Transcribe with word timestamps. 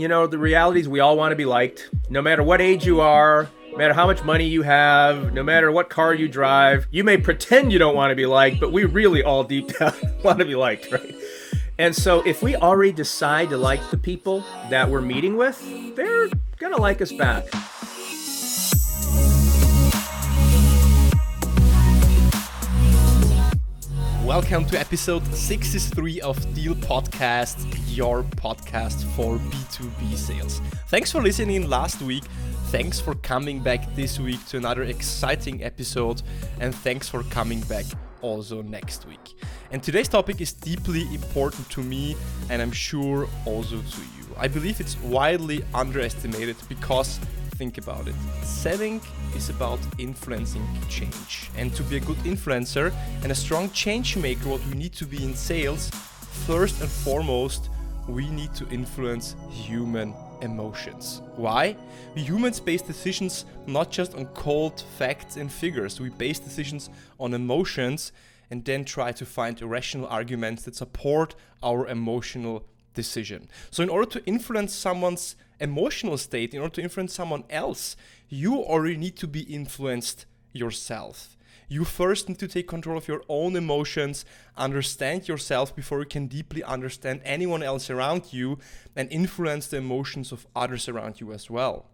you 0.00 0.08
know, 0.08 0.26
the 0.26 0.38
reality 0.38 0.80
is 0.80 0.88
we 0.88 1.00
all 1.00 1.16
want 1.16 1.32
to 1.32 1.36
be 1.36 1.44
liked, 1.44 1.90
no 2.08 2.22
matter 2.22 2.42
what 2.42 2.60
age 2.60 2.86
you 2.86 3.00
are, 3.00 3.48
no 3.70 3.78
matter 3.78 3.94
how 3.94 4.06
much 4.06 4.22
money 4.22 4.44
you 4.44 4.62
have, 4.62 5.32
no 5.32 5.42
matter 5.42 5.70
what 5.72 5.90
car 5.90 6.14
you 6.14 6.28
drive. 6.28 6.86
You 6.90 7.04
may 7.04 7.16
pretend 7.16 7.72
you 7.72 7.78
don't 7.78 7.94
want 7.94 8.10
to 8.10 8.16
be 8.16 8.26
liked, 8.26 8.60
but 8.60 8.72
we 8.72 8.84
really 8.84 9.22
all 9.22 9.44
deep 9.44 9.76
down 9.78 9.94
want 10.22 10.38
to 10.38 10.44
be 10.44 10.54
liked, 10.54 10.90
right? 10.92 11.14
And 11.78 11.94
so 11.94 12.22
if 12.26 12.42
we 12.42 12.56
already 12.56 12.92
decide 12.92 13.50
to 13.50 13.56
like 13.56 13.90
the 13.90 13.96
people 13.96 14.44
that 14.68 14.88
we're 14.88 15.00
meeting 15.00 15.36
with, 15.36 15.60
they're 15.94 16.28
going 16.58 16.74
to 16.74 16.80
like 16.80 17.00
us 17.00 17.12
back. 17.12 17.44
Welcome 24.28 24.66
to 24.66 24.78
episode 24.78 25.26
63 25.34 26.20
of 26.20 26.54
Deal 26.54 26.74
Podcast, 26.74 27.56
your 27.86 28.24
podcast 28.24 29.02
for 29.16 29.38
B2B 29.38 30.16
sales. 30.16 30.60
Thanks 30.88 31.10
for 31.10 31.22
listening 31.22 31.66
last 31.66 32.02
week. 32.02 32.24
Thanks 32.66 33.00
for 33.00 33.14
coming 33.14 33.60
back 33.60 33.94
this 33.96 34.20
week 34.20 34.44
to 34.48 34.58
another 34.58 34.82
exciting 34.82 35.64
episode. 35.64 36.20
And 36.60 36.74
thanks 36.74 37.08
for 37.08 37.22
coming 37.22 37.62
back 37.62 37.86
also 38.20 38.60
next 38.60 39.06
week. 39.06 39.40
And 39.70 39.82
today's 39.82 40.08
topic 40.08 40.42
is 40.42 40.52
deeply 40.52 41.04
important 41.14 41.70
to 41.70 41.82
me 41.82 42.14
and 42.50 42.60
I'm 42.60 42.72
sure 42.72 43.30
also 43.46 43.80
to 43.80 44.00
you. 44.18 44.26
I 44.36 44.46
believe 44.46 44.78
it's 44.78 44.98
widely 44.98 45.64
underestimated 45.72 46.56
because 46.68 47.18
think 47.58 47.76
about 47.76 48.06
it. 48.06 48.14
Selling 48.42 49.00
is 49.34 49.50
about 49.50 49.80
influencing 49.98 50.64
change. 50.88 51.50
And 51.56 51.74
to 51.74 51.82
be 51.82 51.96
a 51.96 52.00
good 52.00 52.18
influencer 52.18 52.92
and 53.22 53.32
a 53.32 53.34
strong 53.34 53.68
change 53.70 54.16
maker, 54.16 54.48
what 54.48 54.64
we 54.66 54.74
need 54.74 54.92
to 54.94 55.04
be 55.04 55.24
in 55.24 55.34
sales, 55.34 55.90
first 56.46 56.80
and 56.80 56.88
foremost, 56.88 57.68
we 58.06 58.30
need 58.30 58.54
to 58.54 58.66
influence 58.68 59.34
human 59.50 60.14
emotions. 60.40 61.20
Why? 61.34 61.76
We 62.14 62.22
humans 62.22 62.60
base 62.60 62.80
decisions 62.80 63.44
not 63.66 63.90
just 63.90 64.14
on 64.14 64.26
cold 64.26 64.84
facts 64.96 65.36
and 65.36 65.50
figures, 65.50 66.00
we 66.00 66.10
base 66.10 66.38
decisions 66.38 66.90
on 67.18 67.34
emotions 67.34 68.12
and 68.50 68.64
then 68.64 68.84
try 68.84 69.10
to 69.12 69.26
find 69.26 69.60
irrational 69.60 70.06
arguments 70.06 70.62
that 70.62 70.76
support 70.76 71.34
our 71.62 71.88
emotional 71.88 72.64
decision. 72.94 73.48
So, 73.70 73.82
in 73.82 73.90
order 73.90 74.08
to 74.12 74.24
influence 74.26 74.72
someone's 74.72 75.36
emotional 75.60 76.18
state, 76.18 76.54
in 76.54 76.60
order 76.60 76.74
to 76.76 76.82
influence 76.82 77.14
someone 77.14 77.44
else, 77.50 77.96
you 78.28 78.56
already 78.56 78.96
need 78.96 79.16
to 79.16 79.26
be 79.26 79.42
influenced 79.42 80.26
yourself. 80.52 81.36
You 81.68 81.84
first 81.84 82.28
need 82.28 82.38
to 82.38 82.48
take 82.48 82.66
control 82.66 82.96
of 82.96 83.08
your 83.08 83.22
own 83.28 83.54
emotions, 83.54 84.24
understand 84.56 85.28
yourself 85.28 85.76
before 85.76 86.00
you 86.00 86.06
can 86.06 86.26
deeply 86.26 86.62
understand 86.62 87.20
anyone 87.24 87.62
else 87.62 87.90
around 87.90 88.32
you 88.32 88.58
and 88.96 89.12
influence 89.12 89.66
the 89.66 89.76
emotions 89.76 90.32
of 90.32 90.46
others 90.56 90.88
around 90.88 91.20
you 91.20 91.32
as 91.32 91.50
well. 91.50 91.86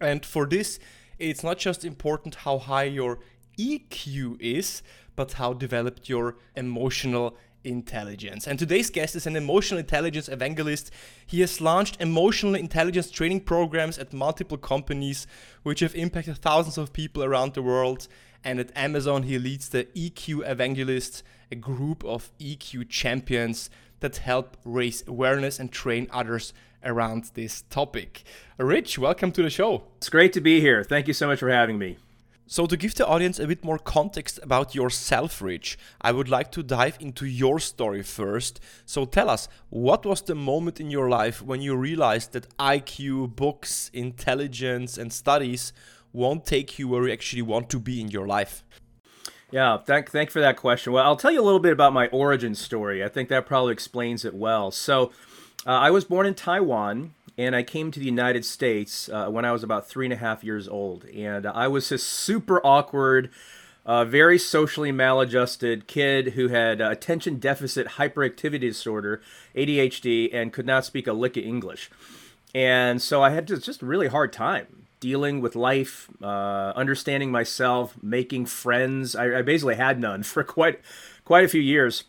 And 0.00 0.24
for 0.24 0.46
this, 0.46 0.78
it's 1.18 1.44
not 1.44 1.58
just 1.58 1.84
important 1.84 2.36
how 2.36 2.58
high 2.58 2.84
your 2.84 3.18
EQ 3.58 4.40
is, 4.40 4.82
but 5.16 5.34
how 5.34 5.52
developed 5.52 6.08
your 6.08 6.36
emotional 6.56 7.36
intelligence. 7.64 8.46
And 8.46 8.58
today's 8.58 8.90
guest 8.90 9.16
is 9.16 9.26
an 9.26 9.36
emotional 9.36 9.80
intelligence 9.80 10.28
evangelist. 10.28 10.90
He 11.26 11.40
has 11.40 11.60
launched 11.60 12.00
emotional 12.00 12.54
intelligence 12.54 13.10
training 13.10 13.40
programs 13.40 13.98
at 13.98 14.12
multiple 14.12 14.58
companies, 14.58 15.26
which 15.62 15.80
have 15.80 15.94
impacted 15.94 16.38
thousands 16.38 16.78
of 16.78 16.92
people 16.92 17.24
around 17.24 17.54
the 17.54 17.62
world. 17.62 18.06
And 18.44 18.60
at 18.60 18.76
Amazon, 18.76 19.24
he 19.24 19.38
leads 19.38 19.70
the 19.70 19.84
EQ 19.96 20.48
Evangelists, 20.48 21.22
a 21.50 21.56
group 21.56 22.04
of 22.04 22.30
EQ 22.38 22.88
champions 22.88 23.70
that 24.00 24.18
help 24.18 24.56
raise 24.64 25.02
awareness 25.06 25.58
and 25.58 25.72
train 25.72 26.08
others 26.12 26.52
around 26.84 27.30
this 27.34 27.62
topic. 27.70 28.22
Rich, 28.58 28.98
welcome 28.98 29.32
to 29.32 29.42
the 29.42 29.50
show. 29.50 29.84
It's 29.96 30.10
great 30.10 30.34
to 30.34 30.40
be 30.40 30.60
here. 30.60 30.84
Thank 30.84 31.08
you 31.08 31.14
so 31.14 31.26
much 31.26 31.38
for 31.38 31.48
having 31.48 31.78
me. 31.78 31.96
So, 32.46 32.66
to 32.66 32.76
give 32.76 32.94
the 32.94 33.06
audience 33.06 33.38
a 33.38 33.46
bit 33.46 33.64
more 33.64 33.78
context 33.78 34.38
about 34.42 34.74
yourself, 34.74 35.40
Rich, 35.40 35.78
I 36.02 36.12
would 36.12 36.28
like 36.28 36.52
to 36.52 36.62
dive 36.62 36.98
into 37.00 37.24
your 37.24 37.58
story 37.58 38.02
first. 38.02 38.60
So, 38.84 39.06
tell 39.06 39.30
us, 39.30 39.48
what 39.70 40.04
was 40.04 40.20
the 40.20 40.34
moment 40.34 40.78
in 40.78 40.90
your 40.90 41.08
life 41.08 41.40
when 41.40 41.62
you 41.62 41.74
realized 41.74 42.32
that 42.32 42.54
IQ, 42.58 43.34
books, 43.34 43.90
intelligence, 43.94 44.98
and 44.98 45.10
studies 45.10 45.72
won't 46.12 46.44
take 46.44 46.78
you 46.78 46.86
where 46.86 47.06
you 47.06 47.12
actually 47.14 47.42
want 47.42 47.70
to 47.70 47.78
be 47.78 47.98
in 47.98 48.08
your 48.08 48.26
life? 48.26 48.62
Yeah, 49.50 49.78
thank 49.78 50.10
thank 50.10 50.30
for 50.30 50.40
that 50.40 50.56
question. 50.56 50.92
Well, 50.92 51.04
I'll 51.04 51.16
tell 51.16 51.32
you 51.32 51.40
a 51.40 51.46
little 51.46 51.60
bit 51.60 51.72
about 51.72 51.94
my 51.94 52.08
origin 52.08 52.54
story. 52.54 53.02
I 53.02 53.08
think 53.08 53.30
that 53.30 53.46
probably 53.46 53.72
explains 53.72 54.24
it 54.24 54.34
well. 54.34 54.70
So, 54.70 55.12
uh, 55.66 55.70
I 55.70 55.90
was 55.90 56.04
born 56.04 56.26
in 56.26 56.34
Taiwan 56.34 57.14
and 57.36 57.56
I 57.56 57.62
came 57.62 57.90
to 57.90 57.98
the 57.98 58.06
United 58.06 58.44
States 58.44 59.08
uh, 59.08 59.28
when 59.28 59.44
I 59.44 59.52
was 59.52 59.62
about 59.62 59.88
three 59.88 60.06
and 60.06 60.12
a 60.12 60.16
half 60.16 60.44
years 60.44 60.68
old, 60.68 61.04
and 61.06 61.46
I 61.46 61.68
was 61.68 61.88
this 61.88 62.04
super 62.04 62.64
awkward, 62.64 63.30
uh, 63.84 64.04
very 64.04 64.38
socially 64.38 64.92
maladjusted 64.92 65.86
kid 65.86 66.28
who 66.34 66.48
had 66.48 66.80
uh, 66.80 66.90
attention 66.90 67.38
deficit 67.38 67.88
hyperactivity 67.88 68.60
disorder, 68.60 69.20
ADHD, 69.54 70.32
and 70.32 70.52
could 70.52 70.66
not 70.66 70.84
speak 70.84 71.06
a 71.06 71.12
lick 71.12 71.36
of 71.36 71.44
English, 71.44 71.90
and 72.54 73.02
so 73.02 73.22
I 73.22 73.30
had 73.30 73.48
just, 73.48 73.82
a 73.82 73.86
really 73.86 74.08
hard 74.08 74.32
time 74.32 74.86
dealing 75.00 75.40
with 75.40 75.54
life, 75.54 76.08
uh, 76.22 76.72
understanding 76.76 77.30
myself, 77.30 77.94
making 78.02 78.46
friends. 78.46 79.14
I, 79.14 79.40
I, 79.40 79.42
basically 79.42 79.74
had 79.74 80.00
none 80.00 80.22
for 80.22 80.44
quite 80.44 80.80
quite 81.24 81.44
a 81.44 81.48
few 81.48 81.60
years, 81.60 82.04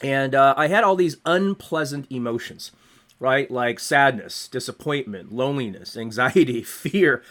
and 0.00 0.34
uh, 0.34 0.54
I 0.56 0.68
had 0.68 0.84
all 0.84 0.94
these 0.94 1.16
unpleasant 1.26 2.06
emotions 2.10 2.70
right? 3.18 3.50
Like 3.50 3.78
sadness, 3.80 4.48
disappointment, 4.48 5.32
loneliness, 5.32 5.96
anxiety, 5.96 6.62
fear. 6.64 7.22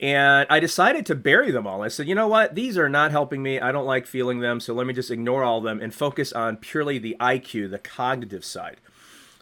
And 0.00 0.46
I 0.48 0.60
decided 0.60 1.06
to 1.06 1.14
bury 1.14 1.50
them 1.50 1.66
all. 1.66 1.82
I 1.82 1.88
said, 1.88 2.06
you 2.06 2.14
know 2.14 2.28
what? 2.28 2.54
These 2.54 2.78
are 2.78 2.88
not 2.88 3.10
helping 3.10 3.42
me. 3.42 3.58
I 3.58 3.72
don't 3.72 3.86
like 3.86 4.06
feeling 4.06 4.40
them. 4.40 4.60
So 4.60 4.72
let 4.72 4.86
me 4.86 4.94
just 4.94 5.10
ignore 5.10 5.42
all 5.42 5.58
of 5.58 5.64
them 5.64 5.80
and 5.80 5.92
focus 5.92 6.32
on 6.32 6.56
purely 6.56 6.98
the 6.98 7.16
IQ, 7.18 7.70
the 7.70 7.78
cognitive 7.78 8.44
side. 8.44 8.76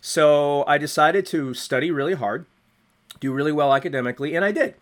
So 0.00 0.64
I 0.66 0.78
decided 0.78 1.26
to 1.26 1.52
study 1.52 1.90
really 1.90 2.14
hard, 2.14 2.46
do 3.20 3.32
really 3.32 3.52
well 3.52 3.74
academically, 3.74 4.34
and 4.34 4.44
I 4.44 4.52
did. 4.52 4.74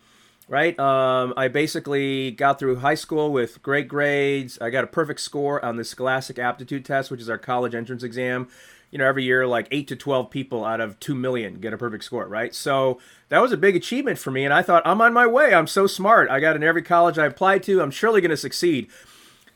Right? 0.47 0.78
Um, 0.78 1.32
I 1.38 1.48
basically 1.48 2.31
got 2.31 2.59
through 2.59 2.76
high 2.76 2.94
school 2.94 3.32
with 3.32 3.62
great 3.62 3.88
grades. 3.88 4.59
I 4.60 4.69
got 4.69 4.84
a 4.84 4.87
perfect 4.87 5.20
score 5.20 5.64
on 5.64 5.76
the 5.76 5.84
Scholastic 5.84 6.38
Aptitude 6.38 6.84
Test, 6.84 7.10
which 7.10 7.22
is 7.22 7.31
our 7.31 7.38
college 7.38 7.75
entrance 7.75 8.03
exam 8.03 8.48
you 8.94 8.99
know, 8.99 9.09
every 9.09 9.25
year 9.25 9.44
like 9.44 9.66
8 9.72 9.88
to 9.88 9.97
12 9.97 10.31
people 10.31 10.65
out 10.65 10.81
of 10.81 11.00
2 11.00 11.16
million 11.16 11.59
get 11.59 11.72
a 11.72 11.77
perfect 11.77 12.05
score, 12.05 12.28
right? 12.28 12.55
So 12.55 13.00
that 13.28 13.43
was 13.43 13.50
a 13.50 13.56
big 13.56 13.75
achievement 13.75 14.21
for 14.21 14.31
me. 14.31 14.44
And 14.44 14.55
I 14.55 14.62
thought, 14.62 14.84
I'm 14.87 15.00
on 15.00 15.12
my 15.12 15.27
way. 15.27 15.53
I'm 15.53 15.66
so 15.66 15.88
smart. 15.88 16.31
I 16.31 16.38
got 16.38 16.55
in 16.55 16.62
every 16.62 16.82
college 16.82 17.19
I 17.19 17.27
applied 17.27 17.65
to. 17.65 17.82
I'm 17.82 17.91
surely 17.91 18.21
going 18.21 18.31
to 18.31 18.37
succeed. 18.37 18.88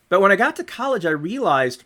But 0.09 0.21
when 0.21 0.33
I 0.33 0.37
got 0.37 0.57
to 0.57 0.65
college, 0.65 1.07
I 1.07 1.11
realized 1.11 1.85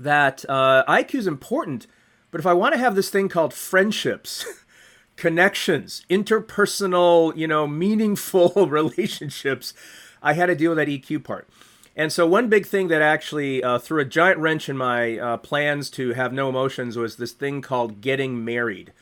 that 0.00 0.44
uh, 0.48 0.82
IQ 0.88 1.14
is 1.14 1.26
important. 1.28 1.86
But 2.32 2.40
if 2.40 2.46
I 2.46 2.54
want 2.54 2.74
to 2.74 2.80
have 2.80 2.96
this 2.96 3.08
thing 3.08 3.28
called 3.28 3.54
friendships, 3.54 4.44
connections, 5.16 6.04
interpersonal, 6.10 7.36
you 7.36 7.46
know, 7.46 7.68
meaningful 7.68 8.50
relationships, 8.68 9.74
I 10.20 10.32
had 10.32 10.46
to 10.46 10.56
deal 10.56 10.74
with 10.74 10.78
that 10.78 10.88
EQ 10.88 11.22
part. 11.22 11.48
And 11.96 12.12
so, 12.12 12.26
one 12.26 12.48
big 12.48 12.66
thing 12.66 12.88
that 12.88 13.02
actually 13.02 13.62
uh, 13.62 13.78
threw 13.78 14.00
a 14.00 14.04
giant 14.04 14.38
wrench 14.38 14.68
in 14.68 14.76
my 14.76 15.16
uh, 15.16 15.36
plans 15.36 15.90
to 15.90 16.12
have 16.14 16.32
no 16.32 16.48
emotions 16.48 16.96
was 16.96 17.16
this 17.16 17.32
thing 17.32 17.62
called 17.62 18.00
getting 18.00 18.44
married. 18.44 18.92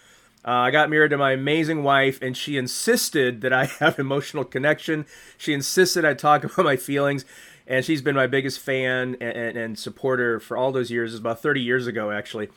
Uh, 0.45 0.51
I 0.51 0.71
got 0.71 0.91
married 0.91 1.11
to 1.11 1.19
my 1.19 1.33
amazing 1.33 1.85
wife, 1.85 2.21
and 2.21 2.37
she 2.37 2.59
insisted 2.59 3.41
that 3.41 3.53
I 3.53 3.65
have 3.81 3.99
emotional 3.99 4.45
connection. 4.45 5.07
She 5.39 5.55
insisted 5.55 6.05
I 6.05 6.15
talk 6.15 6.45
about 6.45 6.65
my 6.65 6.77
feelings, 6.77 7.25
and 7.67 7.85
she's 7.85 8.03
been 8.03 8.17
my 8.17 8.27
biggest 8.27 8.61
fan 8.61 9.17
and, 9.21 9.37
and, 9.37 9.57
and 9.57 9.79
supporter 9.79 10.39
for 10.39 10.57
all 10.57 10.71
those 10.71 10.91
years. 10.91 11.13
It 11.13 11.15
was 11.15 11.21
about 11.21 11.41
30 11.41 11.61
years 11.61 11.87
ago, 11.87 12.11
actually. 12.11 12.49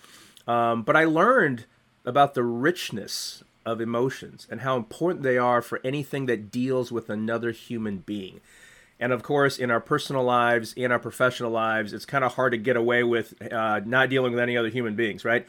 Um, 0.47 0.83
but 0.83 0.97
I 0.97 1.05
learned 1.05 1.65
about 2.03 2.33
the 2.33 2.43
richness 2.43 3.43
of 3.65 3.81
emotions 3.81 4.47
and 4.51 4.61
how 4.61 4.75
important 4.75 5.23
they 5.23 5.37
are 5.37 5.61
for 5.61 5.79
anything 5.83 6.25
that 6.27 6.51
deals 6.51 6.91
with 6.91 7.09
another 7.09 7.51
human 7.51 7.99
being. 7.99 8.41
And 8.99 9.11
of 9.11 9.23
course, 9.23 9.57
in 9.57 9.71
our 9.71 9.81
personal 9.81 10.23
lives, 10.23 10.73
in 10.73 10.91
our 10.91 10.99
professional 10.99 11.51
lives, 11.51 11.91
it's 11.91 12.05
kind 12.05 12.23
of 12.23 12.35
hard 12.35 12.51
to 12.51 12.57
get 12.57 12.77
away 12.77 13.03
with 13.03 13.33
uh, 13.51 13.81
not 13.85 14.09
dealing 14.09 14.31
with 14.31 14.41
any 14.41 14.55
other 14.55 14.69
human 14.69 14.95
beings, 14.95 15.25
right? 15.25 15.45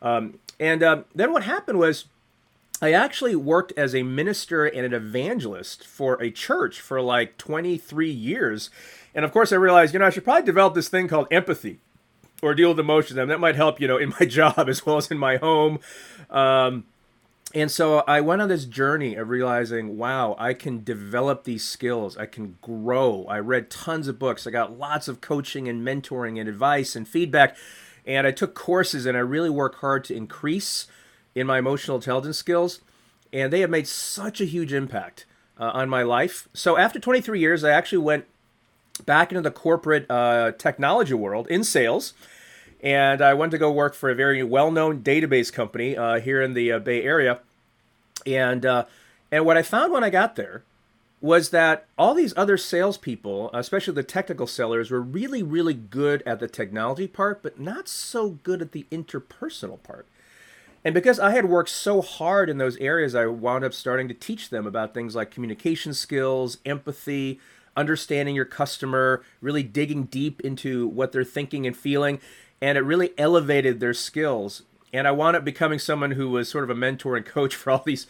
Um, 0.00 0.38
and 0.60 0.82
uh, 0.82 1.02
then 1.14 1.32
what 1.32 1.42
happened 1.42 1.78
was, 1.78 2.06
I 2.82 2.92
actually 2.92 3.34
worked 3.36 3.72
as 3.76 3.94
a 3.94 4.02
minister 4.02 4.66
and 4.66 4.84
an 4.84 4.92
evangelist 4.92 5.86
for 5.86 6.20
a 6.22 6.30
church 6.30 6.80
for 6.80 7.00
like 7.00 7.38
23 7.38 8.10
years. 8.10 8.68
And 9.14 9.24
of 9.24 9.32
course, 9.32 9.52
I 9.52 9.56
realized, 9.56 9.94
you 9.94 10.00
know, 10.00 10.06
I 10.06 10.10
should 10.10 10.24
probably 10.24 10.44
develop 10.44 10.74
this 10.74 10.88
thing 10.88 11.08
called 11.08 11.28
empathy 11.30 11.78
or 12.42 12.54
deal 12.54 12.70
with 12.70 12.80
emotions. 12.80 13.16
And 13.16 13.30
that 13.30 13.40
might 13.40 13.54
help, 13.54 13.80
you 13.80 13.88
know, 13.88 13.96
in 13.96 14.12
my 14.20 14.26
job 14.28 14.68
as 14.68 14.84
well 14.84 14.98
as 14.98 15.10
in 15.10 15.18
my 15.18 15.36
home. 15.36 15.78
Um, 16.30 16.84
and 17.54 17.70
so 17.70 18.00
I 18.06 18.20
went 18.20 18.42
on 18.42 18.48
this 18.48 18.64
journey 18.64 19.14
of 19.14 19.28
realizing, 19.28 19.96
wow, 19.96 20.34
I 20.38 20.54
can 20.54 20.82
develop 20.82 21.44
these 21.44 21.64
skills. 21.64 22.16
I 22.16 22.26
can 22.26 22.58
grow. 22.60 23.24
I 23.28 23.38
read 23.38 23.70
tons 23.70 24.08
of 24.08 24.18
books. 24.18 24.46
I 24.46 24.50
got 24.50 24.76
lots 24.76 25.06
of 25.06 25.20
coaching 25.20 25.68
and 25.68 25.86
mentoring 25.86 26.38
and 26.38 26.48
advice 26.48 26.96
and 26.96 27.06
feedback. 27.06 27.56
And 28.04 28.26
I 28.26 28.32
took 28.32 28.54
courses 28.54 29.06
and 29.06 29.16
I 29.16 29.20
really 29.20 29.50
work 29.50 29.76
hard 29.76 30.04
to 30.04 30.14
increase 30.14 30.88
in 31.34 31.46
my 31.46 31.58
emotional 31.58 31.96
intelligence 31.96 32.38
skills, 32.38 32.80
and 33.32 33.52
they 33.52 33.60
have 33.60 33.70
made 33.70 33.88
such 33.88 34.40
a 34.40 34.44
huge 34.44 34.72
impact 34.72 35.26
uh, 35.58 35.70
on 35.74 35.88
my 35.88 36.02
life. 36.02 36.48
So 36.52 36.76
after 36.76 36.98
23 36.98 37.40
years, 37.40 37.64
I 37.64 37.70
actually 37.70 37.98
went 37.98 38.26
back 39.04 39.32
into 39.32 39.42
the 39.42 39.50
corporate 39.50 40.08
uh, 40.10 40.52
technology 40.52 41.14
world 41.14 41.48
in 41.48 41.64
sales. 41.64 42.14
And 42.84 43.22
I 43.22 43.32
went 43.32 43.50
to 43.52 43.58
go 43.58 43.72
work 43.72 43.94
for 43.94 44.10
a 44.10 44.14
very 44.14 44.42
well-known 44.42 45.02
database 45.02 45.50
company 45.50 45.96
uh, 45.96 46.20
here 46.20 46.42
in 46.42 46.52
the 46.52 46.70
uh, 46.70 46.78
Bay 46.78 47.02
Area. 47.02 47.40
And 48.26 48.64
uh, 48.66 48.84
and 49.32 49.46
what 49.46 49.56
I 49.56 49.62
found 49.62 49.90
when 49.90 50.04
I 50.04 50.10
got 50.10 50.36
there 50.36 50.62
was 51.22 51.48
that 51.48 51.86
all 51.96 52.14
these 52.14 52.34
other 52.36 52.58
salespeople, 52.58 53.50
especially 53.54 53.94
the 53.94 54.02
technical 54.02 54.46
sellers, 54.46 54.90
were 54.90 55.00
really, 55.00 55.42
really 55.42 55.72
good 55.72 56.22
at 56.26 56.38
the 56.38 56.46
technology 56.46 57.06
part, 57.06 57.42
but 57.42 57.58
not 57.58 57.88
so 57.88 58.28
good 58.42 58.60
at 58.60 58.72
the 58.72 58.86
interpersonal 58.92 59.82
part. 59.82 60.06
And 60.84 60.92
because 60.92 61.18
I 61.18 61.30
had 61.30 61.46
worked 61.46 61.70
so 61.70 62.02
hard 62.02 62.50
in 62.50 62.58
those 62.58 62.76
areas, 62.76 63.14
I 63.14 63.24
wound 63.24 63.64
up 63.64 63.72
starting 63.72 64.06
to 64.08 64.14
teach 64.14 64.50
them 64.50 64.66
about 64.66 64.92
things 64.92 65.16
like 65.16 65.30
communication 65.30 65.94
skills, 65.94 66.58
empathy, 66.66 67.40
understanding 67.74 68.34
your 68.34 68.44
customer, 68.44 69.22
really 69.40 69.62
digging 69.62 70.04
deep 70.04 70.42
into 70.42 70.86
what 70.86 71.12
they're 71.12 71.24
thinking 71.24 71.66
and 71.66 71.74
feeling. 71.74 72.20
And 72.60 72.78
it 72.78 72.82
really 72.82 73.12
elevated 73.18 73.80
their 73.80 73.94
skills. 73.94 74.62
And 74.92 75.06
I 75.06 75.10
wound 75.10 75.36
up 75.36 75.44
becoming 75.44 75.78
someone 75.78 76.12
who 76.12 76.30
was 76.30 76.48
sort 76.48 76.64
of 76.64 76.70
a 76.70 76.74
mentor 76.74 77.16
and 77.16 77.26
coach 77.26 77.54
for 77.54 77.70
all 77.70 77.82
these 77.84 78.06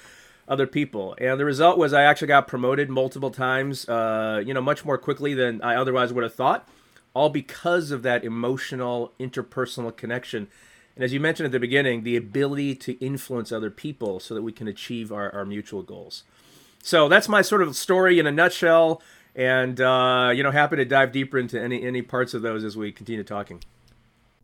other 0.47 0.67
people. 0.67 1.17
And 1.19 1.41
the 1.41 1.45
result 1.45 1.79
was 1.79 1.93
I 1.93 2.03
actually 2.03 2.29
got 2.29 2.47
promoted 2.47 2.91
multiple 2.91 3.31
times, 3.31 3.89
uh, 3.89 4.43
you 4.45 4.53
know, 4.53 4.61
much 4.61 4.85
more 4.85 4.99
quickly 4.99 5.35
than 5.35 5.63
I 5.63 5.77
otherwise 5.77 6.13
would 6.13 6.23
have 6.23 6.35
thought, 6.35 6.69
all 7.15 7.31
because 7.31 7.91
of 7.91 8.03
that 8.03 8.25
emotional, 8.25 9.13
interpersonal 9.19 9.97
connection 9.97 10.49
and 10.97 11.05
as 11.05 11.13
you 11.13 11.21
mentioned 11.21 11.47
at 11.47 11.53
the 11.53 11.61
beginning, 11.61 12.05
the 12.05 12.17
ability 12.17 12.77
to 12.77 12.93
influence 13.05 13.51
other 13.51 13.71
people 13.71 14.21
so 14.21 14.35
that 14.35 14.43
we 14.43 14.53
can 14.53 14.69
achieve 14.69 15.11
our, 15.11 15.33
our 15.35 15.45
mutual 15.45 15.83
goals. 15.83 16.23
So 16.83 17.09
that's 17.09 17.29
my 17.29 17.43
sort 17.43 17.63
of 17.63 17.75
story 17.75 18.19
in 18.19 18.27
a 18.27 18.33
nutshell. 18.33 19.03
And, 19.35 19.81
uh, 19.81 20.31
you 20.33 20.45
know, 20.45 20.53
happy 20.53 20.77
to 20.77 20.85
dive 20.85 21.11
deeper 21.11 21.39
into 21.39 21.61
any, 21.61 21.83
any 21.83 22.03
parts 22.03 22.35
of 22.35 22.43
those 22.43 22.63
as 22.63 22.77
we 22.77 22.93
continue 22.93 23.25
talking. 23.25 23.65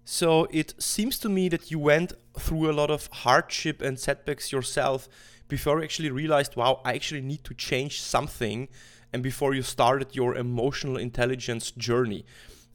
So 0.05 0.49
it 0.51 0.75
seems 0.83 1.19
to 1.21 1.29
me 1.29 1.49
that 1.51 1.71
you 1.71 1.79
went 1.79 2.15
through 2.39 2.71
a 2.71 2.73
lot 2.73 2.91
of 2.91 3.09
hardship 3.13 3.81
and 3.81 3.99
setbacks 3.99 4.51
yourself 4.51 5.09
before 5.49 5.79
you 5.79 5.85
actually 5.85 6.11
realized, 6.11 6.57
wow, 6.57 6.81
I 6.85 6.95
actually 6.95 7.23
need 7.23 7.45
to 7.45 7.55
change 7.55 8.01
something, 8.01 8.69
and 9.13 9.23
before 9.23 9.55
you 9.55 9.63
started 9.63 10.15
your 10.15 10.37
emotional 10.37 10.97
intelligence 10.97 11.71
journey. 11.73 12.25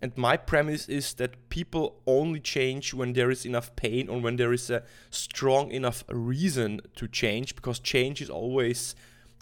And 0.01 0.15
my 0.17 0.35
premise 0.35 0.89
is 0.89 1.13
that 1.15 1.49
people 1.49 2.01
only 2.05 2.41
change 2.41 2.93
when 2.93 3.13
there 3.13 3.31
is 3.31 3.45
enough 3.45 3.75
pain 3.77 4.09
or 4.09 4.19
when 4.19 4.35
there 4.35 4.51
is 4.51 4.69
a 4.69 4.83
strong 5.09 5.71
enough 5.71 6.03
reason 6.09 6.81
to 6.95 7.07
change, 7.07 7.55
because 7.55 7.79
change 7.79 8.21
is 8.21 8.29
always 8.29 8.95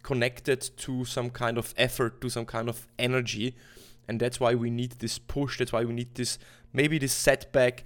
connected 0.03 0.61
to 0.77 1.05
some 1.05 1.31
kind 1.31 1.57
of 1.57 1.73
effort, 1.75 2.21
to 2.21 2.29
some 2.29 2.45
kind 2.45 2.69
of 2.69 2.87
energy. 2.99 3.55
And 4.07 4.19
that's 4.19 4.39
why 4.39 4.53
we 4.53 4.69
need 4.69 4.91
this 4.99 5.17
push, 5.17 5.57
that's 5.57 5.73
why 5.73 5.85
we 5.85 5.93
need 5.93 6.13
this 6.15 6.37
maybe 6.73 6.97
this 6.97 7.13
setback 7.13 7.83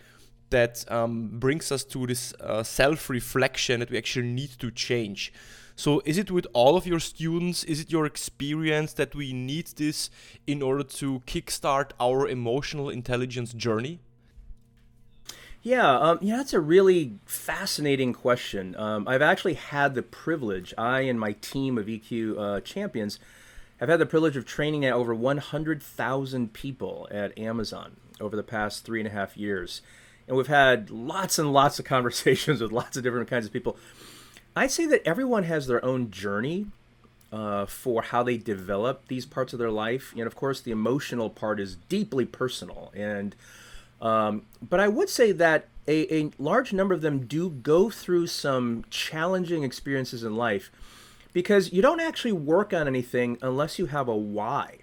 that 0.49 0.89
um, 0.91 1.39
brings 1.39 1.71
us 1.71 1.83
to 1.83 2.07
this 2.07 2.33
uh, 2.39 2.63
self 2.63 3.09
reflection 3.09 3.79
that 3.79 3.91
we 3.91 3.97
actually 3.97 4.27
need 4.27 4.51
to 4.59 4.71
change. 4.71 5.33
So 5.75 6.01
is 6.05 6.17
it 6.17 6.31
with 6.31 6.47
all 6.53 6.75
of 6.75 6.87
your 6.87 6.99
students? 6.99 7.63
Is 7.63 7.79
it 7.79 7.91
your 7.91 8.05
experience 8.05 8.93
that 8.93 9.13
we 9.13 9.31
need 9.31 9.67
this 9.75 10.09
in 10.47 10.63
order 10.63 10.83
to 10.83 11.21
kickstart 11.27 11.91
our 11.99 12.27
emotional 12.27 12.89
intelligence 12.89 13.53
journey? 13.53 13.99
Yeah, 15.61 15.99
um, 15.99 16.19
yeah, 16.21 16.37
that's 16.37 16.53
a 16.53 16.59
really 16.59 17.19
fascinating 17.25 18.13
question. 18.13 18.75
Um, 18.75 19.07
I've 19.07 19.21
actually 19.21 19.55
had 19.55 19.93
the 19.93 20.01
privilege, 20.01 20.73
I 20.77 21.01
and 21.01 21.19
my 21.19 21.33
team 21.33 21.77
of 21.77 21.87
EQ 21.87 22.37
uh, 22.39 22.61
champions 22.61 23.19
have 23.79 23.89
had 23.89 23.99
the 23.99 24.05
privilege 24.05 24.35
of 24.35 24.45
training 24.45 24.85
at 24.85 24.93
over 24.93 25.13
100,000 25.13 26.53
people 26.53 27.07
at 27.11 27.37
Amazon 27.37 27.97
over 28.19 28.35
the 28.35 28.43
past 28.43 28.83
three 28.83 28.99
and 28.99 29.07
a 29.07 29.11
half 29.11 29.37
years. 29.37 29.81
And 30.27 30.35
we've 30.35 30.47
had 30.47 30.89
lots 30.89 31.39
and 31.39 31.53
lots 31.53 31.79
of 31.79 31.85
conversations 31.95 32.61
with 32.61 32.71
lots 32.71 32.97
of 32.97 33.03
different 33.03 33.29
kinds 33.29 33.45
of 33.45 33.53
people. 33.53 33.77
I'd 34.55 34.71
say 34.71 34.85
that 34.87 35.07
everyone 35.07 35.43
has 35.43 35.67
their 35.67 35.83
own 35.85 36.09
journey 36.09 36.67
uh, 37.31 37.65
for 37.65 38.01
how 38.01 38.23
they 38.23 38.37
develop 38.37 39.07
these 39.07 39.25
parts 39.25 39.53
of 39.53 39.59
their 39.59 39.71
life. 39.71 40.13
And 40.13 40.25
of 40.25 40.35
course, 40.35 40.61
the 40.61 40.71
emotional 40.71 41.29
part 41.29 41.59
is 41.59 41.75
deeply 41.89 42.25
personal. 42.25 42.91
And 42.95 43.35
um, 44.01 44.43
but 44.67 44.79
I 44.79 44.87
would 44.87 45.09
say 45.09 45.31
that 45.33 45.67
a, 45.87 46.13
a 46.13 46.31
large 46.37 46.73
number 46.73 46.93
of 46.93 47.01
them 47.01 47.25
do 47.25 47.49
go 47.49 47.89
through 47.89 48.27
some 48.27 48.85
challenging 48.89 49.63
experiences 49.63 50.23
in 50.23 50.35
life 50.35 50.71
because 51.33 51.71
you 51.73 51.81
don't 51.81 51.99
actually 51.99 52.31
work 52.31 52.73
on 52.73 52.87
anything 52.87 53.37
unless 53.41 53.79
you 53.79 53.87
have 53.87 54.07
a 54.07 54.15
why. 54.15 54.79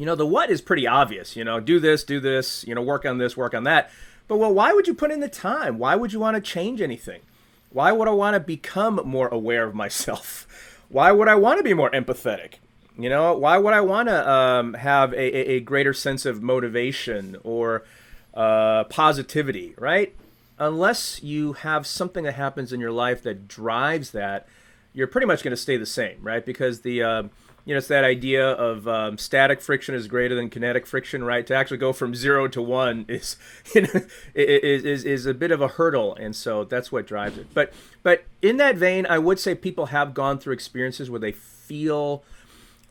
You 0.00 0.06
know, 0.06 0.14
the 0.14 0.24
what 0.24 0.48
is 0.48 0.62
pretty 0.62 0.86
obvious. 0.86 1.36
You 1.36 1.44
know, 1.44 1.60
do 1.60 1.78
this, 1.78 2.04
do 2.04 2.20
this. 2.20 2.64
You 2.66 2.74
know, 2.74 2.80
work 2.80 3.04
on 3.04 3.18
this, 3.18 3.36
work 3.36 3.52
on 3.52 3.64
that. 3.64 3.90
But 4.28 4.38
well, 4.38 4.54
why 4.54 4.72
would 4.72 4.88
you 4.88 4.94
put 4.94 5.10
in 5.10 5.20
the 5.20 5.28
time? 5.28 5.78
Why 5.78 5.94
would 5.94 6.10
you 6.10 6.18
want 6.18 6.36
to 6.36 6.40
change 6.40 6.80
anything? 6.80 7.20
Why 7.68 7.92
would 7.92 8.08
I 8.08 8.12
want 8.12 8.32
to 8.32 8.40
become 8.40 9.02
more 9.04 9.28
aware 9.28 9.64
of 9.64 9.74
myself? 9.84 10.46
Why 10.88 11.12
would 11.12 11.28
I 11.28 11.34
want 11.34 11.58
to 11.58 11.62
be 11.62 11.74
more 11.74 11.90
empathetic? 11.90 12.54
You 12.98 13.10
know, 13.10 13.36
why 13.36 13.58
would 13.58 13.74
I 13.74 13.82
want 13.82 14.08
to 14.08 14.30
um, 14.30 14.72
have 14.72 15.12
a, 15.12 15.50
a, 15.56 15.60
greater 15.60 15.92
sense 15.92 16.24
of 16.24 16.42
motivation 16.42 17.36
or 17.44 17.84
uh, 18.32 18.84
positivity, 18.84 19.74
right? 19.76 20.14
Unless 20.58 21.22
you 21.22 21.52
have 21.52 21.86
something 21.86 22.24
that 22.24 22.36
happens 22.36 22.72
in 22.72 22.80
your 22.80 22.90
life 22.90 23.22
that 23.24 23.46
drives 23.46 24.12
that, 24.12 24.48
you're 24.94 25.06
pretty 25.06 25.26
much 25.26 25.42
going 25.42 25.52
to 25.52 25.58
stay 25.58 25.76
the 25.76 25.84
same, 25.84 26.18
right? 26.22 26.44
Because 26.44 26.80
the 26.80 27.02
uh, 27.02 27.22
you 27.64 27.74
know, 27.74 27.78
it's 27.78 27.88
that 27.88 28.04
idea 28.04 28.50
of 28.50 28.88
um, 28.88 29.18
static 29.18 29.60
friction 29.60 29.94
is 29.94 30.08
greater 30.08 30.34
than 30.34 30.48
kinetic 30.48 30.86
friction, 30.86 31.24
right? 31.24 31.46
To 31.46 31.54
actually 31.54 31.76
go 31.76 31.92
from 31.92 32.14
zero 32.14 32.48
to 32.48 32.62
one 32.62 33.04
is, 33.08 33.36
you 33.74 33.82
know, 33.82 34.00
is, 34.34 34.84
is, 34.84 35.04
is 35.04 35.26
a 35.26 35.34
bit 35.34 35.50
of 35.50 35.60
a 35.60 35.68
hurdle, 35.68 36.14
and 36.14 36.34
so 36.34 36.64
that's 36.64 36.90
what 36.90 37.06
drives 37.06 37.38
it. 37.38 37.48
But 37.52 37.72
but 38.02 38.24
in 38.42 38.56
that 38.58 38.76
vein, 38.76 39.06
I 39.06 39.18
would 39.18 39.38
say 39.38 39.54
people 39.54 39.86
have 39.86 40.14
gone 40.14 40.38
through 40.38 40.54
experiences 40.54 41.10
where 41.10 41.20
they 41.20 41.32
feel 41.32 42.24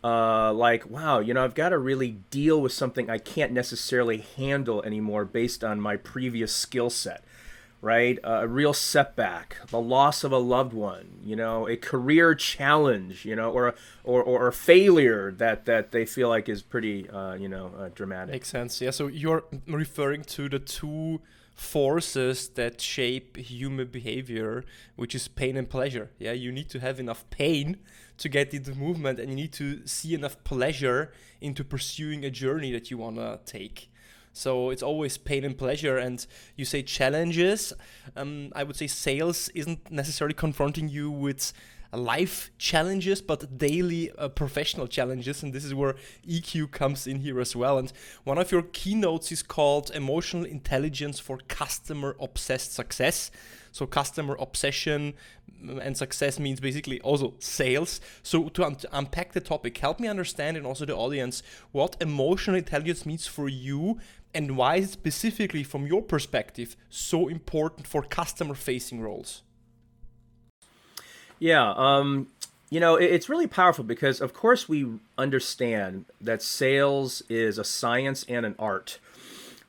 uh, 0.04 0.54
like, 0.54 0.90
wow, 0.90 1.20
you 1.20 1.34
know, 1.34 1.44
I've 1.44 1.56
got 1.56 1.70
to 1.70 1.78
really 1.78 2.12
deal 2.30 2.62
with 2.62 2.72
something 2.72 3.10
I 3.10 3.18
can't 3.18 3.52
necessarily 3.52 4.20
handle 4.38 4.82
anymore 4.84 5.26
based 5.26 5.64
on 5.64 5.82
my 5.82 5.98
previous 5.98 6.54
skill 6.54 6.90
set 6.90 7.24
right? 7.82 8.20
A 8.24 8.48
real 8.48 8.74
setback, 8.74 9.58
the 9.70 9.80
loss 9.80 10.24
of 10.24 10.32
a 10.32 10.38
loved 10.38 10.74
one, 10.74 11.20
you 11.24 11.36
know, 11.36 11.68
a 11.68 11.78
career 11.78 12.36
challenge, 12.36 13.26
you 13.26 13.36
know, 13.36 13.52
or 13.52 13.76
or 14.04 14.22
or 14.22 14.48
a 14.48 14.54
failure 14.54 15.32
that 15.32 15.66
that 15.66 15.92
they 15.92 16.06
feel 16.06 16.30
like 16.30 16.50
is 16.50 16.62
pretty, 16.62 17.10
uh, 17.10 17.36
you 17.36 17.48
know, 17.48 17.72
uh, 17.78 17.90
dramatic. 17.94 18.34
Makes 18.34 18.50
sense. 18.50 18.82
Yeah. 18.82 18.92
So 18.92 19.08
you're 19.08 19.44
referring 19.68 20.24
to 20.24 20.50
the 20.50 20.60
two 20.60 21.22
forces 21.56 22.50
that 22.50 22.80
shape 22.80 23.36
human 23.36 23.88
behavior, 23.88 24.64
which 24.96 25.14
is 25.14 25.28
pain 25.28 25.58
and 25.58 25.70
pleasure. 25.70 26.10
Yeah, 26.18 26.32
you 26.32 26.52
need 26.52 26.70
to 26.70 26.80
have 26.80 27.00
enough 27.00 27.30
pain 27.30 27.78
to 28.18 28.30
get 28.30 28.54
into 28.54 28.74
movement, 28.76 29.20
and 29.20 29.30
you 29.30 29.36
need 29.36 29.54
to 29.54 29.86
see 29.86 30.14
enough 30.14 30.42
pleasure 30.44 31.12
into 31.42 31.64
pursuing 31.64 32.24
a 32.24 32.30
journey 32.30 32.72
that 32.72 32.90
you 32.90 32.98
wanna 32.98 33.40
take. 33.46 33.89
So 34.34 34.70
it's 34.70 34.84
always 34.84 35.18
pain 35.18 35.44
and 35.44 35.58
pleasure. 35.58 35.98
And 35.98 36.26
you 36.56 36.66
say 36.66 36.84
challenges. 36.84 37.74
Um, 38.16 38.52
I 38.56 38.64
would 38.64 38.76
say 38.76 38.88
sales 38.88 39.50
isn't 39.50 39.92
necessarily 39.92 40.34
confronting 40.34 40.90
you 40.90 41.12
with 41.12 41.54
life 41.92 42.52
challenges, 42.58 43.22
but 43.22 43.58
daily 43.58 44.12
uh, 44.12 44.30
professional 44.30 44.88
challenges. 44.88 45.42
And 45.42 45.54
this 45.54 45.66
is 45.66 45.74
where 45.74 45.96
EQ 46.28 46.72
comes 46.72 47.08
in 47.08 47.22
here 47.22 47.40
as 47.40 47.56
well. 47.56 47.78
And 47.78 47.92
one 48.24 48.38
of 48.38 48.52
your 48.52 48.62
keynotes 48.62 49.32
is 49.32 49.42
called 49.42 49.92
Emotional 49.94 50.46
Intelligence 50.46 51.20
for 51.20 51.40
Customer 51.48 52.16
Obsessed 52.20 52.74
Success. 52.74 53.32
So, 53.72 53.86
customer 53.86 54.36
obsession 54.40 55.14
mm, 55.64 55.80
and 55.80 55.96
success 55.96 56.40
means 56.40 56.60
basically 56.60 57.00
also 57.02 57.36
sales. 57.40 58.02
So, 58.24 58.50
to 58.50 58.66
un- 58.66 58.78
unpack 58.92 59.34
the 59.34 59.42
topic, 59.42 59.78
help 59.78 60.00
me 60.00 60.08
understand 60.08 60.58
and 60.58 60.66
also 60.66 60.86
the 60.86 60.96
audience 60.96 61.44
what 61.72 61.96
emotional 62.02 62.58
intelligence 62.58 63.06
means 63.06 63.28
for 63.28 63.48
you 63.48 64.00
and 64.34 64.56
why 64.56 64.78
is 64.78 64.90
it 64.90 64.92
specifically 64.92 65.64
from 65.64 65.88
your 65.88 66.02
perspective 66.02 66.76
so 66.90 67.28
important 67.28 67.88
for 67.88 68.02
customer 68.02 68.56
facing 68.56 69.02
roles? 69.02 69.42
Yeah, 71.40 71.74
um, 71.76 72.28
you 72.70 72.80
know, 72.80 72.96
it's 72.96 73.30
really 73.30 73.48
powerful 73.48 73.84
because, 73.84 74.22
of 74.22 74.34
course, 74.34 74.70
we 74.70 75.00
understand 75.18 76.06
that 76.22 76.42
sales 76.42 77.24
is 77.30 77.58
a 77.58 77.64
science 77.64 78.26
and 78.28 78.46
an 78.46 78.56
art, 78.60 79.00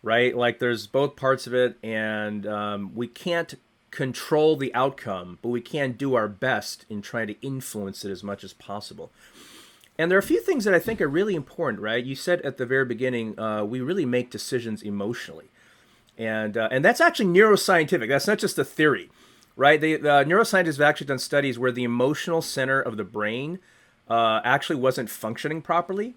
right? 0.03 0.37
Like, 0.37 0.59
there's 0.59 0.87
both 0.87 1.17
parts 1.17 1.47
of 1.47 1.55
it, 1.55 1.79
and 1.83 2.47
um, 2.47 2.95
we 2.95 3.07
can't 3.07 3.55
control 3.91 4.57
the 4.57 4.75
outcome, 4.75 5.39
but 5.43 5.49
we 5.49 5.61
can 5.61 5.93
do 5.93 6.15
our 6.15 6.29
best 6.29 6.85
in 6.91 7.01
trying 7.01 7.29
to 7.29 7.41
influence 7.41 8.05
it 8.05 8.11
as 8.11 8.23
much 8.23 8.45
as 8.45 8.53
possible. 8.53 9.11
And 10.01 10.11
there 10.11 10.17
are 10.17 10.21
a 10.21 10.23
few 10.23 10.41
things 10.41 10.65
that 10.65 10.73
I 10.73 10.79
think 10.79 10.99
are 11.03 11.09
really 11.09 11.35
important, 11.35 11.83
right? 11.83 12.03
You 12.03 12.15
said 12.15 12.41
at 12.41 12.57
the 12.57 12.65
very 12.65 12.87
beginning, 12.87 13.39
uh, 13.39 13.65
we 13.67 13.83
really 13.83 14.07
make 14.07 14.31
decisions 14.31 14.81
emotionally, 14.81 15.51
and 16.17 16.57
uh, 16.57 16.71
and 16.73 16.83
that's 16.83 17.03
actually 17.03 17.27
neuroscientific. 17.27 18.09
That's 18.09 18.27
not 18.27 18.39
just 18.39 18.59
a 18.59 18.65
theory, 18.65 19.11
right? 19.57 19.79
They, 19.79 19.97
the 19.97 20.25
neuroscientists 20.25 20.79
have 20.79 20.89
actually 20.89 21.09
done 21.09 21.19
studies 21.19 21.59
where 21.59 21.71
the 21.71 21.85
emotional 21.85 22.41
center 22.41 22.81
of 22.81 22.97
the 22.97 23.05
brain 23.05 23.59
uh, 24.09 24.41
actually 24.43 24.77
wasn't 24.77 25.11
functioning 25.11 25.61
properly. 25.61 26.15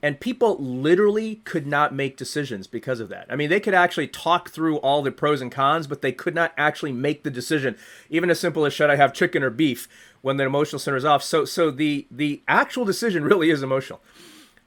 And 0.00 0.20
people 0.20 0.56
literally 0.58 1.36
could 1.44 1.66
not 1.66 1.92
make 1.92 2.16
decisions 2.16 2.68
because 2.68 3.00
of 3.00 3.08
that. 3.08 3.26
I 3.28 3.34
mean, 3.34 3.50
they 3.50 3.58
could 3.58 3.74
actually 3.74 4.06
talk 4.06 4.50
through 4.50 4.76
all 4.76 5.02
the 5.02 5.10
pros 5.10 5.40
and 5.40 5.50
cons, 5.50 5.88
but 5.88 6.02
they 6.02 6.12
could 6.12 6.36
not 6.36 6.52
actually 6.56 6.92
make 6.92 7.24
the 7.24 7.30
decision, 7.30 7.76
even 8.08 8.30
as 8.30 8.38
simple 8.38 8.64
as 8.64 8.72
should 8.72 8.90
I 8.90 8.96
have 8.96 9.12
chicken 9.12 9.42
or 9.42 9.50
beef 9.50 9.88
when 10.22 10.36
the 10.36 10.44
emotional 10.44 10.78
center 10.78 10.96
is 10.96 11.04
off. 11.04 11.24
So, 11.24 11.44
so 11.44 11.72
the 11.72 12.06
the 12.12 12.42
actual 12.46 12.84
decision 12.84 13.24
really 13.24 13.50
is 13.50 13.62
emotional. 13.62 14.00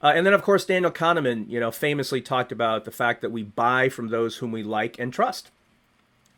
Uh, 0.04 0.12
and 0.16 0.26
then, 0.26 0.34
of 0.34 0.42
course, 0.42 0.66
Daniel 0.66 0.92
Kahneman, 0.92 1.48
you 1.50 1.60
know, 1.60 1.72
famously 1.72 2.22
talked 2.22 2.52
about 2.52 2.86
the 2.86 2.92
fact 2.92 3.22
that 3.22 3.32
we 3.32 3.44
buy 3.44 3.88
from 3.88 4.10
those 4.10 4.38
whom 4.38 4.52
we 4.52 4.64
like 4.64 4.98
and 5.00 5.14
trust, 5.14 5.52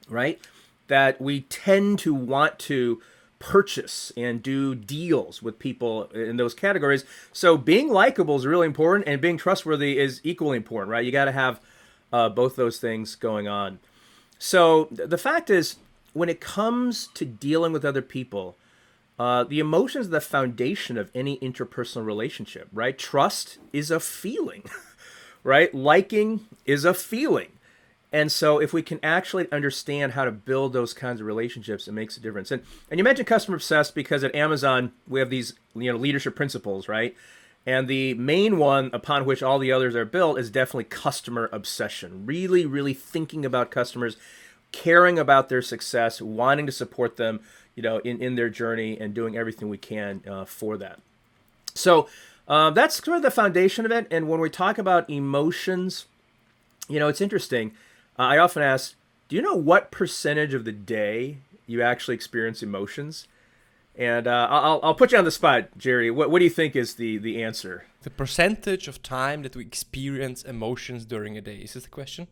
right? 0.10 0.40
That 0.88 1.20
we 1.22 1.42
tend 1.42 2.00
to 2.00 2.14
want 2.14 2.60
to 2.60 3.02
purchase 3.44 4.14
and 4.16 4.42
do 4.42 4.74
deals 4.74 5.44
with 5.44 5.60
people 5.60 6.06
in 6.06 6.38
those 6.38 6.54
categories. 6.54 7.04
So 7.34 7.58
being 7.58 7.90
likable 7.90 8.38
is 8.38 8.46
really 8.46 8.66
important, 8.66 9.06
and 9.06 9.20
being 9.20 9.38
trustworthy 9.38 10.00
is 10.00 10.22
equally 10.24 10.56
important, 10.56 10.92
right? 10.92 11.04
You 11.04 11.12
got 11.12 11.26
to 11.26 11.34
have 11.34 11.60
uh, 12.14 12.30
both 12.30 12.56
those 12.56 12.80
things 12.80 13.16
going 13.16 13.50
on. 13.50 13.80
So 14.40 14.88
the 14.92 15.18
fact 15.18 15.50
is, 15.50 15.76
when 16.14 16.30
it 16.30 16.40
comes 16.40 17.08
to 17.16 17.26
dealing 17.26 17.74
with 17.74 17.84
other 17.84 18.02
people, 18.02 18.56
uh, 19.20 19.44
the 19.44 19.60
emotions 19.60 20.08
are 20.08 20.12
the 20.12 20.22
foundation 20.22 20.98
of 20.98 21.12
any 21.14 21.38
interpersonal 21.40 22.06
relationship, 22.06 22.70
right? 22.72 22.98
Trust 22.98 23.58
is 23.74 23.92
a 23.92 24.00
feeling, 24.00 24.64
right? 25.44 25.74
Liking 25.76 26.48
is 26.66 26.86
a 26.86 26.94
feeling. 26.94 27.52
And 28.13 28.32
so 28.32 28.60
if 28.60 28.74
we 28.74 28.84
can 28.84 29.00
actually 29.01 29.51
understand 29.51 30.12
how 30.12 30.24
to 30.24 30.32
build 30.32 30.72
those 30.72 30.93
kinds 30.93 31.20
of 31.20 31.25
relationships, 31.25 31.88
it 31.88 31.93
makes 31.93 32.15
a 32.15 32.20
difference. 32.20 32.51
And 32.51 32.62
and 32.91 33.00
you 33.00 33.03
mentioned 33.03 33.27
customer 33.27 33.58
obsessed 33.58 33.96
because 33.96 34.24
at 34.24 34.34
Amazon 34.36 34.93
we 35.08 35.20
have 35.20 35.32
these 35.32 35.55
you 35.75 35.91
know 35.91 35.98
leadership 35.98 36.36
principles, 36.36 36.88
right? 36.88 37.15
And 37.65 37.88
the 37.88 38.13
main 38.13 38.58
one 38.58 38.91
upon 38.93 39.25
which 39.25 39.41
all 39.41 39.58
the 39.58 39.72
others 39.72 39.96
are 39.96 40.05
built 40.05 40.38
is 40.38 40.51
definitely 40.51 40.84
customer 40.84 41.50
obsession. 41.51 42.25
Really, 42.25 42.65
really 42.65 42.93
thinking 42.93 43.46
about 43.46 43.72
customers, 43.72 44.15
caring 44.72 45.17
about 45.17 45.50
their 45.50 45.62
success, 45.62 46.22
wanting 46.22 46.65
to 46.65 46.74
support 46.74 47.15
them, 47.15 47.39
you 47.74 47.82
know, 47.82 48.00
in, 48.00 48.22
in 48.22 48.36
their 48.36 48.50
journey 48.50 49.00
and 49.00 49.13
doing 49.13 49.38
everything 49.38 49.70
we 49.70 49.77
can 49.77 50.22
uh, 50.29 50.43
for 50.43 50.77
that. 50.77 51.00
So 51.74 52.10
uh, 52.50 52.70
that's 52.72 53.01
sort 53.03 53.15
of 53.15 53.24
the 53.24 53.32
foundation 53.32 53.86
of 53.86 53.91
it. 53.93 54.08
And 54.12 54.27
when 54.27 54.41
we 54.41 54.50
talk 54.50 54.77
about 54.77 55.10
emotions, 55.10 56.05
you 56.89 57.00
know, 57.00 57.08
it's 57.08 57.22
interesting 57.22 57.72
uh, 58.17 58.24
I 58.24 58.38
often 58.38 58.63
ask, 58.63 58.96
do 59.27 59.36
you 59.36 59.41
know 59.41 59.55
what 59.55 59.91
percentage 59.91 60.53
of 60.53 60.65
the 60.65 60.72
day 60.72 61.38
you 61.65 61.82
actually 61.82 62.15
experience 62.15 62.62
emotions? 62.62 63.27
And 63.96 64.27
uh, 64.27 64.48
I'll, 64.50 64.79
I'll 64.84 64.96
put 64.96 65.12
you 65.12 65.17
on 65.17 65.25
the 65.25 65.32
spot, 65.32 65.77
Jerry. 65.77 66.10
What, 66.10 66.32
what 66.32 66.39
do 66.39 66.46
you 66.46 66.51
think 66.51 66.75
is 66.75 66.96
the, 66.96 67.17
the 67.17 67.43
answer? 67.43 67.86
The 68.01 68.10
percentage 68.10 68.88
of 68.88 69.03
time 69.03 69.43
that 69.43 69.55
we 69.55 69.63
experience 69.63 70.43
emotions 70.43 71.05
during 71.05 71.38
a 71.38 71.41
day. 71.41 71.58
Is 71.58 71.74
this 71.74 71.84
the 71.84 71.89
question? 71.89 72.27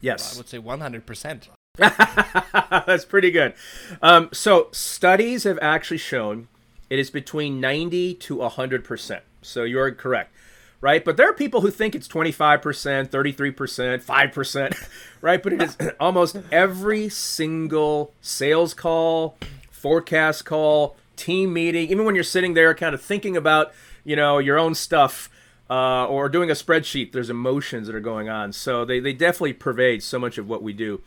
Yes. 0.00 0.34
I 0.34 0.38
would 0.38 0.48
say 0.48 0.58
100%. 0.58 1.48
That's 2.86 3.04
pretty 3.04 3.30
good. 3.30 3.54
Um, 4.02 4.30
so, 4.32 4.68
studies 4.72 5.44
have 5.44 5.58
actually 5.60 5.98
shown 5.98 6.48
it 6.88 6.98
is 6.98 7.10
between 7.10 7.60
90 7.60 8.14
to 8.14 8.36
100%. 8.36 9.20
So, 9.42 9.62
you're 9.64 9.90
correct 9.92 10.32
right? 10.80 11.04
But 11.04 11.16
there 11.16 11.28
are 11.28 11.32
people 11.32 11.60
who 11.62 11.70
think 11.70 11.94
it's 11.94 12.08
25%, 12.08 13.08
33%, 13.08 14.04
5%, 14.04 14.88
right? 15.20 15.42
But 15.42 15.52
it 15.52 15.62
is 15.62 15.76
almost 16.00 16.36
every 16.52 17.08
single 17.08 18.12
sales 18.20 18.74
call, 18.74 19.36
forecast 19.70 20.44
call, 20.44 20.96
team 21.16 21.52
meeting, 21.52 21.88
even 21.90 22.04
when 22.04 22.14
you're 22.14 22.24
sitting 22.24 22.54
there 22.54 22.74
kind 22.74 22.94
of 22.94 23.02
thinking 23.02 23.36
about, 23.36 23.72
you 24.04 24.16
know, 24.16 24.38
your 24.38 24.58
own 24.58 24.74
stuff 24.74 25.30
uh, 25.68 26.06
or 26.06 26.28
doing 26.28 26.50
a 26.50 26.54
spreadsheet, 26.54 27.12
there's 27.12 27.30
emotions 27.30 27.86
that 27.86 27.96
are 27.96 28.00
going 28.00 28.28
on. 28.28 28.52
So 28.52 28.84
they, 28.84 29.00
they 29.00 29.12
definitely 29.12 29.54
pervade 29.54 30.02
so 30.02 30.18
much 30.18 30.38
of 30.38 30.48
what 30.48 30.62
we 30.62 30.72
do. 30.72 31.00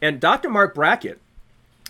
And 0.00 0.20
Dr. 0.20 0.50
Marc 0.50 0.74
Brackett, 0.74 1.20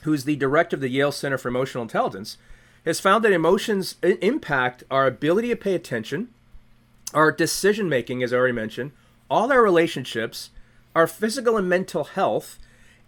who's 0.02 0.24
the 0.24 0.36
director 0.36 0.76
of 0.76 0.82
the 0.82 0.90
Yale 0.90 1.12
Center 1.12 1.38
for 1.38 1.48
Emotional 1.48 1.82
Intelligence, 1.82 2.36
has 2.84 3.00
found 3.00 3.24
that 3.24 3.32
emotions 3.32 3.96
impact 4.02 4.82
our 4.90 5.06
ability 5.06 5.48
to 5.48 5.56
pay 5.56 5.74
attention, 5.74 6.28
our 7.14 7.32
decision 7.32 7.88
making, 7.88 8.22
as 8.22 8.32
I 8.32 8.36
already 8.36 8.54
mentioned, 8.54 8.92
all 9.30 9.52
our 9.52 9.62
relationships, 9.62 10.50
our 10.94 11.06
physical 11.06 11.56
and 11.56 11.68
mental 11.68 12.04
health, 12.04 12.58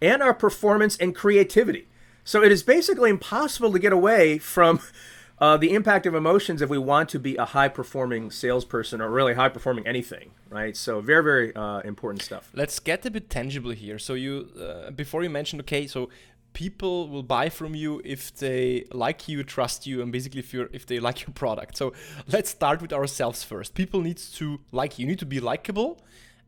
and 0.01 0.21
our 0.21 0.33
performance 0.33 0.97
and 0.97 1.15
creativity. 1.15 1.87
So 2.23 2.43
it 2.43 2.51
is 2.51 2.63
basically 2.63 3.09
impossible 3.09 3.71
to 3.71 3.79
get 3.79 3.93
away 3.93 4.39
from 4.39 4.79
uh, 5.39 5.57
the 5.57 5.73
impact 5.73 6.05
of 6.05 6.15
emotions 6.15 6.61
if 6.61 6.69
we 6.69 6.77
want 6.77 7.09
to 7.09 7.19
be 7.19 7.35
a 7.35 7.45
high 7.45 7.67
performing 7.67 8.31
salesperson 8.31 9.01
or 9.01 9.09
really 9.09 9.35
high 9.35 9.49
performing 9.49 9.85
anything, 9.85 10.31
right? 10.49 10.75
So 10.75 11.01
very, 11.01 11.23
very 11.23 11.55
uh, 11.55 11.79
important 11.81 12.23
stuff. 12.23 12.49
Let's 12.53 12.79
get 12.79 13.05
a 13.05 13.11
bit 13.11 13.29
tangible 13.29 13.71
here. 13.71 13.99
So 13.99 14.15
you, 14.15 14.49
uh, 14.59 14.91
before 14.91 15.23
you 15.23 15.29
mentioned, 15.29 15.61
okay, 15.61 15.87
so 15.87 16.09
people 16.55 17.07
will 17.09 17.21
buy 17.21 17.49
from 17.49 17.75
you 17.75 18.01
if 18.03 18.33
they 18.37 18.85
like 18.91 19.27
you, 19.27 19.43
trust 19.43 19.85
you, 19.85 20.01
and 20.01 20.11
basically 20.11 20.39
if 20.39 20.51
if 20.73 20.87
they 20.87 20.99
like 20.99 21.21
your 21.21 21.33
product. 21.33 21.77
So 21.77 21.93
let's 22.27 22.49
start 22.49 22.81
with 22.81 22.91
ourselves 22.91 23.43
first. 23.43 23.75
People 23.75 24.01
need 24.01 24.17
to 24.39 24.59
like 24.71 24.97
you. 24.97 25.03
You 25.03 25.09
need 25.11 25.19
to 25.19 25.27
be 25.27 25.39
likable, 25.39 26.01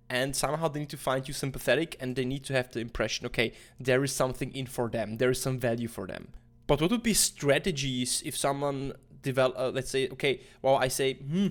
and 0.09 0.35
somehow 0.35 0.67
they 0.69 0.79
need 0.79 0.89
to 0.89 0.97
find 0.97 1.27
you 1.27 1.33
sympathetic, 1.33 1.95
and 1.99 2.15
they 2.15 2.25
need 2.25 2.43
to 2.45 2.53
have 2.53 2.71
the 2.71 2.79
impression, 2.79 3.27
okay, 3.27 3.53
there 3.79 4.03
is 4.03 4.11
something 4.11 4.51
in 4.55 4.65
for 4.65 4.89
them. 4.89 5.17
There 5.17 5.29
is 5.29 5.41
some 5.41 5.59
value 5.59 5.89
for 5.89 6.07
them. 6.07 6.29
But 6.65 6.81
what 6.81 6.91
would 6.91 7.03
be 7.03 7.13
strategies 7.13 8.23
if 8.25 8.35
someone 8.35 8.93
develop? 9.21 9.55
Uh, 9.57 9.69
let's 9.69 9.91
say, 9.91 10.09
okay, 10.09 10.41
well, 10.61 10.75
I 10.75 10.87
say, 10.87 11.13
hmm. 11.13 11.47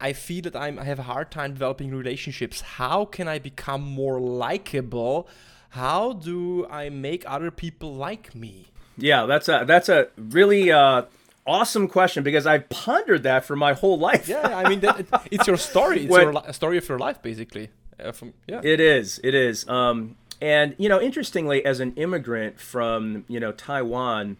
I 0.00 0.12
feel 0.12 0.42
that 0.42 0.54
I'm, 0.54 0.78
I 0.78 0.84
have 0.84 1.00
a 1.00 1.08
hard 1.14 1.32
time 1.32 1.54
developing 1.54 1.90
relationships. 1.90 2.60
How 2.78 3.04
can 3.04 3.26
I 3.26 3.40
become 3.40 3.82
more 3.82 4.20
likable? 4.20 5.26
How 5.70 6.14
do 6.14 6.66
I 6.66 6.88
make 6.88 7.24
other 7.26 7.50
people 7.50 7.94
like 7.94 8.34
me? 8.34 8.68
Yeah, 8.96 9.26
that's 9.26 9.48
a 9.48 9.64
that's 9.66 9.88
a 9.88 10.08
really 10.16 10.72
uh, 10.72 11.02
awesome 11.46 11.88
question 11.88 12.22
because 12.22 12.46
I've 12.46 12.68
pondered 12.68 13.22
that 13.22 13.44
for 13.44 13.56
my 13.56 13.72
whole 13.72 13.98
life. 13.98 14.28
yeah, 14.28 14.56
I 14.56 14.68
mean, 14.68 14.80
that, 14.80 15.00
it, 15.00 15.08
it's 15.30 15.46
your 15.46 15.56
story. 15.56 16.04
It's 16.04 16.10
when, 16.10 16.32
your 16.32 16.52
story 16.52 16.78
of 16.78 16.88
your 16.88 16.98
life, 16.98 17.22
basically. 17.22 17.70
Uh, 17.98 18.12
from 18.12 18.34
yeah, 18.46 18.60
it 18.62 18.80
is. 18.80 19.20
It 19.22 19.34
is. 19.34 19.68
Um, 19.68 20.16
and 20.40 20.74
you 20.78 20.88
know, 20.88 21.00
interestingly, 21.00 21.64
as 21.64 21.80
an 21.80 21.94
immigrant 21.94 22.60
from 22.60 23.24
you 23.28 23.40
know 23.40 23.52
Taiwan, 23.52 24.36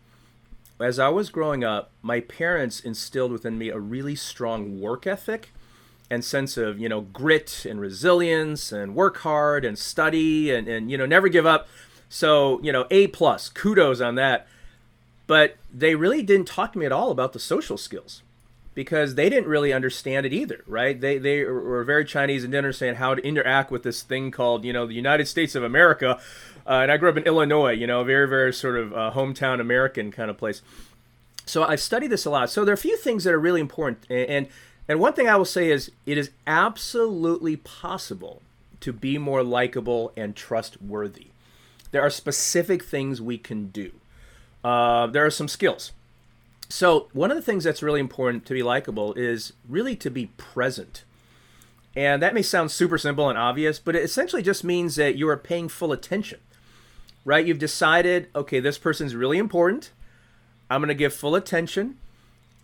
as 0.80 0.99
I 0.99 1.08
was 1.08 1.30
growing 1.30 1.64
up, 1.64 1.90
my 2.02 2.20
parents 2.20 2.80
instilled 2.80 3.32
within 3.32 3.58
me 3.58 3.68
a 3.68 3.78
really 3.78 4.14
strong 4.14 4.80
work 4.80 5.06
ethic 5.06 5.50
and 6.10 6.24
sense 6.24 6.56
of 6.56 6.78
you 6.78 6.88
know 6.88 7.02
grit 7.02 7.66
and 7.68 7.80
resilience 7.80 8.72
and 8.72 8.94
work 8.94 9.18
hard 9.18 9.64
and 9.64 9.78
study 9.78 10.50
and, 10.50 10.68
and 10.68 10.90
you 10.90 10.98
know 10.98 11.06
never 11.06 11.28
give 11.28 11.46
up. 11.46 11.68
So 12.08 12.60
you 12.62 12.72
know 12.72 12.86
a 12.90 13.08
plus 13.08 13.48
kudos 13.48 14.00
on 14.00 14.14
that. 14.16 14.46
But 15.26 15.56
they 15.72 15.94
really 15.94 16.22
didn't 16.22 16.48
talk 16.48 16.72
to 16.72 16.78
me 16.78 16.86
at 16.86 16.92
all 16.92 17.10
about 17.10 17.34
the 17.34 17.38
social 17.38 17.76
skills 17.76 18.22
because 18.74 19.14
they 19.16 19.28
didn't 19.28 19.48
really 19.48 19.72
understand 19.72 20.24
it 20.24 20.32
either 20.32 20.62
right? 20.66 20.98
They 20.98 21.18
they 21.18 21.44
were 21.44 21.84
very 21.84 22.04
chinese 22.04 22.44
and 22.44 22.52
didn't 22.52 22.64
understand 22.64 22.96
how 22.96 23.14
to 23.14 23.22
interact 23.22 23.70
with 23.70 23.82
this 23.82 24.02
thing 24.02 24.30
called 24.30 24.64
you 24.64 24.72
know 24.72 24.86
the 24.86 24.94
united 24.94 25.26
states 25.26 25.54
of 25.54 25.62
america. 25.62 26.18
Uh, 26.66 26.80
and 26.82 26.92
i 26.92 26.98
grew 26.98 27.08
up 27.08 27.16
in 27.16 27.24
illinois 27.24 27.72
you 27.72 27.86
know 27.86 28.04
very 28.04 28.28
very 28.28 28.52
sort 28.52 28.76
of 28.76 28.92
uh, 28.92 29.10
hometown 29.14 29.60
american 29.60 30.10
kind 30.10 30.30
of 30.30 30.38
place. 30.38 30.62
So 31.44 31.64
i've 31.64 31.80
studied 31.80 32.08
this 32.08 32.24
a 32.24 32.30
lot. 32.30 32.48
So 32.48 32.64
there 32.64 32.72
are 32.72 32.74
a 32.74 32.78
few 32.78 32.96
things 32.96 33.24
that 33.24 33.34
are 33.34 33.38
really 33.38 33.60
important. 33.60 34.06
And, 34.08 34.30
and 34.30 34.48
and 34.88 34.99
one 34.99 35.12
thing 35.12 35.28
I 35.28 35.37
will 35.37 35.45
say 35.45 35.71
is 35.71 35.90
it 36.07 36.16
is 36.16 36.30
absolutely 36.47 37.57
possible 37.57 38.42
to 38.80 38.92
be 38.92 39.18
more 39.18 39.42
likable 39.42 40.12
and 40.16 40.35
trustworthy. 40.35 41.28
There 41.90 42.02
are 42.02 42.11
specific 42.11 42.83
things 42.83 43.21
we 43.21 43.38
can 43.38 43.68
do. 43.68 43.92
Uh, 44.64 45.07
there 45.07 45.25
are 45.25 45.30
some 45.30 45.49
skills. 45.49 45.92
So, 46.71 47.09
one 47.12 47.30
of 47.30 47.37
the 47.37 47.42
things 47.42 47.64
that's 47.64 47.83
really 47.83 48.00
important 48.00 48.45
to 48.47 48.54
be 48.54 48.62
likable 48.62 49.14
is 49.14 49.54
really 49.68 49.97
to 49.97 50.11
be 50.11 50.26
present. 50.37 51.04
And 51.97 52.23
that 52.23 52.35
may 52.35 52.42
sound 52.42 52.71
super 52.71 52.99
simple 52.99 53.28
and 53.28 53.38
obvious, 53.38 53.78
but 53.78 53.97
it 53.97 54.02
essentially 54.02 54.42
just 54.42 54.64
means 54.64 54.97
that 54.97 55.16
you 55.16 55.28
are 55.28 55.37
paying 55.37 55.68
full 55.68 55.92
attention, 55.92 56.38
right? 57.25 57.45
You've 57.45 57.59
decided, 57.59 58.28
okay, 58.37 58.61
this 58.61 58.78
person's 58.78 59.14
really 59.14 59.38
important. 59.38 59.90
I'm 60.71 60.80
going 60.80 60.88
to 60.88 60.95
give 60.95 61.14
full 61.14 61.35
attention. 61.35 61.97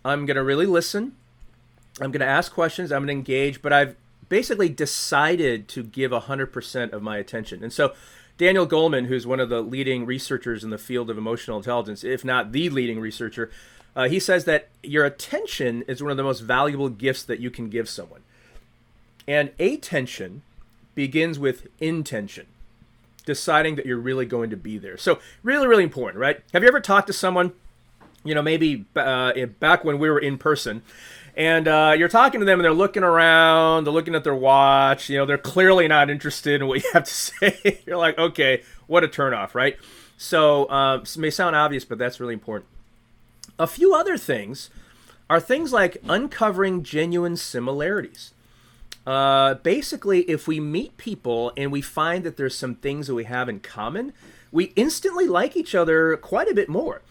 I'm 0.05 0.27
going 0.27 0.37
to 0.37 0.43
really 0.43 0.67
listen. 0.67 1.15
I'm 2.01 2.11
going 2.11 2.19
to 2.19 2.25
ask 2.25 2.51
questions, 2.53 2.91
I'm 2.91 3.05
going 3.05 3.07
to 3.07 3.13
engage, 3.13 3.61
but 3.61 3.71
I've 3.71 3.95
basically 4.27 4.69
decided 4.69 5.67
to 5.69 5.83
give 5.83 6.11
100% 6.11 6.91
of 6.91 7.01
my 7.01 7.17
attention. 7.17 7.63
And 7.63 7.71
so, 7.71 7.93
Daniel 8.37 8.67
Goleman, 8.67 9.05
who's 9.05 9.25
one 9.25 9.39
of 9.39 9.47
the 9.47 9.61
leading 9.61 10.05
researchers 10.05 10.63
in 10.63 10.69
the 10.69 10.77
field 10.77 11.09
of 11.09 11.17
emotional 11.17 11.57
intelligence, 11.57 12.03
if 12.03 12.25
not 12.25 12.51
the 12.51 12.69
leading 12.69 12.99
researcher, 12.99 13.49
uh, 13.95 14.09
he 14.09 14.19
says 14.19 14.43
that 14.43 14.67
your 14.83 15.05
attention 15.05 15.83
is 15.87 16.01
one 16.03 16.11
of 16.11 16.17
the 16.17 16.23
most 16.23 16.41
valuable 16.41 16.89
gifts 16.89 17.23
that 17.23 17.39
you 17.39 17.49
can 17.49 17.69
give 17.69 17.87
someone. 17.87 18.23
And 19.25 19.51
attention 19.57 20.41
begins 20.95 21.39
with 21.39 21.67
intention. 21.79 22.47
deciding 23.25 23.75
that 23.75 23.85
you're 23.85 23.97
really 23.97 24.25
going 24.25 24.51
to 24.51 24.57
be 24.57 24.77
there. 24.77 24.97
So, 24.97 25.19
really, 25.43 25.67
really 25.67 25.83
important, 25.83 26.19
right? 26.19 26.41
Have 26.53 26.61
you 26.61 26.67
ever 26.67 26.79
talked 26.79 27.07
to 27.07 27.13
someone, 27.13 27.53
you 28.23 28.35
know, 28.35 28.41
maybe 28.41 28.85
uh, 28.95 29.33
back 29.59 29.83
when 29.83 29.97
we 29.97 30.09
were 30.09 30.19
in 30.19 30.37
person, 30.37 30.83
and 31.35 31.67
uh, 31.67 31.95
you're 31.97 32.09
talking 32.09 32.39
to 32.39 32.45
them 32.45 32.59
and 32.59 32.65
they're 32.65 32.73
looking 32.73 33.03
around, 33.03 33.83
they're 33.83 33.93
looking 33.93 34.15
at 34.15 34.23
their 34.23 34.35
watch, 34.35 35.09
you 35.09 35.17
know, 35.17 35.25
they're 35.25 35.37
clearly 35.37 35.87
not 35.87 36.09
interested 36.09 36.61
in 36.61 36.67
what 36.67 36.83
you 36.83 36.89
have 36.93 37.03
to 37.03 37.13
say. 37.13 37.81
you're 37.85 37.97
like, 37.97 38.17
okay, 38.17 38.63
what 38.87 39.03
a 39.03 39.07
turnoff, 39.07 39.53
right? 39.53 39.77
So, 40.17 40.67
it 41.01 41.17
may 41.17 41.29
sound 41.29 41.55
obvious, 41.55 41.83
but 41.83 41.97
that's 41.97 42.19
really 42.19 42.33
important. 42.33 42.69
A 43.59 43.67
few 43.67 43.93
other 43.93 44.17
things 44.17 44.69
are 45.29 45.39
things 45.39 45.73
like 45.73 45.97
uncovering 46.07 46.83
genuine 46.83 47.35
similarities. 47.35 48.31
Uh, 49.05 49.55
basically, 49.55 50.21
if 50.21 50.47
we 50.47 50.59
meet 50.59 50.97
people 50.97 51.51
and 51.55 51.71
we 51.71 51.81
find 51.81 52.23
that 52.23 52.37
there's 52.37 52.55
some 52.55 52.75
things 52.75 53.07
that 53.07 53.15
we 53.15 53.25
have 53.25 53.47
in 53.47 53.59
common, 53.59 54.13
we 54.51 54.65
instantly 54.75 55.27
like 55.27 55.55
each 55.55 55.75
other 55.75 56.17
quite 56.17 56.49
a 56.49 56.55
bit 56.55 56.69
more. 56.69 57.01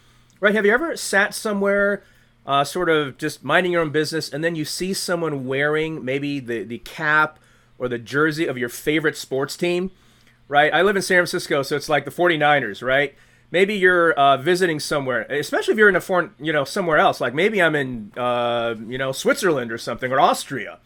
Right? 0.40 0.54
Have 0.54 0.66
you 0.66 0.72
ever 0.72 0.96
sat 0.96 1.34
somewhere, 1.34 2.02
uh, 2.46 2.64
sort 2.64 2.88
of 2.88 3.18
just 3.18 3.44
minding 3.44 3.72
your 3.72 3.82
own 3.82 3.90
business, 3.90 4.32
and 4.32 4.42
then 4.42 4.54
you 4.54 4.64
see 4.64 4.92
someone 4.92 5.46
wearing 5.46 6.04
maybe 6.04 6.40
the, 6.40 6.62
the 6.62 6.78
cap 6.78 7.38
or 7.78 7.88
the 7.88 7.98
jersey 7.98 8.46
of 8.46 8.58
your 8.58 8.68
favorite 8.68 9.16
sports 9.16 9.56
team? 9.56 9.90
Right? 10.46 10.72
I 10.72 10.82
live 10.82 10.96
in 10.96 11.02
San 11.02 11.16
Francisco, 11.16 11.62
so 11.62 11.76
it's 11.76 11.88
like 11.88 12.04
the 12.04 12.10
49ers, 12.10 12.82
right? 12.82 13.14
maybe 13.54 13.74
you're 13.74 14.12
uh, 14.14 14.36
visiting 14.36 14.80
somewhere, 14.80 15.22
especially 15.30 15.72
if 15.72 15.78
you're 15.78 15.88
in 15.88 15.94
a 15.94 16.00
foreign, 16.00 16.32
you 16.40 16.52
know, 16.52 16.64
somewhere 16.64 16.98
else. 16.98 17.20
Like 17.20 17.34
maybe 17.34 17.62
I'm 17.62 17.76
in, 17.76 18.10
uh, 18.16 18.74
you 18.88 18.98
know, 18.98 19.12
Switzerland 19.12 19.70
or 19.70 19.78
something 19.78 20.10
or 20.10 20.18
Austria, 20.18 20.80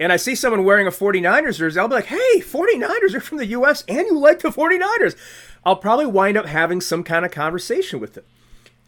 and 0.00 0.10
I 0.10 0.16
see 0.16 0.34
someone 0.34 0.64
wearing 0.64 0.86
a 0.86 0.90
49ers 0.90 1.58
jersey. 1.58 1.78
I'll 1.78 1.88
be 1.88 1.94
like, 1.94 2.06
hey, 2.06 2.40
49ers 2.40 3.14
are 3.14 3.20
from 3.20 3.36
the 3.36 3.46
U.S. 3.48 3.84
and 3.86 4.06
you 4.06 4.18
like 4.18 4.40
the 4.40 4.48
49ers. 4.48 5.14
I'll 5.62 5.76
probably 5.76 6.06
wind 6.06 6.38
up 6.38 6.46
having 6.46 6.80
some 6.80 7.04
kind 7.04 7.26
of 7.26 7.30
conversation 7.30 8.00
with 8.00 8.14
them. 8.14 8.24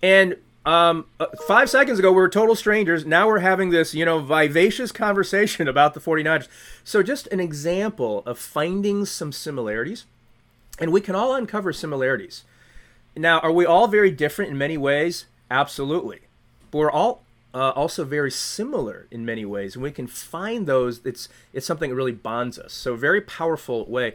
And 0.02 0.36
um, 0.64 1.06
uh, 1.18 1.26
five 1.48 1.68
seconds 1.68 1.98
ago, 1.98 2.10
we 2.10 2.16
were 2.16 2.28
total 2.28 2.54
strangers. 2.54 3.04
Now 3.04 3.26
we're 3.26 3.40
having 3.40 3.70
this, 3.70 3.94
you 3.94 4.04
know, 4.04 4.20
vivacious 4.20 4.92
conversation 4.92 5.66
about 5.66 5.94
the 5.94 6.00
49ers. 6.00 6.48
So, 6.84 7.02
just 7.02 7.26
an 7.28 7.40
example 7.40 8.22
of 8.26 8.38
finding 8.38 9.04
some 9.04 9.32
similarities. 9.32 10.04
And 10.78 10.92
we 10.92 11.00
can 11.00 11.14
all 11.14 11.34
uncover 11.34 11.72
similarities. 11.72 12.44
Now, 13.16 13.40
are 13.40 13.52
we 13.52 13.66
all 13.66 13.88
very 13.88 14.10
different 14.10 14.50
in 14.50 14.58
many 14.58 14.78
ways? 14.78 15.26
Absolutely. 15.50 16.20
But 16.70 16.78
we're 16.78 16.90
all 16.90 17.22
uh, 17.52 17.70
also 17.70 18.04
very 18.04 18.30
similar 18.30 19.06
in 19.10 19.26
many 19.26 19.44
ways, 19.44 19.74
and 19.74 19.82
we 19.82 19.90
can 19.90 20.06
find 20.06 20.66
those. 20.66 21.00
It's 21.04 21.28
it's 21.52 21.66
something 21.66 21.90
that 21.90 21.96
really 21.96 22.12
bonds 22.12 22.58
us. 22.58 22.72
So, 22.72 22.94
very 22.94 23.20
powerful 23.20 23.84
way. 23.86 24.14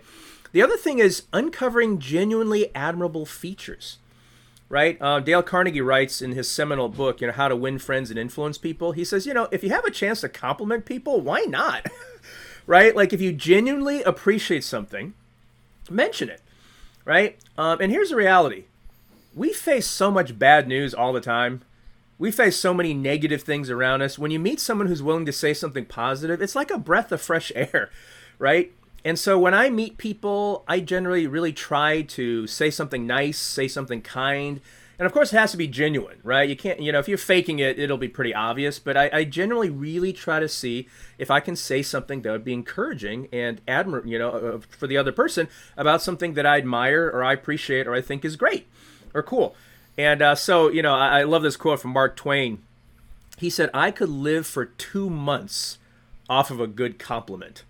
The 0.53 0.61
other 0.61 0.77
thing 0.77 0.99
is 0.99 1.23
uncovering 1.33 1.99
genuinely 1.99 2.73
admirable 2.73 3.25
features. 3.25 3.97
Right? 4.69 4.97
Uh, 5.01 5.21
Dale 5.21 5.43
Carnegie 5.43 5.79
writes 5.79 6.21
in 6.21 6.33
his 6.33 6.51
seminal 6.51 6.89
book, 6.89 7.21
you 7.21 7.27
know, 7.27 7.33
How 7.33 7.47
to 7.47 7.55
Win 7.55 7.79
Friends 7.79 8.09
and 8.09 8.19
Influence 8.19 8.57
People. 8.57 8.91
He 8.91 9.05
says, 9.05 9.25
you 9.25 9.33
know, 9.33 9.47
if 9.51 9.63
you 9.63 9.69
have 9.69 9.85
a 9.85 9.91
chance 9.91 10.21
to 10.21 10.29
compliment 10.29 10.85
people, 10.85 11.21
why 11.21 11.41
not? 11.41 11.87
right? 12.67 12.95
Like 12.95 13.13
if 13.13 13.21
you 13.21 13.31
genuinely 13.31 14.03
appreciate 14.03 14.65
something, 14.65 15.13
mention 15.89 16.29
it. 16.29 16.41
Right? 17.05 17.37
Um, 17.57 17.79
and 17.79 17.91
here's 17.91 18.09
the 18.09 18.17
reality 18.17 18.65
we 19.33 19.53
face 19.53 19.87
so 19.87 20.11
much 20.11 20.37
bad 20.37 20.67
news 20.67 20.93
all 20.93 21.13
the 21.13 21.21
time. 21.21 21.61
We 22.19 22.31
face 22.31 22.57
so 22.57 22.73
many 22.73 22.95
negative 22.95 23.43
things 23.43 23.69
around 23.69 24.01
us. 24.01 24.17
When 24.17 24.31
you 24.31 24.39
meet 24.39 24.59
someone 24.59 24.87
who's 24.87 25.03
willing 25.03 25.27
to 25.27 25.31
say 25.31 25.53
something 25.53 25.85
positive, 25.85 26.41
it's 26.41 26.55
like 26.55 26.71
a 26.71 26.79
breath 26.79 27.11
of 27.11 27.21
fresh 27.21 27.51
air, 27.55 27.91
right? 28.39 28.71
And 29.05 29.17
so 29.17 29.39
when 29.39 29.53
I 29.53 29.69
meet 29.69 29.97
people, 29.97 30.63
I 30.67 30.79
generally 30.79 31.27
really 31.27 31.53
try 31.53 32.01
to 32.01 32.47
say 32.47 32.69
something 32.69 33.07
nice, 33.07 33.37
say 33.37 33.67
something 33.67 34.01
kind. 34.01 34.59
And 34.99 35.05
of 35.05 35.13
course, 35.13 35.31
it 35.31 35.37
has 35.37 35.51
to 35.51 35.57
be 35.57 35.67
genuine, 35.67 36.17
right? 36.23 36.49
You 36.49 36.55
can't, 36.55 36.81
you 36.81 36.91
know, 36.91 36.99
if 36.99 37.07
you're 37.07 37.19
faking 37.19 37.59
it, 37.59 37.77
it'll 37.77 37.97
be 37.97 38.07
pretty 38.07 38.33
obvious. 38.33 38.79
But 38.79 38.97
I, 38.97 39.09
I 39.13 39.23
generally 39.25 39.69
really 39.69 40.11
try 40.11 40.39
to 40.39 40.49
see 40.49 40.87
if 41.19 41.29
I 41.29 41.39
can 41.39 41.55
say 41.55 41.83
something 41.83 42.23
that 42.23 42.31
would 42.31 42.43
be 42.43 42.53
encouraging 42.53 43.27
and 43.31 43.63
admir, 43.67 44.07
you 44.07 44.17
know, 44.17 44.61
for 44.69 44.87
the 44.87 44.97
other 44.97 45.11
person 45.11 45.47
about 45.77 46.01
something 46.01 46.33
that 46.33 46.47
I 46.47 46.57
admire 46.57 47.05
or 47.05 47.23
I 47.23 47.33
appreciate 47.33 47.87
or 47.87 47.93
I 47.93 48.01
think 48.01 48.25
is 48.25 48.35
great 48.35 48.67
or 49.13 49.21
cool. 49.21 49.55
And 49.97 50.21
uh, 50.21 50.35
so, 50.35 50.69
you 50.69 50.81
know, 50.81 50.93
I, 50.93 51.19
I 51.19 51.23
love 51.23 51.43
this 51.43 51.57
quote 51.57 51.79
from 51.79 51.91
Mark 51.91 52.15
Twain. 52.15 52.63
He 53.37 53.51
said, 53.51 53.69
I 53.73 53.91
could 53.91 54.09
live 54.09 54.47
for 54.47 54.65
two 54.65 55.09
months 55.11 55.77
off 56.27 56.49
of 56.49 56.59
a 56.59 56.67
good 56.67 56.97
compliment. 56.97 57.63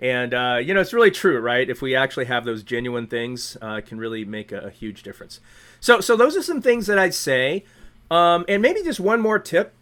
And, 0.00 0.32
uh, 0.32 0.58
you 0.62 0.72
know, 0.72 0.80
it's 0.80 0.94
really 0.94 1.10
true, 1.10 1.38
right? 1.40 1.68
If 1.68 1.82
we 1.82 1.94
actually 1.94 2.24
have 2.24 2.44
those 2.44 2.62
genuine 2.62 3.06
things, 3.06 3.56
uh, 3.62 3.76
it 3.78 3.86
can 3.86 3.98
really 3.98 4.24
make 4.24 4.50
a, 4.50 4.60
a, 4.60 4.70
huge 4.70 5.02
difference. 5.02 5.40
So, 5.78 6.00
so 6.00 6.16
those 6.16 6.36
are 6.38 6.42
some 6.42 6.62
things 6.62 6.86
that 6.86 6.98
I'd 6.98 7.12
say. 7.12 7.64
Um, 8.10 8.44
and 8.48 8.62
maybe 8.62 8.82
just 8.82 8.98
one 8.98 9.20
more 9.20 9.38
tip 9.38 9.74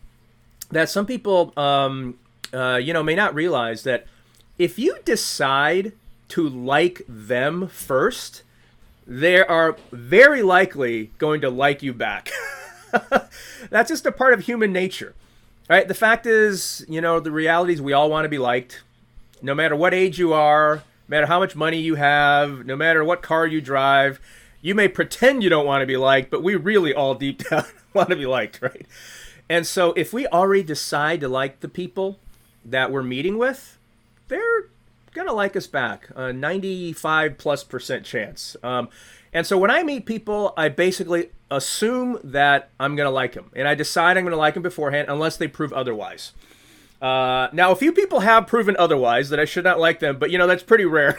that 0.71 0.89
some 0.91 1.07
people, 1.07 1.53
um, 1.57 2.19
uh, 2.53 2.77
you 2.77 2.93
know, 2.93 3.03
may 3.03 3.15
not 3.15 3.35
realize 3.35 3.85
that 3.85 4.07
if 4.59 4.79
you 4.79 4.99
decide 5.05 5.93
to 6.29 6.49
like 6.49 7.03
them 7.09 7.69
first, 7.69 8.43
they 9.07 9.43
are 9.43 9.77
very 9.93 10.43
likely 10.43 11.13
going 11.19 11.41
to 11.41 11.49
like 11.49 11.83
you 11.83 11.95
back. 11.95 12.31
That's 13.71 13.89
just 13.89 14.05
a 14.05 14.13
part 14.13 14.35
of 14.35 14.41
human 14.41 14.73
nature. 14.73 15.15
Right? 15.71 15.87
The 15.87 15.95
fact 15.95 16.27
is, 16.27 16.85
you 16.89 17.01
know, 17.01 17.21
the 17.21 17.31
reality 17.31 17.73
is 17.75 17.83
we 17.83 17.93
all 17.93 18.11
want 18.11 18.25
to 18.25 18.29
be 18.29 18.39
liked. 18.39 18.83
No 19.43 19.55
matter 19.55 19.77
what 19.77 19.95
age 19.95 20.19
you 20.19 20.33
are, 20.33 20.77
no 20.77 20.83
matter 21.17 21.27
how 21.27 21.39
much 21.39 21.57
money 21.57 21.79
you 21.79 21.95
have, 21.95 22.67
no 22.67 22.77
matter 22.77 23.05
what 23.05 23.23
car 23.23 23.47
you 23.47 23.61
drive, 23.61 24.21
you 24.61 24.75
may 24.75 24.89
pretend 24.89 25.43
you 25.43 25.49
don't 25.49 25.67
want 25.67 25.83
to 25.83 25.87
be 25.87 25.97
liked, 25.97 26.31
but 26.31 26.43
we 26.43 26.55
really 26.55 26.93
all 26.93 27.15
deep 27.15 27.49
down 27.51 27.65
want 27.95 28.11
to 28.11 28.17
be 28.17 28.27
liked, 28.27 28.61
right? 28.63 28.87
And 29.49 29.67
so 29.67 29.93
if 29.95 30.13
we 30.13 30.27
already 30.27 30.63
decide 30.63 31.21
to 31.21 31.29
like 31.29 31.61
the 31.61 31.69
people 31.69 32.19
that 32.65 32.93
we're 32.93 33.03
meeting 33.03 33.39
with, 33.39 33.79
they're 34.29 34.67
gonna 35.15 35.33
like 35.33 35.57
us 35.57 35.67
back. 35.67 36.09
A 36.15 36.33
95 36.33 37.39
plus 37.39 37.65
percent 37.65 38.05
chance. 38.05 38.57
Um, 38.63 38.89
and 39.33 39.47
so 39.47 39.59
when 39.59 39.71
I 39.71 39.83
meet 39.83 40.07
people, 40.07 40.53
I 40.57 40.69
basically 40.69 41.31
assume 41.51 42.19
that 42.23 42.71
I'm 42.79 42.95
gonna 42.95 43.11
like 43.11 43.33
them, 43.33 43.51
and 43.55 43.67
I 43.67 43.75
decide 43.75 44.17
I'm 44.17 44.25
gonna 44.25 44.37
like 44.37 44.55
them 44.55 44.63
beforehand, 44.63 45.09
unless 45.09 45.37
they 45.37 45.49
prove 45.49 45.73
otherwise. 45.73 46.33
Uh, 47.01 47.49
now, 47.53 47.71
a 47.71 47.77
few 47.77 47.93
people 47.93 48.21
have 48.21 48.47
proven 48.47 48.77
otherwise 48.79 49.29
that 49.31 49.39
I 49.39 49.45
should 49.45 49.65
not 49.65 49.79
like 49.79 50.01
them, 50.01 50.19
but 50.19 50.31
you 50.31 50.39
know 50.39 50.47
that's 50.47 50.63
pretty 50.65 50.85
rare. 50.85 51.17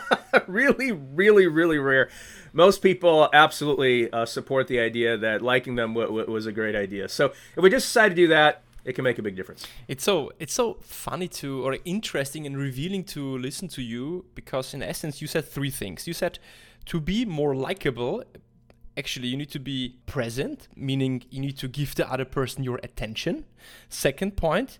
really, 0.46 0.92
really, 0.92 1.46
really 1.46 1.78
rare. 1.78 2.08
Most 2.52 2.82
people 2.82 3.28
absolutely 3.32 4.12
uh, 4.12 4.26
support 4.26 4.66
the 4.66 4.80
idea 4.80 5.16
that 5.16 5.40
liking 5.40 5.76
them 5.76 5.94
w- 5.94 6.08
w- 6.08 6.30
was 6.30 6.46
a 6.46 6.52
great 6.52 6.74
idea. 6.74 7.08
So 7.08 7.26
if 7.56 7.62
we 7.62 7.70
just 7.70 7.86
decide 7.86 8.08
to 8.08 8.14
do 8.16 8.26
that, 8.28 8.64
it 8.84 8.94
can 8.94 9.04
make 9.04 9.18
a 9.18 9.22
big 9.22 9.36
difference. 9.36 9.66
It's 9.88 10.02
so 10.02 10.32
it's 10.38 10.54
so 10.54 10.78
funny 10.82 11.28
to 11.28 11.64
or 11.64 11.78
interesting 11.84 12.46
and 12.46 12.56
revealing 12.56 13.04
to 13.04 13.38
listen 13.38 13.68
to 13.68 13.82
you 13.82 14.24
because 14.34 14.74
in 14.74 14.82
essence 14.82 15.20
you 15.20 15.28
said 15.28 15.44
three 15.44 15.70
things. 15.70 16.08
You 16.08 16.14
said 16.14 16.38
to 16.86 17.00
be 17.00 17.24
more 17.24 17.54
likable, 17.54 18.24
actually 18.96 19.28
you 19.28 19.36
need 19.36 19.50
to 19.50 19.60
be 19.60 19.96
present, 20.06 20.68
meaning 20.74 21.22
you 21.30 21.40
need 21.40 21.58
to 21.58 21.68
give 21.68 21.94
the 21.94 22.10
other 22.10 22.24
person 22.24 22.64
your 22.64 22.80
attention. 22.82 23.44
Second 23.88 24.36
point, 24.36 24.78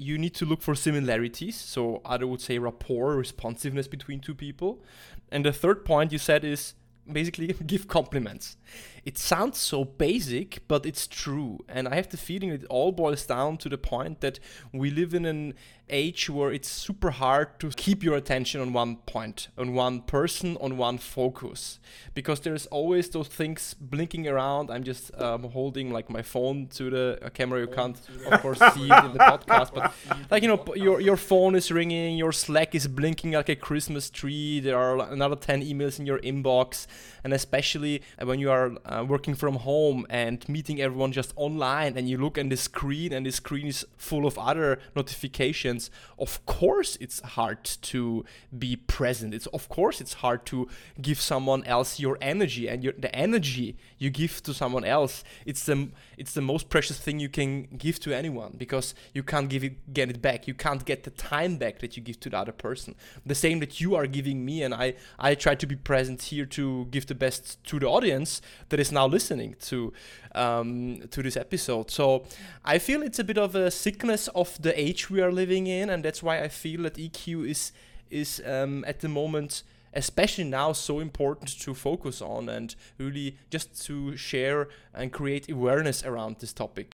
you 0.00 0.16
need 0.18 0.34
to 0.34 0.46
look 0.46 0.62
for 0.62 0.74
similarities. 0.74 1.56
So 1.56 2.00
other 2.04 2.26
would 2.26 2.40
say 2.40 2.58
rapport, 2.58 3.16
responsiveness 3.16 3.86
between 3.86 4.20
two 4.20 4.34
people. 4.34 4.82
And 5.30 5.44
the 5.44 5.52
third 5.52 5.84
point 5.84 6.12
you 6.12 6.18
said 6.18 6.44
is 6.44 6.74
basically 7.10 7.52
give 7.66 7.86
compliments. 7.86 8.56
It 9.04 9.18
sounds 9.18 9.58
so 9.58 9.84
basic, 9.84 10.66
but 10.68 10.86
it's 10.86 11.06
true. 11.06 11.64
And 11.68 11.86
I 11.86 11.96
have 11.96 12.08
the 12.08 12.16
feeling 12.16 12.50
it 12.50 12.64
all 12.66 12.92
boils 12.92 13.26
down 13.26 13.58
to 13.58 13.68
the 13.68 13.78
point 13.78 14.20
that 14.20 14.38
we 14.72 14.90
live 14.90 15.14
in 15.14 15.24
an 15.24 15.54
age 15.90 16.30
where 16.30 16.52
it's 16.52 16.68
super 16.68 17.10
hard 17.10 17.58
to 17.60 17.70
keep 17.70 18.02
your 18.02 18.14
attention 18.16 18.60
on 18.60 18.72
one 18.72 18.96
point, 18.96 19.48
on 19.58 19.74
one 19.74 20.02
person, 20.02 20.56
on 20.60 20.76
one 20.76 20.98
focus, 20.98 21.78
because 22.14 22.40
there's 22.40 22.66
always 22.66 23.08
those 23.10 23.28
things 23.28 23.74
blinking 23.74 24.26
around. 24.28 24.70
I'm 24.70 24.84
just 24.84 25.14
um, 25.20 25.44
holding 25.44 25.90
like 25.90 26.10
my 26.10 26.22
phone 26.22 26.68
to 26.68 26.90
the 26.90 27.30
camera. 27.34 27.60
You 27.60 27.68
can't, 27.68 27.96
of 28.30 28.40
course, 28.40 28.58
see 28.74 28.88
it 28.90 29.04
in 29.04 29.12
the 29.12 29.18
podcast, 29.18 29.74
but 29.74 29.92
like 30.30 30.42
you 30.42 30.48
know, 30.48 30.64
your 30.74 31.00
your 31.00 31.16
phone 31.16 31.54
is 31.54 31.70
ringing, 31.70 32.16
your 32.16 32.32
Slack 32.32 32.74
is 32.74 32.86
blinking 32.86 33.32
like 33.32 33.48
a 33.48 33.56
Christmas 33.56 34.10
tree. 34.10 34.60
There 34.60 34.78
are 34.78 34.98
another 35.12 35.36
ten 35.36 35.62
emails 35.62 35.98
in 35.98 36.06
your 36.06 36.18
inbox, 36.20 36.86
and 37.24 37.32
especially 37.32 38.02
when 38.22 38.38
you 38.38 38.50
are 38.50 38.72
uh, 38.84 39.04
working 39.06 39.34
from 39.34 39.56
home 39.56 40.06
and 40.10 40.46
meeting 40.48 40.80
everyone 40.80 41.12
just 41.12 41.32
online 41.36 41.96
and 41.96 42.08
you 42.08 42.18
look 42.18 42.36
at 42.38 42.48
the 42.50 42.56
screen 42.56 43.12
and 43.12 43.24
the 43.24 43.30
screen 43.30 43.66
is 43.66 43.86
full 43.96 44.26
of 44.26 44.38
other 44.38 44.78
notifications 44.94 45.79
of 46.18 46.44
course 46.44 46.96
it's 47.00 47.20
hard 47.20 47.64
to 47.64 48.24
be 48.56 48.76
present. 48.76 49.32
It's 49.32 49.46
of 49.46 49.68
course 49.68 50.00
it's 50.00 50.14
hard 50.14 50.44
to 50.46 50.68
give 51.00 51.20
someone 51.20 51.64
else 51.64 52.00
your 52.00 52.18
energy 52.20 52.68
and 52.68 52.82
your 52.84 52.94
the 52.98 53.14
energy 53.14 53.76
you 53.98 54.10
give 54.10 54.42
to 54.42 54.52
someone 54.52 54.84
else. 54.84 55.24
It's 55.46 55.64
the 55.64 55.90
it's 56.18 56.34
the 56.34 56.42
most 56.42 56.68
precious 56.68 56.98
thing 56.98 57.20
you 57.20 57.28
can 57.28 57.68
give 57.78 58.00
to 58.00 58.12
anyone 58.12 58.54
because 58.58 58.94
you 59.14 59.22
can't 59.22 59.48
give 59.48 59.64
it 59.64 59.94
get 59.94 60.10
it 60.10 60.20
back. 60.20 60.48
You 60.48 60.54
can't 60.54 60.84
get 60.84 61.04
the 61.04 61.10
time 61.10 61.56
back 61.56 61.78
that 61.78 61.96
you 61.96 62.02
give 62.02 62.18
to 62.20 62.30
the 62.30 62.38
other 62.38 62.52
person. 62.52 62.94
The 63.24 63.34
same 63.34 63.60
that 63.60 63.80
you 63.80 63.94
are 63.94 64.06
giving 64.06 64.44
me 64.44 64.62
and 64.62 64.74
I 64.74 64.94
I 65.18 65.34
try 65.34 65.54
to 65.54 65.66
be 65.66 65.76
present 65.76 66.22
here 66.22 66.46
to 66.46 66.86
give 66.90 67.06
the 67.06 67.14
best 67.14 67.62
to 67.64 67.78
the 67.78 67.86
audience 67.86 68.42
that 68.68 68.80
is 68.80 68.90
now 68.92 69.06
listening 69.06 69.56
to 69.68 69.92
um, 70.34 71.02
to 71.10 71.22
this 71.22 71.36
episode. 71.36 71.90
So 71.90 72.24
I 72.64 72.78
feel 72.78 73.02
it's 73.02 73.18
a 73.18 73.24
bit 73.24 73.38
of 73.38 73.54
a 73.54 73.70
sickness 73.70 74.28
of 74.28 74.60
the 74.60 74.78
age 74.78 75.10
we 75.10 75.20
are 75.20 75.32
living 75.32 75.66
in, 75.70 75.90
and 75.90 76.04
that's 76.04 76.22
why 76.22 76.42
I 76.42 76.48
feel 76.48 76.82
that 76.82 76.94
EQ 76.94 77.48
is 77.48 77.72
is 78.10 78.42
um, 78.44 78.84
at 78.86 79.00
the 79.00 79.08
moment 79.08 79.62
especially 79.92 80.44
now 80.44 80.72
so 80.72 81.00
important 81.00 81.58
to 81.60 81.74
focus 81.74 82.22
on 82.22 82.48
and 82.48 82.74
really 82.98 83.36
just 83.50 83.84
to 83.86 84.16
share 84.16 84.68
and 84.94 85.12
create 85.12 85.50
awareness 85.50 86.04
around 86.04 86.36
this 86.38 86.52
topic. 86.52 86.92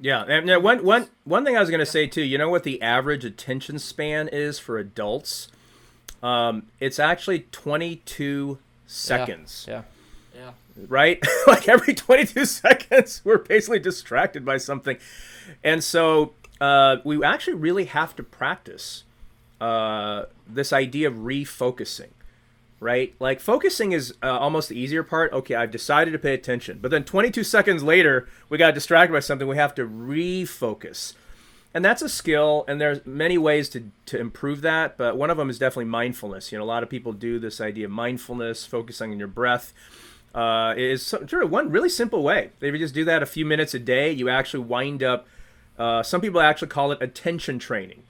Yeah, 0.00 0.22
and 0.22 0.62
one 0.62 0.84
one 0.84 1.08
one 1.24 1.44
thing 1.44 1.56
I 1.56 1.60
was 1.60 1.70
going 1.70 1.80
to 1.80 1.86
say 1.86 2.06
too. 2.06 2.22
You 2.22 2.38
know 2.38 2.48
what 2.48 2.62
the 2.62 2.80
average 2.80 3.24
attention 3.24 3.78
span 3.78 4.28
is 4.28 4.58
for 4.58 4.78
adults? 4.78 5.48
Um, 6.22 6.66
it's 6.78 6.98
actually 6.98 7.46
22 7.50 8.58
seconds. 8.86 9.66
Yeah. 9.68 9.82
Yeah. 10.34 10.52
Right? 10.86 11.24
like 11.46 11.68
every 11.68 11.94
22 11.94 12.44
seconds, 12.44 13.22
we're 13.24 13.38
basically 13.38 13.80
distracted 13.80 14.44
by 14.44 14.58
something. 14.58 14.98
And 15.64 15.82
so 15.82 16.34
uh, 16.60 16.96
we 17.04 17.22
actually 17.24 17.54
really 17.54 17.86
have 17.86 18.14
to 18.16 18.22
practice 18.22 19.04
uh, 19.60 20.24
this 20.46 20.72
idea 20.72 21.08
of 21.08 21.14
refocusing. 21.14 22.10
Right? 22.80 23.16
Like 23.18 23.40
focusing 23.40 23.90
is 23.90 24.14
uh, 24.22 24.38
almost 24.38 24.68
the 24.68 24.78
easier 24.78 25.02
part. 25.02 25.32
Okay, 25.32 25.56
I've 25.56 25.72
decided 25.72 26.12
to 26.12 26.18
pay 26.18 26.32
attention. 26.32 26.78
But 26.80 26.92
then 26.92 27.02
22 27.02 27.42
seconds 27.42 27.82
later, 27.82 28.28
we 28.48 28.56
got 28.56 28.72
distracted 28.72 29.12
by 29.12 29.18
something. 29.18 29.48
We 29.48 29.56
have 29.56 29.74
to 29.74 29.84
refocus 29.84 31.14
and 31.74 31.84
that's 31.84 32.02
a 32.02 32.08
skill 32.08 32.64
and 32.66 32.80
there's 32.80 33.04
many 33.06 33.38
ways 33.38 33.68
to, 33.68 33.90
to 34.06 34.18
improve 34.18 34.62
that 34.62 34.96
but 34.96 35.16
one 35.16 35.30
of 35.30 35.36
them 35.36 35.50
is 35.50 35.58
definitely 35.58 35.84
mindfulness 35.84 36.50
you 36.50 36.58
know 36.58 36.64
a 36.64 36.66
lot 36.66 36.82
of 36.82 36.88
people 36.88 37.12
do 37.12 37.38
this 37.38 37.60
idea 37.60 37.86
of 37.86 37.90
mindfulness 37.90 38.66
focusing 38.66 39.12
on 39.12 39.18
your 39.18 39.28
breath 39.28 39.72
uh, 40.34 40.74
is 40.76 41.04
sort 41.04 41.32
of 41.32 41.50
one 41.50 41.70
really 41.70 41.88
simple 41.88 42.22
way 42.22 42.50
if 42.60 42.72
you 42.72 42.78
just 42.78 42.94
do 42.94 43.04
that 43.04 43.22
a 43.22 43.26
few 43.26 43.44
minutes 43.44 43.74
a 43.74 43.78
day 43.78 44.10
you 44.10 44.28
actually 44.28 44.62
wind 44.62 45.02
up 45.02 45.26
uh, 45.78 46.02
some 46.02 46.20
people 46.20 46.40
actually 46.40 46.68
call 46.68 46.92
it 46.92 47.00
attention 47.00 47.58
training. 47.58 48.02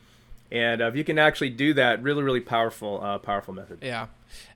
And 0.51 0.81
uh, 0.81 0.87
if 0.87 0.97
you 0.97 1.05
can 1.05 1.19
actually 1.19 1.51
do 1.51 1.75
that 1.75 2.03
really 2.03 2.23
really 2.23 2.41
powerful 2.41 3.01
uh, 3.03 3.19
powerful 3.19 3.55
method. 3.55 3.79
Yeah 3.83 4.07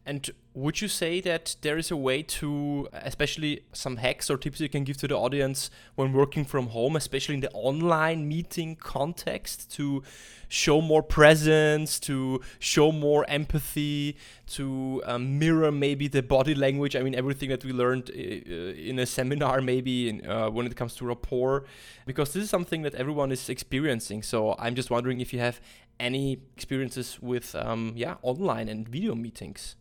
and 0.05 0.31
would 0.55 0.81
you 0.81 0.89
say 0.89 1.21
that 1.21 1.57
there 1.63 1.79
is 1.79 1.91
a 1.91 1.97
way 1.97 2.23
to, 2.23 2.89
especially 2.93 3.65
some 3.73 3.97
hacks 3.97 4.29
or 4.29 4.37
tips 4.37 4.61
you 4.61 4.69
can 4.69 4.85
give 4.85 4.97
to 4.99 5.09
the 5.09 5.17
audience 5.17 5.71
when 5.95 6.13
working 6.13 6.45
from 6.45 6.69
home, 6.69 6.97
especially 6.97 7.37
in 7.37 7.41
the 7.41 7.51
online 7.53 8.27
meeting 8.27 8.75
context, 8.77 9.73
to 9.77 10.03
show 10.49 10.81
more 10.81 11.03
presence, 11.03 12.01
to 12.01 12.41
show 12.59 12.91
more 12.91 13.25
empathy, 13.29 14.17
to 14.49 15.03
um, 15.07 15.39
mirror 15.39 15.71
maybe 15.71 16.09
the 16.09 16.23
body 16.23 16.55
language? 16.55 16.97
I 16.97 17.03
mean, 17.03 17.15
everything 17.15 17.49
that 17.51 17.65
we 17.65 17.73
learned 17.73 18.11
uh, 18.11 18.19
in 18.19 18.99
a 18.99 19.07
seminar, 19.07 19.61
maybe 19.61 20.09
in, 20.09 20.29
uh, 20.29 20.51
when 20.51 20.67
it 20.67 20.75
comes 20.75 20.97
to 20.97 21.07
rapport, 21.07 21.65
because 22.07 22.33
this 22.33 22.43
is 22.43 22.51
something 22.51 22.83
that 22.83 22.95
everyone 22.97 23.31
is 23.31 23.49
experiencing. 23.49 24.23
So 24.23 24.57
I'm 24.59 24.75
just 24.75 24.91
wondering 24.91 25.21
if 25.21 25.33
you 25.33 25.39
have 25.39 25.61
any 26.01 26.41
experiences 26.57 27.23
with, 27.23 27.55
um, 27.55 27.93
yeah, 27.95 28.17
online 28.23 28.69
and 28.69 28.87
video 28.87 29.15
meetings. 29.15 29.77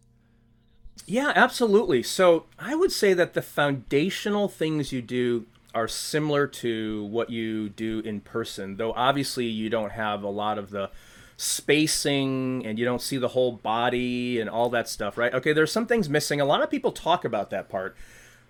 Yeah, 1.12 1.34
absolutely. 1.36 2.04
So 2.04 2.46
I 2.58 2.74
would 2.74 2.94
say 2.94 3.14
that 3.14 3.34
the 3.34 3.42
foundational 3.42 4.48
things 4.48 4.94
you 4.94 5.02
do 5.02 5.46
are 5.76 5.90
similar 5.90 6.48
to 6.48 7.04
what 7.04 7.30
you 7.30 7.68
do 7.68 8.00
in 8.06 8.22
person, 8.22 8.78
though 8.78 8.94
obviously 8.94 9.46
you 9.46 9.70
don't 9.70 9.92
have 9.92 10.24
a 10.24 10.30
lot 10.30 10.58
of 10.58 10.70
the 10.70 10.90
spacing 11.36 12.66
and 12.66 12.80
you 12.80 12.86
don't 12.86 13.02
see 13.02 13.18
the 13.18 13.28
whole 13.28 13.52
body 13.52 14.40
and 14.40 14.50
all 14.50 14.70
that 14.70 14.88
stuff, 14.88 15.18
right? 15.18 15.34
Okay, 15.34 15.52
there's 15.52 15.70
some 15.70 15.86
things 15.86 16.08
missing. 16.08 16.40
A 16.40 16.46
lot 16.46 16.64
of 16.64 16.72
people 16.72 16.94
talk 16.94 17.26
about 17.26 17.50
that 17.50 17.68
part. 17.68 17.94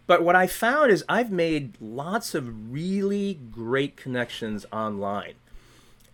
But 0.06 0.24
what 0.24 0.36
I 0.36 0.46
found 0.46 0.92
is 0.92 1.04
I've 1.10 1.32
made 1.32 1.78
lots 1.82 2.36
of 2.36 2.72
really 2.72 3.40
great 3.50 3.98
connections 3.98 4.68
online 4.72 5.34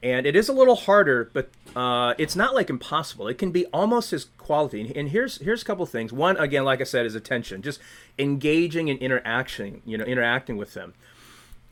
and 0.04 0.26
it 0.26 0.36
is 0.36 0.48
a 0.48 0.54
little 0.54 0.76
harder, 0.76 1.30
but 1.34 1.50
uh, 1.76 2.14
it's 2.18 2.36
not 2.36 2.54
like 2.54 2.70
impossible. 2.70 3.28
It 3.28 3.38
can 3.38 3.52
be 3.52 3.66
almost 3.68 4.14
as 4.14 4.26
quality. 4.38 4.92
And 4.96 5.10
here's 5.10 5.40
here's 5.40 5.62
a 5.62 5.66
couple 5.66 5.86
things. 5.86 6.14
One, 6.14 6.38
again, 6.38 6.64
like 6.64 6.82
I 6.82 6.84
said, 6.84 7.06
is 7.06 7.16
attention, 7.16 7.62
just 7.62 7.80
engaging 8.20 8.90
and 8.90 9.00
interaction, 9.00 9.82
you 9.86 9.98
know, 9.98 10.06
interacting 10.06 10.58
with 10.58 10.74
them. 10.74 10.94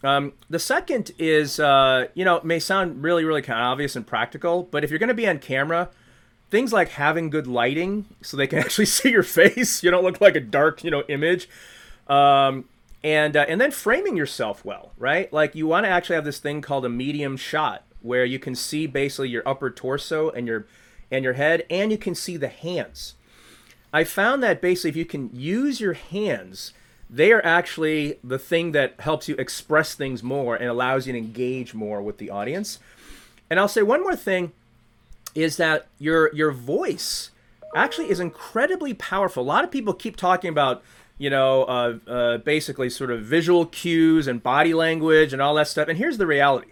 Um, 0.03 0.33
the 0.49 0.59
second 0.59 1.11
is, 1.17 1.59
uh, 1.59 2.07
you 2.13 2.25
know, 2.25 2.37
it 2.37 2.43
may 2.43 2.59
sound 2.59 3.03
really, 3.03 3.23
really 3.23 3.41
kind 3.41 3.59
of 3.59 3.65
obvious 3.65 3.95
and 3.95 4.05
practical, 4.05 4.63
but 4.63 4.83
if 4.83 4.89
you're 4.89 4.99
going 4.99 5.07
to 5.07 5.15
be 5.15 5.27
on 5.27 5.39
camera, 5.39 5.89
things 6.51 6.71
like 6.71 6.89
having 6.89 7.29
good 7.29 7.47
lighting 7.47 8.05
so 8.21 8.37
they 8.37 8.47
can 8.47 8.59
actually 8.65 8.85
see 8.85 9.11
your 9.11 9.23
face, 9.23 9.83
you 9.83 9.91
don't 9.91 10.03
look 10.03 10.21
like 10.21 10.35
a 10.35 10.39
dark, 10.39 10.83
you 10.83 10.91
know, 10.91 11.03
image. 11.07 11.49
Um, 12.07 12.65
and 13.03 13.37
uh, 13.37 13.45
and 13.47 13.61
then 13.61 13.69
framing 13.69 14.17
yourself 14.17 14.65
well, 14.65 14.91
right? 14.97 15.31
Like 15.31 15.53
you 15.53 15.67
want 15.67 15.85
to 15.85 15.89
actually 15.89 16.15
have 16.15 16.25
this 16.25 16.39
thing 16.39 16.61
called 16.61 16.85
a 16.85 16.89
medium 16.89 17.37
shot, 17.37 17.83
where 18.05 18.25
you 18.25 18.39
can 18.39 18.55
see 18.55 18.87
basically 18.87 19.29
your 19.29 19.47
upper 19.47 19.69
torso 19.69 20.29
and 20.29 20.47
your 20.47 20.65
and 21.11 21.23
your 21.23 21.33
head 21.33 21.65
and 21.69 21.91
you 21.91 21.97
can 21.97 22.15
see 22.15 22.37
the 22.37 22.47
hands. 22.47 23.15
I 23.91 24.03
found 24.03 24.43
that 24.43 24.61
basically 24.61 24.89
if 24.89 24.95
you 24.95 25.05
can 25.05 25.29
use 25.33 25.79
your 25.79 25.93
hands, 25.93 26.73
they 27.09 27.31
are 27.31 27.43
actually 27.45 28.19
the 28.23 28.39
thing 28.39 28.71
that 28.73 28.99
helps 28.99 29.27
you 29.29 29.35
express 29.35 29.95
things 29.95 30.21
more 30.21 30.55
and 30.55 30.67
allows 30.67 31.07
you 31.07 31.13
to 31.13 31.19
engage 31.19 31.73
more 31.73 32.01
with 32.01 32.17
the 32.17 32.29
audience. 32.29 32.79
And 33.49 33.59
I'll 33.59 33.67
say 33.67 33.83
one 33.83 34.01
more 34.01 34.15
thing 34.15 34.51
is 35.33 35.57
that 35.57 35.87
your 35.99 36.33
your 36.33 36.51
voice 36.51 37.31
actually 37.75 38.09
is 38.09 38.19
incredibly 38.19 38.93
powerful. 38.93 39.43
A 39.43 39.45
lot 39.45 39.63
of 39.63 39.71
people 39.71 39.93
keep 39.93 40.15
talking 40.15 40.49
about 40.49 40.83
you 41.17 41.29
know, 41.29 41.63
uh, 41.63 41.97
uh, 42.07 42.37
basically 42.39 42.89
sort 42.89 43.09
of 43.09 43.21
visual 43.23 43.65
cues 43.65 44.27
and 44.27 44.43
body 44.43 44.73
language 44.73 45.31
and 45.31 45.41
all 45.41 45.55
that 45.55 45.67
stuff. 45.67 45.87
And 45.87 45.97
here's 45.97 46.17
the 46.17 46.27
reality 46.27 46.71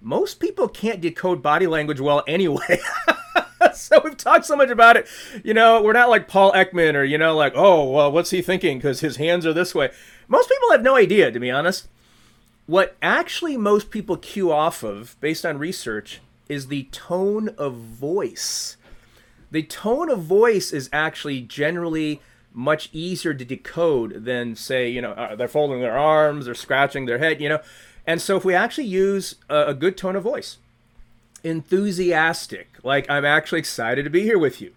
most 0.00 0.40
people 0.40 0.68
can't 0.68 1.00
decode 1.00 1.42
body 1.42 1.66
language 1.66 2.00
well 2.00 2.22
anyway. 2.26 2.80
so 3.74 4.00
we've 4.04 4.16
talked 4.16 4.46
so 4.46 4.56
much 4.56 4.70
about 4.70 4.96
it. 4.96 5.06
You 5.44 5.54
know, 5.54 5.82
we're 5.82 5.92
not 5.92 6.10
like 6.10 6.28
Paul 6.28 6.52
Ekman 6.52 6.94
or, 6.94 7.04
you 7.04 7.18
know, 7.18 7.36
like, 7.36 7.52
oh, 7.56 7.90
well, 7.90 8.12
what's 8.12 8.30
he 8.30 8.42
thinking? 8.42 8.78
Because 8.78 9.00
his 9.00 9.16
hands 9.16 9.46
are 9.46 9.52
this 9.52 9.74
way. 9.74 9.90
Most 10.28 10.48
people 10.48 10.70
have 10.72 10.82
no 10.82 10.96
idea, 10.96 11.30
to 11.30 11.40
be 11.40 11.50
honest. 11.50 11.88
What 12.66 12.96
actually 13.00 13.56
most 13.56 13.90
people 13.90 14.16
cue 14.16 14.50
off 14.50 14.82
of, 14.82 15.16
based 15.20 15.46
on 15.46 15.58
research, 15.58 16.20
is 16.48 16.66
the 16.66 16.84
tone 16.84 17.50
of 17.58 17.74
voice. 17.74 18.76
The 19.50 19.62
tone 19.62 20.10
of 20.10 20.22
voice 20.22 20.72
is 20.72 20.90
actually 20.92 21.40
generally 21.42 22.20
much 22.52 22.88
easier 22.92 23.34
to 23.34 23.44
decode 23.44 24.24
than, 24.24 24.56
say, 24.56 24.88
you 24.88 25.00
know, 25.00 25.12
uh, 25.12 25.36
they're 25.36 25.46
folding 25.46 25.80
their 25.80 25.96
arms, 25.96 26.46
they're 26.46 26.54
scratching 26.54 27.06
their 27.06 27.18
head, 27.18 27.40
you 27.40 27.48
know. 27.48 27.60
And 28.06 28.22
so 28.22 28.36
if 28.36 28.44
we 28.44 28.54
actually 28.54 28.86
use 28.86 29.36
a, 29.48 29.68
a 29.68 29.74
good 29.74 29.96
tone 29.96 30.16
of 30.16 30.22
voice, 30.22 30.58
enthusiastic, 31.42 32.68
like 32.82 33.08
I'm 33.10 33.24
actually 33.24 33.58
excited 33.58 34.04
to 34.04 34.10
be 34.10 34.22
here 34.22 34.38
with 34.38 34.60
you, 34.60 34.72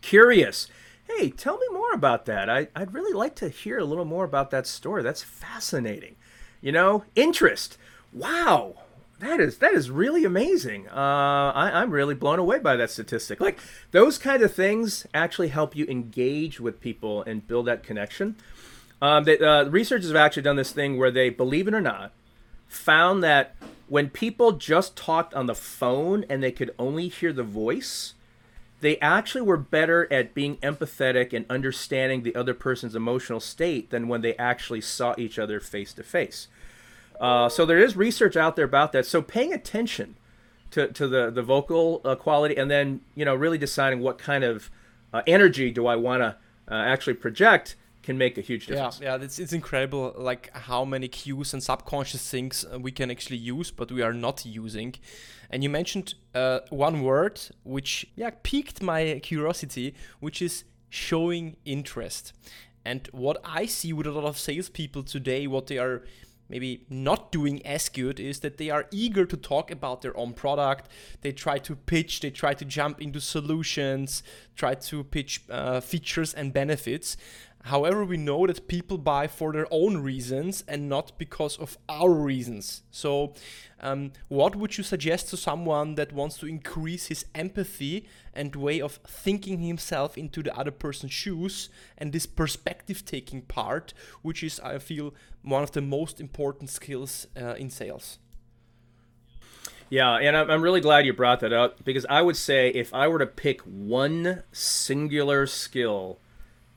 curious, 0.00 0.68
hey, 1.08 1.30
tell 1.30 1.58
me 1.58 1.66
more 1.72 1.92
about 1.92 2.26
that. 2.26 2.48
I, 2.48 2.68
I'd 2.76 2.94
really 2.94 3.12
like 3.12 3.34
to 3.36 3.48
hear 3.48 3.78
a 3.78 3.84
little 3.84 4.04
more 4.04 4.24
about 4.24 4.50
that 4.50 4.66
story. 4.66 5.02
That's 5.02 5.22
fascinating. 5.22 6.16
You 6.60 6.72
know, 6.72 7.04
interest. 7.14 7.76
Wow, 8.12 8.74
that 9.20 9.40
is 9.40 9.58
that 9.58 9.74
is 9.74 9.90
really 9.90 10.24
amazing. 10.24 10.88
Uh, 10.88 11.52
I, 11.54 11.70
I'm 11.74 11.90
really 11.90 12.14
blown 12.14 12.38
away 12.38 12.58
by 12.58 12.76
that 12.76 12.90
statistic. 12.90 13.40
Like 13.40 13.58
those 13.90 14.18
kind 14.18 14.42
of 14.42 14.54
things 14.54 15.06
actually 15.12 15.48
help 15.48 15.76
you 15.76 15.86
engage 15.86 16.60
with 16.60 16.80
people 16.80 17.22
and 17.22 17.46
build 17.46 17.66
that 17.66 17.82
connection. 17.82 18.36
Um, 19.00 19.24
they, 19.24 19.38
uh, 19.38 19.64
researchers 19.64 20.08
have 20.08 20.16
actually 20.16 20.42
done 20.42 20.56
this 20.56 20.72
thing 20.72 20.98
where 20.98 21.10
they, 21.10 21.30
believe 21.30 21.68
it 21.68 21.74
or 21.74 21.80
not, 21.80 22.12
found 22.68 23.22
that 23.24 23.56
when 23.88 24.10
people 24.10 24.52
just 24.52 24.96
talked 24.96 25.34
on 25.34 25.46
the 25.46 25.54
phone 25.54 26.24
and 26.28 26.42
they 26.42 26.52
could 26.52 26.74
only 26.78 27.08
hear 27.08 27.32
the 27.32 27.42
voice, 27.42 28.14
they 28.80 28.98
actually 29.00 29.40
were 29.40 29.56
better 29.56 30.06
at 30.12 30.34
being 30.34 30.56
empathetic 30.58 31.32
and 31.32 31.44
understanding 31.50 32.22
the 32.22 32.36
other 32.36 32.54
person's 32.54 32.94
emotional 32.94 33.40
state 33.40 33.90
than 33.90 34.06
when 34.06 34.20
they 34.20 34.36
actually 34.36 34.80
saw 34.80 35.14
each 35.18 35.38
other 35.38 35.58
face 35.58 35.92
to 35.94 36.02
face. 36.02 36.48
So 37.20 37.66
there 37.66 37.78
is 37.78 37.96
research 37.96 38.36
out 38.36 38.54
there 38.54 38.66
about 38.66 38.92
that. 38.92 39.06
So 39.06 39.20
paying 39.22 39.52
attention 39.52 40.14
to, 40.70 40.88
to 40.88 41.08
the, 41.08 41.30
the 41.30 41.42
vocal 41.42 42.00
uh, 42.04 42.14
quality 42.14 42.56
and 42.56 42.70
then, 42.70 43.00
you 43.14 43.24
know, 43.24 43.34
really 43.34 43.58
deciding 43.58 44.00
what 44.00 44.18
kind 44.18 44.44
of 44.44 44.70
uh, 45.12 45.22
energy 45.26 45.70
do 45.70 45.86
I 45.86 45.96
want 45.96 46.20
to 46.20 46.36
uh, 46.70 46.74
actually 46.74 47.14
project 47.14 47.74
can 48.08 48.16
make 48.16 48.38
a 48.38 48.40
huge 48.40 48.64
difference. 48.66 49.00
Yeah, 49.02 49.16
yeah, 49.18 49.24
it's, 49.24 49.38
it's 49.38 49.52
incredible, 49.52 50.14
like 50.16 50.44
how 50.70 50.82
many 50.94 51.08
cues 51.08 51.52
and 51.52 51.62
subconscious 51.62 52.24
things 52.30 52.64
uh, 52.64 52.78
we 52.78 52.90
can 52.90 53.10
actually 53.10 53.36
use, 53.36 53.70
but 53.70 53.92
we 53.92 54.00
are 54.00 54.14
not 54.14 54.46
using. 54.46 54.94
And 55.50 55.62
you 55.62 55.68
mentioned 55.68 56.14
uh, 56.34 56.60
one 56.70 57.02
word 57.02 57.36
which 57.64 58.06
yeah 58.16 58.30
piqued 58.42 58.82
my 58.82 59.20
curiosity, 59.22 59.94
which 60.20 60.40
is 60.40 60.64
showing 60.88 61.56
interest. 61.66 62.32
And 62.82 63.00
what 63.12 63.36
I 63.44 63.66
see 63.66 63.92
with 63.92 64.06
a 64.06 64.12
lot 64.18 64.24
of 64.24 64.38
salespeople 64.38 65.02
today, 65.02 65.46
what 65.46 65.66
they 65.66 65.76
are 65.76 66.02
maybe 66.48 66.86
not 66.88 67.30
doing 67.30 67.64
as 67.66 67.88
good 67.88 68.18
is 68.18 68.40
that 68.40 68.56
they 68.56 68.70
are 68.70 68.86
eager 68.90 69.26
to 69.26 69.36
talk 69.36 69.70
about 69.70 70.02
their 70.02 70.16
own 70.16 70.32
product. 70.32 70.88
They 71.20 71.32
try 71.32 71.58
to 71.58 71.76
pitch, 71.76 72.20
they 72.20 72.30
try 72.30 72.54
to 72.54 72.64
jump 72.64 73.00
into 73.00 73.20
solutions, 73.20 74.22
try 74.56 74.74
to 74.74 75.04
pitch 75.04 75.42
uh, 75.50 75.80
features 75.80 76.34
and 76.34 76.52
benefits. 76.52 77.16
However, 77.64 78.04
we 78.04 78.16
know 78.16 78.46
that 78.46 78.68
people 78.68 78.98
buy 78.98 79.26
for 79.26 79.52
their 79.52 79.66
own 79.70 79.98
reasons 79.98 80.64
and 80.68 80.88
not 80.88 81.18
because 81.18 81.58
of 81.58 81.76
our 81.88 82.10
reasons. 82.10 82.82
So, 82.90 83.34
um, 83.80 84.12
what 84.28 84.56
would 84.56 84.78
you 84.78 84.84
suggest 84.84 85.28
to 85.30 85.36
someone 85.36 85.96
that 85.96 86.12
wants 86.12 86.38
to 86.38 86.46
increase 86.46 87.06
his 87.06 87.26
empathy 87.34 88.08
and 88.32 88.54
way 88.56 88.80
of 88.80 89.00
thinking 89.06 89.60
himself 89.60 90.16
into 90.16 90.42
the 90.42 90.56
other 90.56 90.70
person's 90.70 91.12
shoes 91.12 91.68
and 91.96 92.12
this 92.12 92.26
perspective 92.26 93.04
taking 93.04 93.42
part, 93.42 93.92
which 94.22 94.42
is, 94.42 94.60
I 94.60 94.78
feel, 94.78 95.12
one 95.42 95.62
of 95.62 95.72
the 95.72 95.82
most 95.82 96.20
important 96.20 96.70
skills 96.70 97.26
uh, 97.36 97.54
in 97.54 97.70
sales? 97.70 98.18
Yeah, 99.90 100.16
and 100.16 100.36
I'm 100.36 100.62
really 100.62 100.82
glad 100.82 101.06
you 101.06 101.14
brought 101.14 101.40
that 101.40 101.52
up 101.52 101.82
because 101.82 102.04
I 102.10 102.20
would 102.20 102.36
say 102.36 102.68
if 102.68 102.92
I 102.92 103.08
were 103.08 103.18
to 103.18 103.26
pick 103.26 103.62
one 103.62 104.42
singular 104.52 105.46
skill 105.46 106.18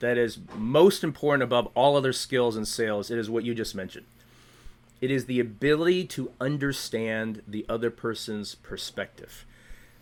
that 0.01 0.17
is 0.17 0.39
most 0.55 1.03
important 1.03 1.43
above 1.43 1.69
all 1.73 1.95
other 1.95 2.13
skills 2.13 2.57
in 2.57 2.65
sales, 2.65 3.09
it 3.09 3.17
is 3.17 3.29
what 3.29 3.43
you 3.43 3.55
just 3.55 3.73
mentioned. 3.73 4.05
It 4.99 5.09
is 5.09 5.25
the 5.25 5.39
ability 5.39 6.05
to 6.07 6.31
understand 6.39 7.41
the 7.47 7.65
other 7.67 7.89
person's 7.89 8.53
perspective. 8.55 9.45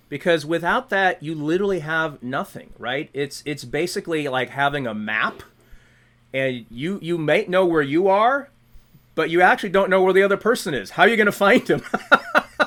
Because 0.09 0.45
without 0.45 0.89
that, 0.89 1.21
you 1.21 1.35
literally 1.35 1.79
have 1.79 2.21
nothing, 2.23 2.71
right? 2.79 3.09
It's 3.13 3.43
it's 3.45 3.63
basically 3.63 4.27
like 4.27 4.49
having 4.49 4.87
a 4.87 4.93
map 4.93 5.43
and 6.33 6.65
you 6.69 6.99
you 7.01 7.17
may 7.17 7.45
know 7.45 7.65
where 7.65 7.81
you 7.81 8.07
are, 8.07 8.49
but 9.15 9.29
you 9.29 9.41
actually 9.41 9.69
don't 9.69 9.89
know 9.89 10.01
where 10.01 10.13
the 10.13 10.23
other 10.23 10.37
person 10.37 10.73
is. 10.73 10.91
How 10.91 11.03
are 11.03 11.09
you 11.09 11.15
going 11.15 11.27
to 11.27 11.31
find 11.31 11.65
them? 11.65 11.83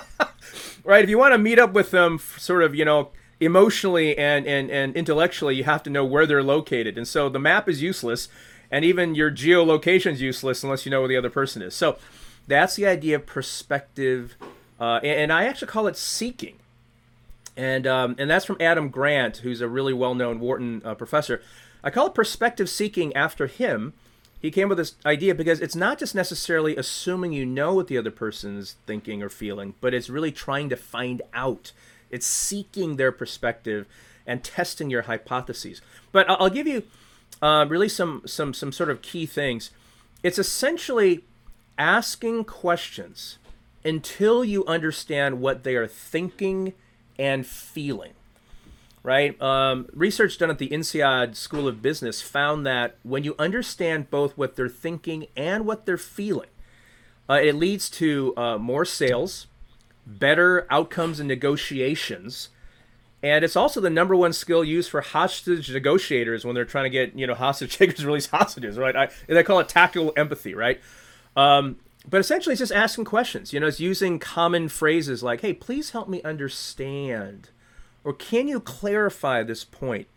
right? 0.85 1.03
If 1.03 1.11
you 1.11 1.19
want 1.19 1.33
to 1.33 1.39
meet 1.39 1.59
up 1.59 1.73
with 1.73 1.91
them 1.91 2.21
sort 2.39 2.63
of, 2.63 2.75
you 2.75 2.85
know, 2.85 3.11
emotionally 3.45 4.17
and, 4.17 4.47
and, 4.47 4.71
and 4.71 4.97
intellectually, 4.97 5.57
you 5.57 5.65
have 5.65 5.83
to 5.83 5.91
know 5.91 6.05
where 6.05 6.27
they're 6.27 6.43
located. 6.43 6.97
And 6.97 7.07
so 7.07 7.29
the 7.29 7.39
map 7.39 7.69
is 7.69 7.83
useless, 7.83 8.29
and 8.71 8.85
even 8.85 9.15
your 9.15 9.31
geolocation 9.31 10.13
is 10.13 10.23
useless 10.23 10.63
unless 10.63 10.87
you 10.87 10.91
know 10.91 11.01
where 11.01 11.09
the 11.09 11.17
other 11.17 11.31
person 11.31 11.63
is. 11.63 11.75
So 11.75 11.99
that's 12.47 12.77
the 12.77 12.87
idea 12.87 13.17
of 13.17 13.27
perspective. 13.27 14.37
Uh, 14.81 15.01
and, 15.03 15.21
and, 15.21 15.33
I 15.33 15.45
actually 15.45 15.69
call 15.69 15.87
it 15.87 15.97
seeking. 15.97 16.57
And, 17.57 17.87
um, 17.87 18.17
and 18.19 18.31
that's 18.31 18.45
from 18.45 18.57
Adam 18.61 18.89
Grant, 18.89 19.39
who's 19.39 19.61
a 19.61 19.69
really 19.69 19.93
well 19.93 20.15
known 20.15 20.41
Wharton 20.41 20.81
uh, 20.85 20.95
professor. 20.95 21.43
I 21.85 21.91
call 21.91 22.07
it 22.07 22.15
perspective 22.15 22.69
seeking 22.71 23.15
after 23.15 23.47
him. 23.47 23.93
He 24.41 24.51
came 24.51 24.69
with 24.69 24.79
this 24.79 24.95
idea 25.07 25.35
because 25.35 25.61
it's 25.61 25.77
not 25.77 25.99
just 25.99 26.15
necessarily 26.15 26.77
assuming 26.77 27.33
you 27.33 27.47
know 27.47 27.75
what 27.75 27.87
the 27.87 27.99
other 27.99 28.11
person's 28.11 28.75
thinking 28.87 29.23
or 29.23 29.29
feeling, 29.29 29.75
but 29.81 29.95
it's 29.95 30.11
really 30.11 30.33
trying 30.33 30.69
to 30.71 30.77
find 30.77 31.23
out 31.33 31.73
it's 32.13 32.27
seeking 32.27 32.97
their 32.97 33.11
perspective 33.11 33.87
and 34.27 34.45
testing 34.45 34.91
your 34.91 35.03
hypotheses. 35.03 35.81
But 36.13 36.31
I'll 36.31 36.51
give 36.51 36.69
you 36.69 36.85
uh, 37.41 37.67
really 37.69 37.89
some 37.89 38.23
some 38.27 38.55
some 38.55 38.71
sort 38.71 38.91
of 38.91 39.03
key 39.03 39.27
things. 39.27 39.71
It's 40.23 40.39
essentially 40.39 41.25
asking 41.77 42.45
questions 42.45 43.39
until 43.85 44.45
you 44.45 44.65
understand 44.67 45.41
what 45.41 45.65
they 45.65 45.75
are 45.75 45.89
thinking 45.89 46.75
and 47.19 47.45
feeling. 47.47 48.13
Right? 49.03 49.41
Um, 49.43 49.89
research 49.93 50.39
done 50.39 50.51
at 50.51 50.59
the 50.59 50.69
INSEAD 50.69 51.35
School 51.35 51.67
of 51.67 51.83
Business 51.83 52.23
found 52.23 52.65
that 52.67 52.99
when 53.03 53.25
you 53.25 53.35
understand 53.37 54.11
both 54.11 54.39
what 54.39 54.55
they're 54.55 54.69
thinking 54.69 55.27
and 55.37 55.67
what 55.67 55.87
they're 55.87 55.99
feeling, 55.99 56.51
uh, 57.29 57.41
it 57.43 57.57
leads 57.57 57.91
to 57.91 58.33
uh, 58.37 58.59
more 58.59 58.85
sales, 58.85 59.49
better 60.07 60.67
outcomes 60.71 61.21
in 61.21 61.27
negotiations. 61.27 62.49
And 63.23 63.45
it's 63.45 63.55
also 63.55 63.81
the 63.81 63.91
number 63.91 64.17
one 64.17 64.33
skill 64.33 64.65
used 64.65 64.91
for 64.91 65.01
hostage 65.01 65.71
negotiators 65.71 66.45
when 66.45 66.55
they're 66.55 66.65
trying 66.65 66.85
to 66.85 66.91
get, 66.91 67.17
you 67.17 67.27
know, 67.27 67.35
hostage 67.35 67.77
takers 67.77 68.05
release 68.05 68.27
hostages, 68.27 68.79
right? 68.79 68.97
I, 68.97 69.09
they 69.29 69.45
call 69.45 69.61
it 69.61 69.69
tactical 69.69 70.13
empathy, 70.17 70.55
right? 70.55 70.81
Um, 71.37 71.77
but 72.09 72.21
essentially, 72.21 72.55
it's 72.55 72.61
just 72.61 72.73
asking 72.73 73.05
questions. 73.05 73.53
You 73.53 73.61
know, 73.61 73.69
it's 73.69 73.79
using 73.79 74.19
common 74.19 74.69
phrases 74.69 75.23
like, 75.23 75.41
hey, 75.41 75.53
please 75.53 75.91
help 75.91 76.09
me 76.09 76.21
understand. 76.23 77.51
Or 78.03 78.13
can 78.13 78.49
you 78.49 78.59
clarify 78.59 79.45
this 79.45 79.65
point? 79.65 80.09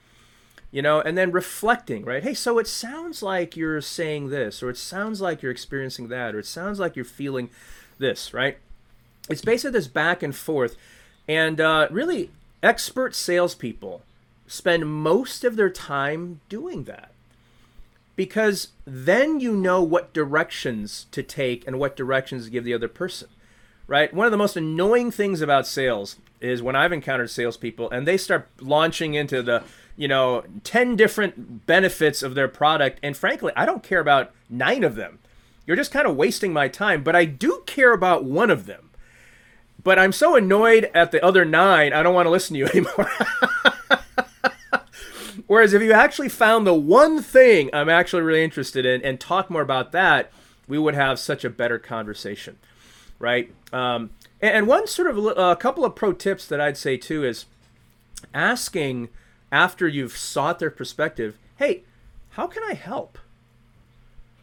You 0.71 0.81
know, 0.81 0.99
and 0.99 1.15
then 1.15 1.31
reflecting, 1.31 2.03
right? 2.03 2.23
Hey, 2.23 2.33
so 2.33 2.57
it 2.57 2.67
sounds 2.67 3.21
like 3.21 3.55
you're 3.55 3.81
saying 3.81 4.29
this, 4.29 4.63
or 4.63 4.71
it 4.71 4.77
sounds 4.77 5.21
like 5.21 5.41
you're 5.41 5.51
experiencing 5.51 6.07
that, 6.07 6.33
or 6.33 6.39
it 6.39 6.47
sounds 6.47 6.79
like 6.79 6.95
you're 6.95 7.05
feeling 7.05 7.49
this, 7.99 8.33
right? 8.33 8.57
It's 9.29 9.41
basically 9.41 9.71
this 9.71 9.87
back 9.87 10.23
and 10.23 10.35
forth. 10.35 10.75
And 11.27 11.59
uh, 11.59 11.87
really, 11.89 12.31
expert 12.61 13.15
salespeople 13.15 14.01
spend 14.47 14.87
most 14.87 15.43
of 15.43 15.55
their 15.55 15.69
time 15.69 16.39
doing 16.49 16.83
that 16.83 17.11
because 18.15 18.69
then 18.85 19.39
you 19.39 19.53
know 19.55 19.81
what 19.81 20.13
directions 20.13 21.07
to 21.11 21.23
take 21.23 21.65
and 21.67 21.79
what 21.79 21.95
directions 21.95 22.45
to 22.45 22.51
give 22.51 22.63
the 22.63 22.73
other 22.73 22.87
person. 22.87 23.27
Right? 23.87 24.13
One 24.13 24.25
of 24.25 24.31
the 24.31 24.37
most 24.37 24.57
annoying 24.57 25.11
things 25.11 25.41
about 25.41 25.67
sales 25.67 26.15
is 26.41 26.61
when 26.61 26.75
I've 26.75 26.93
encountered 26.93 27.29
salespeople 27.29 27.89
and 27.91 28.07
they 28.07 28.17
start 28.17 28.49
launching 28.59 29.13
into 29.13 29.43
the, 29.43 29.63
you 29.95 30.07
know, 30.07 30.43
10 30.63 30.95
different 30.95 31.67
benefits 31.67 32.23
of 32.23 32.33
their 32.33 32.47
product. 32.47 32.99
And 33.03 33.15
frankly, 33.15 33.53
I 33.55 33.65
don't 33.65 33.83
care 33.83 33.99
about 33.99 34.31
nine 34.49 34.83
of 34.83 34.95
them. 34.95 35.19
You're 35.67 35.75
just 35.75 35.91
kind 35.91 36.07
of 36.07 36.15
wasting 36.15 36.51
my 36.51 36.67
time, 36.67 37.03
but 37.03 37.15
I 37.15 37.25
do 37.25 37.61
care 37.67 37.93
about 37.93 38.23
one 38.23 38.49
of 38.49 38.65
them 38.65 38.89
but 39.85 39.99
I'm 39.99 40.11
so 40.11 40.35
annoyed 40.35 40.89
at 40.95 41.11
the 41.11 41.23
other 41.23 41.45
nine, 41.45 41.93
I 41.93 42.01
don't 42.03 42.15
want 42.15 42.25
to 42.25 42.31
listen 42.31 42.55
to 42.55 42.59
you 42.59 42.65
anymore. 42.73 43.09
Whereas 45.47 45.73
if 45.73 45.81
you 45.83 45.93
actually 45.93 46.29
found 46.29 46.65
the 46.65 46.73
one 46.73 47.21
thing 47.21 47.69
I'm 47.71 47.87
actually 47.87 48.23
really 48.23 48.43
interested 48.43 48.83
in 48.83 49.03
and 49.03 49.19
talk 49.19 49.49
more 49.49 49.61
about 49.61 49.91
that, 49.91 50.31
we 50.67 50.79
would 50.79 50.95
have 50.95 51.19
such 51.19 51.45
a 51.45 51.51
better 51.51 51.77
conversation, 51.77 52.57
right? 53.19 53.53
Um, 53.71 54.09
and, 54.41 54.65
one 54.65 54.87
sort 54.87 55.07
of 55.07 55.37
a 55.37 55.55
couple 55.55 55.85
of 55.85 55.93
pro 55.93 56.13
tips 56.13 56.47
that 56.47 56.59
I'd 56.59 56.77
say 56.77 56.97
too 56.97 57.23
is 57.23 57.45
asking 58.33 59.09
after 59.51 59.87
you've 59.87 60.17
sought 60.17 60.57
their 60.57 60.71
perspective, 60.71 61.37
hey, 61.57 61.83
how 62.31 62.47
can 62.47 62.63
I 62.63 62.73
help? 62.73 63.19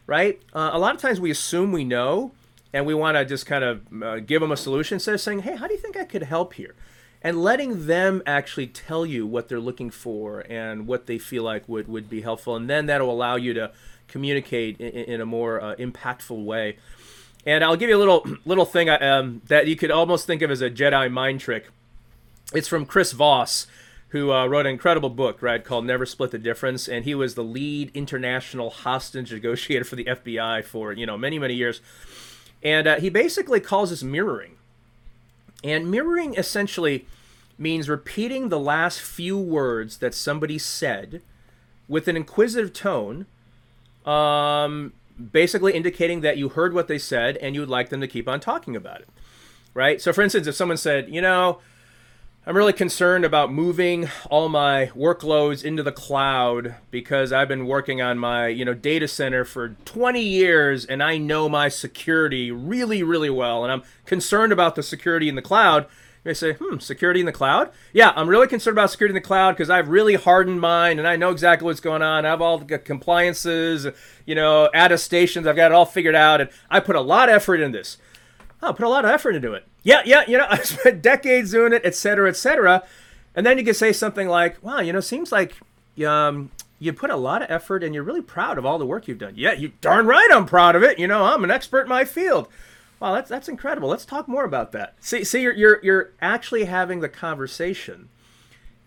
Right? 0.07 0.41
Uh, 0.55 0.71
a 0.73 0.79
lot 0.79 0.95
of 0.95 1.01
times 1.01 1.21
we 1.21 1.33
assume 1.33 1.73
we 1.73 1.85
know, 1.85 2.31
and 2.73 2.87
we 2.87 2.95
want 2.95 3.17
to 3.17 3.25
just 3.25 3.47
kind 3.47 3.65
of 3.65 4.03
uh, 4.03 4.19
give 4.21 4.41
them 4.41 4.53
a 4.53 4.57
solution 4.57 4.97
instead 4.97 5.15
of 5.15 5.21
saying, 5.21 5.41
hey, 5.41 5.57
how 5.57 5.67
do 5.67 5.75
you 5.75 5.81
think 5.81 5.97
I 5.97 6.05
could 6.05 6.23
help 6.23 6.55
here? 6.55 6.75
And 7.21 7.43
letting 7.43 7.87
them 7.87 8.23
actually 8.27 8.67
tell 8.67 9.07
you 9.07 9.27
what 9.27 9.49
they're 9.49 9.61
looking 9.61 9.91
for 9.91 10.41
and 10.49 10.87
what 10.87 11.07
they 11.07 11.19
feel 11.19 11.45
like 11.45 11.69
would, 11.69 11.87
would 11.87 12.11
be 12.11 12.23
helpful. 12.23 12.57
And 12.57 12.69
then 12.69 12.87
that'll 12.87 13.11
allow 13.11 13.37
you 13.37 13.55
to 13.55 13.73
communicate 14.09 14.81
in, 14.81 14.89
in 14.89 15.21
a 15.21 15.27
more 15.27 15.63
uh, 15.63 15.77
impactful 15.77 16.45
way. 16.45 16.79
And 17.47 17.63
I'll 17.63 17.77
give 17.77 17.91
you 17.91 17.97
a 17.97 17.99
little 17.99 18.27
little 18.45 18.65
thing 18.65 18.89
um, 18.89 19.43
that 19.47 19.67
you 19.67 19.77
could 19.77 19.91
almost 19.91 20.27
think 20.27 20.43
of 20.43 20.51
as 20.51 20.61
a 20.61 20.71
Jedi 20.71 21.11
mind 21.11 21.41
trick. 21.41 21.69
It's 22.55 22.69
from 22.69 22.87
Chris 22.87 23.13
Voss, 23.13 23.67
who 24.09 24.33
uh, 24.33 24.47
wrote 24.47 24.67
an 24.67 24.73
incredible 24.73 25.09
book, 25.09 25.41
right, 25.41 25.65
called 25.65 25.87
Never 25.87 26.05
Split 26.05 26.33
the 26.33 26.39
Difference, 26.39 26.87
and 26.87 27.05
he 27.05 27.15
was 27.15 27.35
the 27.35 27.45
lead 27.45 27.91
international 27.95 28.69
hostage 28.69 29.33
negotiator 29.33 29.85
for 29.85 29.97
the 29.97 30.05
FBI 30.05 30.65
for 30.65 30.93
you 30.93 31.07
know 31.07 31.17
many 31.17 31.39
many 31.39 31.55
years. 31.55 31.81
And 32.63 32.87
uh, 32.87 33.01
he 33.01 33.11
basically 33.11 33.61
calls 33.61 33.91
this 33.91 34.03
mirroring. 34.03 34.57
And 35.65 35.91
mirroring 35.91 36.35
essentially 36.35 37.07
means 37.59 37.89
repeating 37.89 38.49
the 38.49 38.59
last 38.59 39.01
few 39.01 39.39
words 39.39 39.99
that 39.99 40.15
somebody 40.15 40.59
said 40.59 41.23
with 41.89 42.09
an 42.09 42.17
inquisitive 42.17 42.73
tone, 42.73 43.27
um, 44.05 44.93
basically 45.31 45.73
indicating 45.73 46.21
that 46.23 46.37
you 46.37 46.49
heard 46.51 46.75
what 46.75 46.89
they 46.89 46.99
said 46.99 47.37
and 47.39 47.55
you 47.55 47.61
would 47.61 47.71
like 47.71 47.91
them 47.91 48.01
to 48.01 48.09
keep 48.09 48.29
on 48.29 48.41
talking 48.41 48.75
about 48.75 49.01
it. 49.01 49.09
Right? 49.75 50.01
So, 50.01 50.13
for 50.13 50.23
instance, 50.23 50.47
if 50.47 50.55
someone 50.55 50.77
said, 50.77 51.09
you 51.09 51.21
know, 51.21 51.61
I'm 52.45 52.57
really 52.57 52.73
concerned 52.73 53.25
about 53.25 53.53
moving 53.53 54.11
all 54.29 54.49
my 54.49 54.91
workloads 54.97 55.63
into 55.63 55.85
the 55.85 55.93
cloud 55.93 56.75
because 56.91 57.33
I've 57.33 57.47
been 57.47 57.69
working 57.69 58.03
on 58.03 58.19
my, 58.19 58.49
you 58.49 58.65
know, 58.65 58.75
data 58.75 59.07
center 59.07 59.45
for 59.45 59.77
20 59.85 60.21
years 60.21 60.85
and 60.85 61.05
I 61.05 61.19
know 61.19 61.49
my 61.49 61.69
security 61.69 62.51
really 62.51 63.05
really 63.05 63.31
well 63.31 63.63
and 63.63 63.73
I'm 63.73 63.85
concerned 64.07 64.53
about 64.53 64.75
the 64.75 64.83
security 64.83 65.29
in 65.29 65.37
the 65.37 65.43
cloud. 65.43 65.85
You 65.85 66.31
may 66.31 66.35
say, 66.35 66.55
hmm, 66.55 66.79
security 66.79 67.21
in 67.21 67.27
the 67.27 67.33
cloud? 67.33 67.71
Yeah, 67.93 68.13
I'm 68.17 68.29
really 68.29 68.49
concerned 68.49 68.75
about 68.75 68.91
security 68.91 69.13
in 69.13 69.23
the 69.23 69.27
cloud 69.27 69.53
because 69.53 69.71
I've 69.71 69.89
really 69.89 70.15
hardened 70.15 70.61
mine 70.61 70.99
and 70.99 71.07
I 71.07 71.15
know 71.15 71.31
exactly 71.31 71.67
what's 71.67 71.79
going 71.79 72.03
on. 72.03 72.27
I 72.27 72.31
have 72.31 72.43
all 72.43 72.59
the 72.59 72.77
compliances, 72.77 73.87
you 74.27 74.35
know, 74.35 74.69
attestations. 74.75 75.47
I've 75.47 75.55
got 75.55 75.71
it 75.71 75.75
all 75.77 75.87
figured 75.87 76.17
out 76.17 76.41
and 76.41 76.51
I 76.69 76.81
put 76.81 76.97
a 76.97 77.01
lot 77.01 77.29
of 77.29 77.37
effort 77.37 77.61
in 77.61 77.71
this. 77.71 77.99
Oh, 78.63 78.73
put 78.73 78.87
a 78.87 78.89
lot 78.89 79.05
of 79.05 79.11
effort 79.11 79.35
into 79.35 79.53
it. 79.55 79.67
Yeah, 79.83 80.03
yeah, 80.05 80.23
you 80.29 80.39
know, 80.39 80.47
I 80.51 80.59
spent 80.59 81.03
decades 81.03 81.51
doing 81.51 81.73
it, 81.73 81.83
et 81.85 81.95
cetera, 81.95 82.29
et 82.29 82.37
cetera. 82.37 82.85
And 83.35 83.45
then 83.45 83.59
you 83.59 83.65
can 83.65 83.75
say 83.75 83.93
something 83.93 84.29
like, 84.29 84.63
wow, 84.63 84.81
you 84.81 84.93
know, 84.93 85.01
seems 85.01 85.33
like 85.33 85.57
um, 86.07 86.51
you 86.79 86.93
put 86.93 87.11
a 87.11 87.17
lot 87.17 87.43
of 87.43 87.51
effort 87.51 87.83
and 87.83 87.95
you're 87.95 88.05
really 88.05 88.23
proud 88.23 88.59
of 88.59 88.67
all 88.67 88.79
the 88.79 88.87
work 88.87 89.09
you've 89.09 89.19
done. 89.19 89.35
Yeah, 89.37 89.53
you 89.53 89.73
darn 89.81 90.07
right 90.07 90.29
I'm 90.33 90.47
proud 90.47 90.77
of 90.77 90.83
it. 90.83 90.99
You 90.99 91.07
know, 91.07 91.25
I'm 91.25 91.45
an 91.45 91.51
expert 91.51 91.83
in 91.83 91.89
my 91.89 92.05
field. 92.05 92.49
Wow, 93.01 93.15
that's 93.15 93.29
that's 93.29 93.49
incredible. 93.49 93.89
Let's 93.89 94.05
talk 94.05 94.29
more 94.29 94.45
about 94.45 94.71
that. 94.73 94.95
See, 95.01 95.25
see, 95.25 95.43
you're 95.43 95.55
you're 95.55 95.81
you're 95.83 96.11
actually 96.21 96.65
having 96.65 97.01
the 97.01 97.09
conversation, 97.09 98.11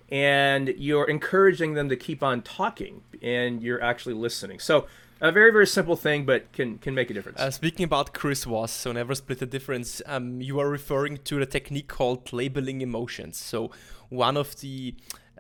and 0.10 0.70
you're 0.78 1.10
encouraging 1.10 1.74
them 1.74 1.90
to 1.90 1.98
keep 1.98 2.24
on 2.24 2.42
talking, 2.42 3.02
and 3.22 3.62
you're 3.62 3.82
actually 3.82 4.16
listening. 4.16 4.60
So 4.60 4.88
a 5.22 5.32
very 5.32 5.52
very 5.52 5.68
simple 5.68 5.96
thing, 5.96 6.26
but 6.26 6.52
can 6.52 6.78
can 6.78 6.94
make 6.94 7.10
a 7.10 7.14
difference. 7.14 7.40
Uh, 7.40 7.52
speaking 7.52 7.84
about 7.84 8.14
Chris 8.14 8.44
Voss, 8.44 8.72
so 8.72 8.92
never 8.92 9.16
split 9.16 9.40
the 9.40 9.46
difference. 9.46 10.02
Um, 10.06 10.42
you 10.42 10.60
are 10.60 10.70
referring 10.70 11.18
to 11.26 11.40
the 11.40 11.46
technique 11.46 11.88
called 11.88 12.32
labeling 12.34 12.82
emotions. 12.82 13.38
So 13.38 13.72
one 14.10 14.38
of 14.38 14.60
the 14.60 14.96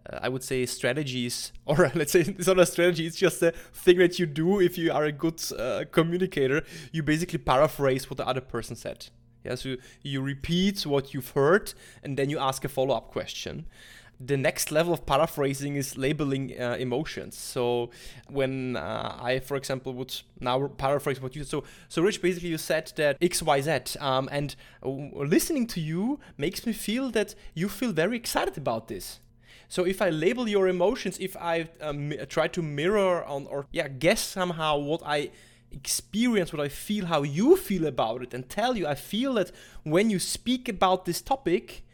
uh, 0.09 0.19
I 0.21 0.29
would 0.29 0.43
say 0.43 0.65
strategies, 0.65 1.51
or 1.65 1.91
let's 1.95 2.11
say 2.11 2.21
it's 2.21 2.47
not 2.47 2.59
a 2.59 2.65
strategy, 2.65 3.05
it's 3.05 3.17
just 3.17 3.41
a 3.41 3.51
thing 3.51 3.97
that 3.97 4.19
you 4.19 4.25
do 4.25 4.59
if 4.59 4.77
you 4.77 4.91
are 4.91 5.05
a 5.05 5.11
good 5.11 5.41
uh, 5.57 5.85
communicator. 5.91 6.63
You 6.91 7.03
basically 7.03 7.39
paraphrase 7.39 8.09
what 8.09 8.17
the 8.17 8.27
other 8.27 8.41
person 8.41 8.75
said. 8.75 9.07
Yeah, 9.43 9.55
so 9.55 9.75
you 10.01 10.21
repeat 10.21 10.87
what 10.87 11.13
you've 11.13 11.29
heard 11.29 11.73
and 12.01 12.17
then 12.17 12.31
you 12.31 12.39
ask 12.39 12.65
a 12.65 12.67
follow 12.67 12.95
up 12.95 13.09
question. 13.11 13.67
The 14.19 14.37
next 14.37 14.71
level 14.71 14.93
of 14.93 15.05
paraphrasing 15.05 15.75
is 15.75 15.97
labeling 15.97 16.59
uh, 16.59 16.77
emotions. 16.79 17.37
So 17.37 17.89
when 18.29 18.77
uh, 18.77 19.17
I, 19.21 19.39
for 19.39 19.57
example, 19.57 19.93
would 19.93 20.15
now 20.39 20.67
paraphrase 20.67 21.21
what 21.21 21.35
you 21.35 21.43
said. 21.43 21.49
So, 21.49 21.63
so 21.89 22.01
Rich, 22.01 22.21
basically 22.21 22.49
you 22.49 22.57
said 22.57 22.91
that 22.95 23.17
X, 23.21 23.41
Y, 23.41 23.61
Z, 23.61 23.99
um, 23.99 24.29
and 24.31 24.55
uh, 24.83 24.89
listening 24.89 25.67
to 25.67 25.81
you 25.81 26.19
makes 26.37 26.65
me 26.65 26.73
feel 26.73 27.09
that 27.11 27.35
you 27.53 27.69
feel 27.69 27.91
very 27.91 28.15
excited 28.17 28.57
about 28.57 28.87
this 28.87 29.19
so 29.67 29.83
if 29.83 30.01
I 30.01 30.09
label 30.09 30.47
your 30.47 30.67
emotions, 30.67 31.17
if 31.19 31.35
I 31.37 31.69
um, 31.81 32.13
try 32.29 32.47
to 32.49 32.61
mirror 32.61 33.23
on 33.25 33.47
or 33.47 33.67
yeah 33.71 33.87
guess 33.87 34.21
somehow 34.21 34.77
what 34.77 35.01
I 35.05 35.31
experience, 35.71 36.53
what 36.53 36.61
I 36.61 36.69
feel, 36.69 37.05
how 37.07 37.23
you 37.23 37.57
feel 37.57 37.85
about 37.85 38.21
it, 38.21 38.33
and 38.33 38.47
tell 38.49 38.77
you 38.77 38.87
I 38.87 38.95
feel 38.95 39.33
that 39.35 39.51
when 39.83 40.09
you 40.09 40.19
speak 40.19 40.69
about 40.69 41.05
this 41.05 41.21
topic, 41.21 41.84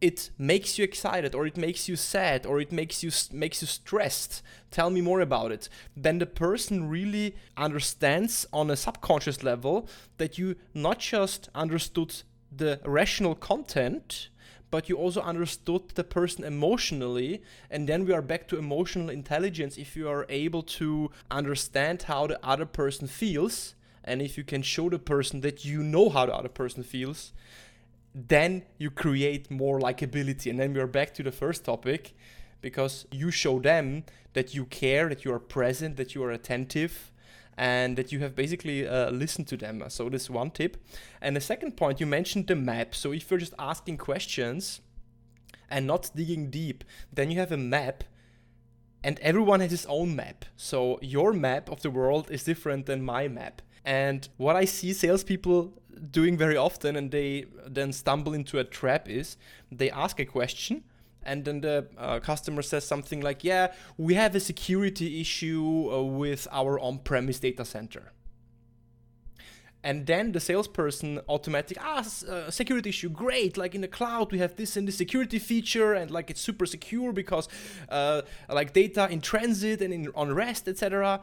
it 0.00 0.30
makes 0.38 0.78
you 0.78 0.84
excited 0.84 1.34
or 1.34 1.46
it 1.46 1.56
makes 1.56 1.88
you 1.88 1.96
sad 1.96 2.44
or 2.44 2.60
it 2.60 2.70
makes 2.70 3.02
you 3.02 3.10
makes 3.32 3.62
you 3.62 3.66
stressed 3.66 4.42
tell 4.70 4.90
me 4.90 5.00
more 5.00 5.20
about 5.20 5.50
it 5.50 5.68
then 5.96 6.18
the 6.18 6.26
person 6.26 6.88
really 6.88 7.34
understands 7.56 8.46
on 8.52 8.70
a 8.70 8.76
subconscious 8.76 9.42
level 9.42 9.88
that 10.18 10.36
you 10.36 10.54
not 10.74 10.98
just 10.98 11.48
understood 11.54 12.22
the 12.54 12.78
rational 12.84 13.34
content 13.34 14.28
but 14.70 14.88
you 14.88 14.96
also 14.96 15.20
understood 15.20 15.88
the 15.94 16.04
person 16.04 16.44
emotionally. 16.44 17.42
And 17.70 17.88
then 17.88 18.04
we 18.04 18.12
are 18.12 18.22
back 18.22 18.48
to 18.48 18.58
emotional 18.58 19.10
intelligence 19.10 19.76
if 19.76 19.96
you 19.96 20.08
are 20.08 20.26
able 20.28 20.62
to 20.64 21.10
understand 21.30 22.02
how 22.02 22.26
the 22.26 22.44
other 22.44 22.66
person 22.66 23.06
feels. 23.06 23.74
And 24.04 24.22
if 24.22 24.36
you 24.36 24.44
can 24.44 24.62
show 24.62 24.88
the 24.88 24.98
person 24.98 25.40
that 25.40 25.64
you 25.64 25.82
know 25.82 26.10
how 26.10 26.26
the 26.26 26.34
other 26.34 26.48
person 26.48 26.82
feels, 26.82 27.32
then 28.16 28.62
you 28.78 28.90
create 28.90 29.50
more 29.50 29.78
likability. 29.78 30.50
And 30.50 30.58
then 30.58 30.72
we 30.72 30.80
are 30.80 30.86
back 30.86 31.12
to 31.14 31.22
the 31.22 31.30
first 31.30 31.64
topic 31.64 32.14
because 32.62 33.06
you 33.12 33.30
show 33.30 33.58
them 33.58 34.04
that 34.32 34.54
you 34.54 34.64
care, 34.64 35.10
that 35.10 35.24
you 35.24 35.32
are 35.32 35.38
present, 35.38 35.98
that 35.98 36.14
you 36.14 36.24
are 36.24 36.30
attentive, 36.30 37.12
and 37.58 37.96
that 37.96 38.12
you 38.12 38.20
have 38.20 38.34
basically 38.34 38.88
uh, 38.88 39.10
listened 39.10 39.48
to 39.48 39.56
them. 39.56 39.84
So 39.88 40.08
this 40.08 40.22
is 40.22 40.30
one 40.30 40.50
tip. 40.50 40.78
And 41.20 41.36
the 41.36 41.40
second 41.40 41.76
point, 41.76 42.00
you 42.00 42.06
mentioned 42.06 42.46
the 42.46 42.56
map. 42.56 42.94
So 42.94 43.12
if 43.12 43.30
you're 43.30 43.40
just 43.40 43.54
asking 43.58 43.98
questions 43.98 44.80
and 45.70 45.86
not 45.86 46.10
digging 46.14 46.50
deep, 46.50 46.84
then 47.12 47.30
you 47.30 47.38
have 47.38 47.52
a 47.52 47.58
map 47.58 48.04
and 49.04 49.18
everyone 49.20 49.60
has 49.60 49.70
his 49.70 49.86
own 49.86 50.16
map. 50.16 50.46
So 50.56 50.98
your 51.02 51.32
map 51.32 51.70
of 51.70 51.82
the 51.82 51.90
world 51.90 52.30
is 52.30 52.44
different 52.44 52.86
than 52.86 53.02
my 53.02 53.28
map. 53.28 53.62
And 53.86 54.28
what 54.36 54.56
I 54.56 54.64
see 54.64 54.92
salespeople 54.92 55.72
doing 56.10 56.36
very 56.36 56.56
often 56.56 56.96
and 56.96 57.10
they 57.10 57.46
then 57.66 57.92
stumble 57.92 58.34
into 58.34 58.58
a 58.58 58.64
trap 58.64 59.08
is 59.08 59.38
they 59.72 59.90
ask 59.90 60.20
a 60.20 60.26
question 60.26 60.84
and 61.22 61.44
then 61.44 61.60
the 61.60 61.86
uh, 61.98 62.20
customer 62.20 62.62
says 62.62 62.86
something 62.86 63.20
like, 63.20 63.42
"Yeah, 63.42 63.72
we 63.98 64.14
have 64.14 64.34
a 64.36 64.40
security 64.40 65.20
issue 65.20 65.90
uh, 65.92 66.02
with 66.02 66.46
our 66.52 66.78
on-premise 66.78 67.40
data 67.40 67.64
center." 67.64 68.12
And 69.82 70.06
then 70.06 70.32
the 70.32 70.40
salesperson 70.40 71.20
automatically, 71.28 71.82
ah, 71.84 72.04
uh, 72.28 72.50
security 72.50 72.90
issue, 72.90 73.08
great. 73.08 73.56
Like 73.56 73.74
in 73.74 73.80
the 73.82 73.88
cloud, 73.88 74.32
we 74.32 74.38
have 74.38 74.56
this 74.56 74.76
and 74.76 74.86
this 74.86 74.96
security 74.96 75.38
feature, 75.38 75.94
and 75.94 76.10
like 76.10 76.30
it's 76.30 76.40
super 76.40 76.66
secure 76.66 77.12
because, 77.12 77.48
uh, 77.88 78.22
like 78.48 78.72
data 78.72 79.08
in 79.10 79.20
transit 79.20 79.82
and 79.82 79.92
in 79.92 80.08
on 80.14 80.32
rest, 80.32 80.68
etc. 80.68 81.22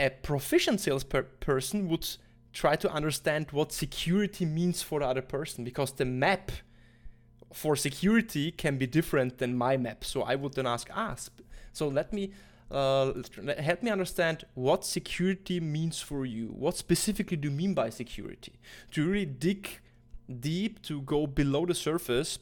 A 0.00 0.10
proficient 0.10 0.80
salesperson 0.80 1.88
would 1.88 2.08
try 2.52 2.74
to 2.74 2.90
understand 2.90 3.52
what 3.52 3.70
security 3.72 4.44
means 4.44 4.82
for 4.82 5.00
the 5.00 5.06
other 5.06 5.22
person 5.22 5.62
because 5.62 5.92
the 5.92 6.04
map 6.04 6.50
for 7.52 7.76
security 7.76 8.50
can 8.50 8.78
be 8.78 8.86
different 8.86 9.38
than 9.38 9.56
my 9.56 9.76
map. 9.76 10.04
So 10.04 10.22
I 10.22 10.34
would 10.34 10.54
then 10.54 10.66
ask. 10.66 10.88
Ah, 10.94 11.14
so 11.72 11.88
let 11.88 12.12
me 12.12 12.32
uh, 12.70 13.12
help 13.58 13.82
me 13.82 13.90
understand 13.90 14.44
what 14.54 14.84
security 14.84 15.60
means 15.60 16.00
for 16.00 16.24
you. 16.24 16.46
What 16.48 16.76
specifically 16.76 17.36
do 17.36 17.48
you 17.48 17.54
mean 17.54 17.74
by 17.74 17.90
security? 17.90 18.54
To 18.92 19.06
really 19.06 19.26
dig 19.26 19.80
deep, 20.38 20.80
to 20.82 21.00
go 21.02 21.26
below 21.26 21.66
the 21.66 21.74
surface. 21.74 22.38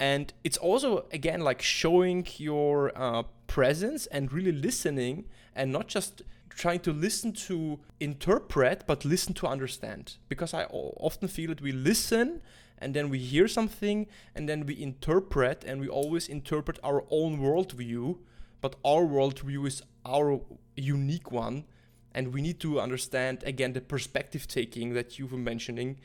And 0.00 0.32
it's 0.44 0.56
also, 0.58 1.06
again, 1.12 1.40
like 1.40 1.62
showing 1.62 2.26
your 2.36 2.92
uh, 2.96 3.24
presence 3.46 4.06
and 4.06 4.32
really 4.32 4.52
listening 4.52 5.26
and 5.54 5.72
not 5.72 5.88
just 5.88 6.22
trying 6.58 6.80
to 6.80 6.92
listen 6.92 7.32
to 7.32 7.78
interpret, 8.00 8.84
but 8.86 9.04
listen 9.04 9.32
to 9.32 9.46
understand. 9.46 10.16
Because 10.28 10.52
I 10.52 10.64
often 10.64 11.28
feel 11.28 11.48
that 11.48 11.60
we 11.60 11.72
listen 11.72 12.42
and 12.78 12.94
then 12.94 13.08
we 13.08 13.18
hear 13.18 13.48
something 13.48 14.06
and 14.34 14.48
then 14.48 14.66
we 14.66 14.80
interpret 14.80 15.64
and 15.64 15.80
we 15.80 15.88
always 15.88 16.28
interpret 16.28 16.78
our 16.82 17.04
own 17.10 17.38
worldview 17.38 18.18
but 18.60 18.76
our 18.84 19.04
worldview 19.04 19.66
is 19.66 19.82
our 20.04 20.40
unique 20.76 21.30
one 21.30 21.64
and 22.12 22.32
we 22.32 22.40
need 22.40 22.60
to 22.60 22.80
understand 22.80 23.42
again 23.44 23.72
the 23.72 23.80
perspective 23.80 24.46
taking 24.46 24.94
that 24.94 25.18
you 25.18 25.26
were 25.26 25.38
mentioning 25.38 25.98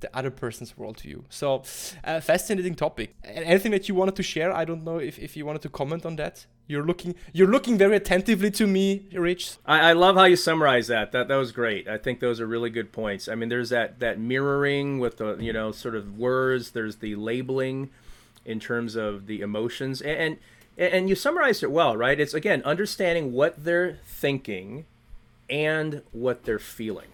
the 0.00 0.16
other 0.16 0.30
person's 0.30 0.72
worldview. 0.74 1.22
So 1.28 1.62
uh, 2.04 2.20
fascinating 2.20 2.74
topic. 2.74 3.14
Anything 3.22 3.70
that 3.72 3.86
you 3.86 3.94
wanted 3.94 4.16
to 4.16 4.22
share? 4.22 4.50
I 4.50 4.64
don't 4.64 4.82
know 4.82 4.96
if, 4.96 5.18
if 5.18 5.36
you 5.36 5.44
wanted 5.44 5.60
to 5.62 5.68
comment 5.68 6.06
on 6.06 6.16
that 6.16 6.46
you're 6.70 6.84
looking 6.84 7.16
you're 7.32 7.48
looking 7.48 7.76
very 7.76 7.96
attentively 7.96 8.50
to 8.52 8.66
me, 8.66 9.06
Rich. 9.12 9.56
I, 9.66 9.90
I 9.90 9.92
love 9.92 10.14
how 10.14 10.24
you 10.24 10.36
summarize 10.36 10.86
that. 10.86 11.10
That 11.10 11.26
that 11.28 11.36
was 11.36 11.50
great. 11.50 11.88
I 11.88 11.98
think 11.98 12.20
those 12.20 12.40
are 12.40 12.46
really 12.46 12.70
good 12.70 12.92
points. 12.92 13.28
I 13.28 13.34
mean, 13.34 13.48
there's 13.48 13.70
that 13.70 13.98
that 13.98 14.20
mirroring 14.20 15.00
with 15.00 15.16
the 15.16 15.36
you 15.40 15.52
know 15.52 15.72
sort 15.72 15.96
of 15.96 16.16
words. 16.16 16.70
There's 16.70 16.96
the 16.96 17.16
labeling 17.16 17.90
in 18.44 18.60
terms 18.60 18.94
of 18.94 19.26
the 19.26 19.40
emotions, 19.40 20.00
and 20.00 20.38
and, 20.78 20.94
and 20.94 21.08
you 21.08 21.16
summarized 21.16 21.64
it 21.64 21.72
well, 21.72 21.96
right? 21.96 22.18
It's 22.18 22.34
again 22.34 22.62
understanding 22.62 23.32
what 23.32 23.64
they're 23.64 23.98
thinking 24.04 24.86
and 25.50 26.02
what 26.12 26.44
they're 26.44 26.60
feeling 26.60 27.08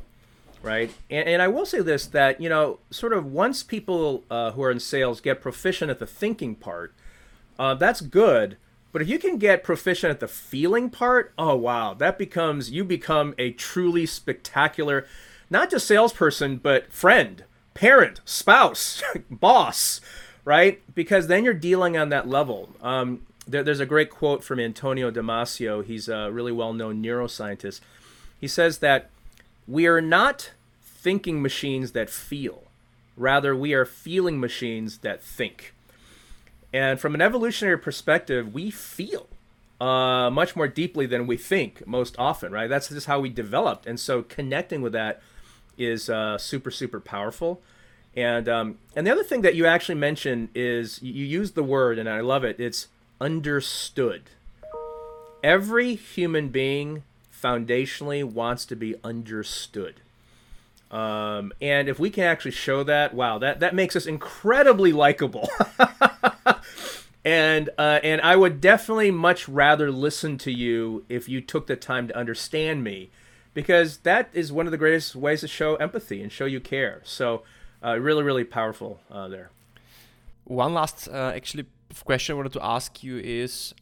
right? 0.62 0.90
And, 1.08 1.28
and, 1.28 1.42
I 1.42 1.46
will 1.46 1.66
say 1.66 1.80
this 1.80 2.06
that 2.06 2.40
you 2.40 2.48
know, 2.48 2.80
sort 2.90 3.12
of 3.12 3.24
once 3.26 3.62
people 3.62 4.24
uh, 4.28 4.50
who 4.50 4.62
are 4.64 4.70
in 4.70 4.80
sales 4.80 5.20
get 5.20 5.40
proficient 5.40 5.92
at 5.92 6.00
the 6.00 6.06
thinking 6.06 6.56
part, 6.56 6.92
uh, 7.58 7.74
that's 7.74 8.00
good. 8.00 8.56
But 8.96 9.02
if 9.02 9.10
you 9.10 9.18
can 9.18 9.36
get 9.36 9.62
proficient 9.62 10.10
at 10.10 10.20
the 10.20 10.26
feeling 10.26 10.88
part, 10.88 11.34
oh 11.36 11.54
wow, 11.54 11.92
that 11.92 12.16
becomes 12.16 12.70
you 12.70 12.82
become 12.82 13.34
a 13.36 13.50
truly 13.50 14.06
spectacular, 14.06 15.06
not 15.50 15.68
just 15.68 15.86
salesperson, 15.86 16.56
but 16.56 16.90
friend, 16.90 17.44
parent, 17.74 18.22
spouse, 18.24 19.02
boss, 19.30 20.00
right? 20.46 20.80
Because 20.94 21.26
then 21.26 21.44
you're 21.44 21.52
dealing 21.52 21.94
on 21.98 22.08
that 22.08 22.26
level. 22.26 22.70
Um, 22.80 23.26
there, 23.46 23.62
there's 23.62 23.80
a 23.80 23.84
great 23.84 24.08
quote 24.08 24.42
from 24.42 24.58
Antonio 24.58 25.10
Damasio. 25.10 25.84
He's 25.84 26.08
a 26.08 26.32
really 26.32 26.52
well-known 26.52 27.02
neuroscientist. 27.02 27.82
He 28.40 28.48
says 28.48 28.78
that 28.78 29.10
we 29.68 29.86
are 29.86 30.00
not 30.00 30.52
thinking 30.82 31.42
machines 31.42 31.92
that 31.92 32.08
feel. 32.08 32.62
Rather, 33.14 33.54
we 33.54 33.74
are 33.74 33.84
feeling 33.84 34.40
machines 34.40 35.00
that 35.00 35.22
think. 35.22 35.74
And 36.72 37.00
from 37.00 37.14
an 37.14 37.20
evolutionary 37.20 37.78
perspective, 37.78 38.52
we 38.52 38.70
feel 38.70 39.28
uh, 39.80 40.30
much 40.30 40.56
more 40.56 40.68
deeply 40.68 41.06
than 41.06 41.26
we 41.26 41.36
think 41.36 41.86
most 41.86 42.14
often, 42.18 42.52
right? 42.52 42.68
That's 42.68 42.88
just 42.88 43.06
how 43.06 43.20
we 43.20 43.28
developed. 43.28 43.86
And 43.86 43.98
so 43.98 44.22
connecting 44.22 44.82
with 44.82 44.92
that 44.92 45.22
is 45.78 46.08
uh, 46.08 46.38
super, 46.38 46.70
super 46.70 47.00
powerful. 47.00 47.60
And 48.14 48.48
um, 48.48 48.78
and 48.94 49.06
the 49.06 49.10
other 49.10 49.22
thing 49.22 49.42
that 49.42 49.54
you 49.54 49.66
actually 49.66 49.96
mentioned 49.96 50.48
is 50.54 51.02
you 51.02 51.24
use 51.24 51.52
the 51.52 51.62
word, 51.62 51.98
and 51.98 52.08
I 52.08 52.20
love 52.20 52.44
it. 52.44 52.58
It's 52.58 52.88
understood. 53.20 54.22
Every 55.44 55.94
human 55.94 56.48
being 56.48 57.02
foundationally 57.30 58.24
wants 58.24 58.64
to 58.66 58.76
be 58.76 58.94
understood. 59.04 60.00
Um, 60.90 61.52
and 61.60 61.88
if 61.88 61.98
we 61.98 62.10
can 62.10 62.24
actually 62.24 62.52
show 62.52 62.82
that, 62.84 63.12
wow, 63.12 63.38
that, 63.38 63.60
that 63.60 63.74
makes 63.74 63.96
us 63.96 64.06
incredibly 64.06 64.92
likable. 64.92 65.48
and 67.24 67.70
uh, 67.76 67.98
and 68.04 68.20
I 68.20 68.36
would 68.36 68.60
definitely 68.60 69.10
much 69.10 69.48
rather 69.48 69.90
listen 69.90 70.38
to 70.38 70.52
you 70.52 71.04
if 71.08 71.28
you 71.28 71.40
took 71.40 71.66
the 71.66 71.74
time 71.74 72.06
to 72.08 72.16
understand 72.16 72.84
me, 72.84 73.10
because 73.52 73.98
that 73.98 74.30
is 74.32 74.52
one 74.52 74.66
of 74.66 74.70
the 74.70 74.78
greatest 74.78 75.16
ways 75.16 75.40
to 75.40 75.48
show 75.48 75.74
empathy 75.76 76.22
and 76.22 76.30
show 76.30 76.44
you 76.44 76.60
care. 76.60 77.00
So, 77.04 77.42
uh, 77.84 77.98
really, 77.98 78.22
really 78.22 78.44
powerful 78.44 79.00
uh, 79.10 79.26
there. 79.26 79.50
One 80.44 80.72
last 80.72 81.08
uh, 81.08 81.32
actually 81.34 81.66
question 82.04 82.34
I 82.34 82.36
wanted 82.36 82.52
to 82.52 82.64
ask 82.64 83.02
you 83.02 83.18
is, 83.18 83.74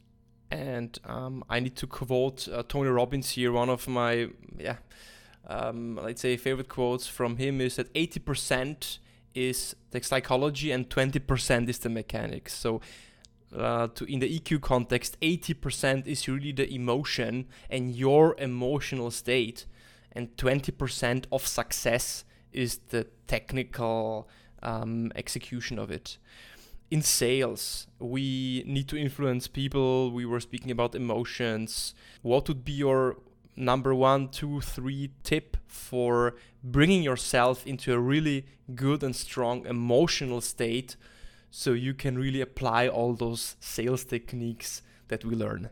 and 0.50 0.98
um, 1.04 1.44
I 1.50 1.60
need 1.60 1.76
to 1.76 1.86
quote 1.86 2.48
uh, 2.48 2.62
Tony 2.66 2.88
Robbins 2.88 3.30
here. 3.30 3.52
One 3.52 3.68
of 3.68 3.86
my 3.86 4.28
yeah, 4.58 4.76
um, 5.46 5.98
let's 6.02 6.20
say 6.20 6.36
favorite 6.36 6.68
quotes 6.68 7.06
from 7.06 7.36
him 7.36 7.60
is 7.60 7.76
that 7.76 7.88
eighty 7.94 8.20
percent 8.20 8.98
is 9.34 9.76
the 9.90 10.02
psychology 10.02 10.70
and 10.70 10.88
twenty 10.88 11.18
percent 11.18 11.68
is 11.68 11.78
the 11.78 11.88
mechanics. 11.88 12.54
So. 12.54 12.80
Uh, 13.56 13.86
to 13.86 14.04
in 14.06 14.18
the 14.18 14.40
EQ 14.40 14.62
context, 14.62 15.16
80% 15.20 16.08
is 16.08 16.26
really 16.26 16.50
the 16.50 16.68
emotion 16.74 17.46
and 17.70 17.94
your 17.94 18.34
emotional 18.38 19.12
state, 19.12 19.66
and 20.10 20.36
20% 20.36 21.26
of 21.30 21.46
success 21.46 22.24
is 22.52 22.78
the 22.88 23.06
technical 23.28 24.28
um, 24.60 25.12
execution 25.14 25.78
of 25.78 25.92
it 25.92 26.18
in 26.94 27.02
sales, 27.02 27.88
we 27.98 28.62
need 28.66 28.86
to 28.88 28.96
influence 28.96 29.48
people. 29.48 30.12
We 30.12 30.24
were 30.24 30.38
speaking 30.38 30.70
about 30.70 30.94
emotions. 30.94 31.94
What 32.22 32.46
would 32.46 32.64
be 32.64 32.72
your 32.72 33.16
number 33.56 33.94
one, 33.94 34.28
two, 34.28 34.60
three 34.60 35.10
tip 35.22 35.56
for 35.66 36.34
bringing 36.62 37.02
yourself 37.02 37.66
into 37.66 37.92
a 37.92 37.98
really 37.98 38.46
good 38.74 39.02
and 39.02 39.14
strong 39.14 39.66
emotional 39.66 40.40
state 40.40 40.96
so 41.50 41.72
you 41.72 41.94
can 41.94 42.18
really 42.18 42.40
apply 42.40 42.88
all 42.88 43.14
those 43.14 43.56
sales 43.60 44.04
techniques 44.04 44.82
that 45.08 45.24
we 45.24 45.34
learn? 45.34 45.70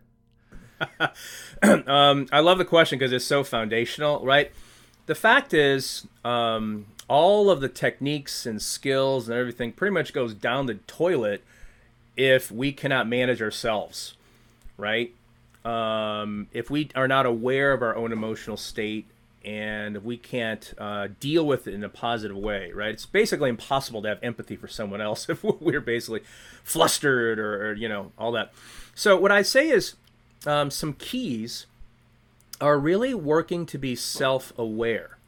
um, 1.63 2.27
I 2.33 2.41
love 2.41 2.59
the 2.59 2.65
question 2.65 2.99
because 2.99 3.13
it's 3.13 3.25
so 3.25 3.45
foundational, 3.45 4.25
right? 4.25 4.51
The 5.07 5.15
fact 5.15 5.53
is, 5.53 6.07
um, 6.25 6.87
all 7.09 7.51
of 7.51 7.61
the 7.61 7.69
techniques 7.69 8.47
and 8.47 8.63
skills 8.63 9.29
and 9.29 9.37
everything 9.37 9.73
pretty 9.73 9.93
much 9.93 10.13
goes 10.13 10.35
down 10.35 10.67
the 10.67 10.75
toilet 10.75 11.43
if 12.17 12.51
we 12.51 12.73
cannot 12.73 13.09
manage 13.09 13.43
ourselves, 13.43 14.15
right? 14.77 15.15
Um, 15.65 16.49
if 16.53 16.71
we 16.71 16.91
are 16.95 17.09
not 17.09 17.27
aware 17.27 17.73
of 17.73 17.83
our 17.83 17.95
own 17.95 18.13
emotional 18.13 18.57
state 18.57 19.07
and 19.45 19.97
if 19.97 20.03
we 20.03 20.17
can't 20.17 20.73
uh, 20.79 21.09
deal 21.21 21.47
with 21.47 21.67
it 21.67 21.75
in 21.75 21.83
a 21.83 21.89
positive 21.89 22.37
way, 22.37 22.71
right? 22.73 22.91
It's 22.91 23.07
basically 23.07 23.49
impossible 23.49 24.03
to 24.03 24.09
have 24.09 24.19
empathy 24.23 24.57
for 24.57 24.69
someone 24.69 25.01
else 25.01 25.29
if 25.29 25.43
we're 25.45 25.81
basically 25.81 26.23
flustered 26.65 27.39
or, 27.39 27.71
or 27.71 27.73
you 27.75 27.89
know, 27.89 28.13
all 28.19 28.33
that. 28.33 28.53
So, 28.95 29.17
what 29.17 29.33
I 29.33 29.43
say 29.43 29.69
is 29.69 29.95
um, 30.47 30.71
some 30.71 30.93
keys 30.95 31.67
are 32.61 32.79
really 32.79 33.15
working 33.15 33.67
to 33.67 33.79
be 33.79 33.97
self 33.97 34.53
aware 34.59 35.19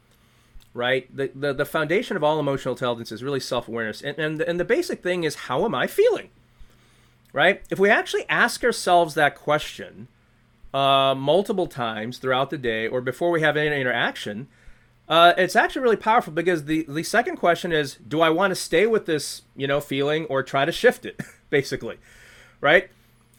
right? 0.75 1.15
The, 1.15 1.31
the, 1.33 1.53
the 1.53 1.65
foundation 1.65 2.17
of 2.17 2.23
all 2.23 2.37
emotional 2.39 2.75
intelligence 2.75 3.11
is 3.11 3.23
really 3.23 3.39
self 3.39 3.67
awareness. 3.67 4.01
And, 4.01 4.19
and, 4.19 4.41
and 4.41 4.59
the 4.59 4.65
basic 4.65 5.01
thing 5.01 5.23
is, 5.23 5.35
how 5.35 5.65
am 5.65 5.73
I 5.73 5.87
feeling? 5.87 6.29
Right? 7.33 7.63
If 7.71 7.79
we 7.79 7.89
actually 7.89 8.25
ask 8.29 8.63
ourselves 8.63 9.15
that 9.15 9.35
question 9.35 10.09
uh, 10.75 11.15
multiple 11.15 11.67
times 11.67 12.17
throughout 12.17 12.49
the 12.49 12.57
day 12.57 12.85
or 12.85 12.99
before 12.99 13.31
we 13.31 13.39
have 13.39 13.55
any 13.55 13.79
interaction, 13.79 14.47
uh, 15.07 15.33
it's 15.37 15.55
actually 15.55 15.81
really 15.81 15.95
powerful 15.95 16.33
because 16.33 16.65
the, 16.65 16.85
the 16.89 17.03
second 17.03 17.37
question 17.37 17.71
is, 17.71 17.95
do 18.05 18.19
I 18.19 18.29
want 18.29 18.51
to 18.51 18.55
stay 18.55 18.85
with 18.85 19.05
this, 19.05 19.43
you 19.55 19.67
know, 19.67 19.79
feeling 19.79 20.25
or 20.25 20.43
try 20.43 20.65
to 20.65 20.73
shift 20.73 21.05
it, 21.05 21.21
basically, 21.49 21.97
right? 22.59 22.89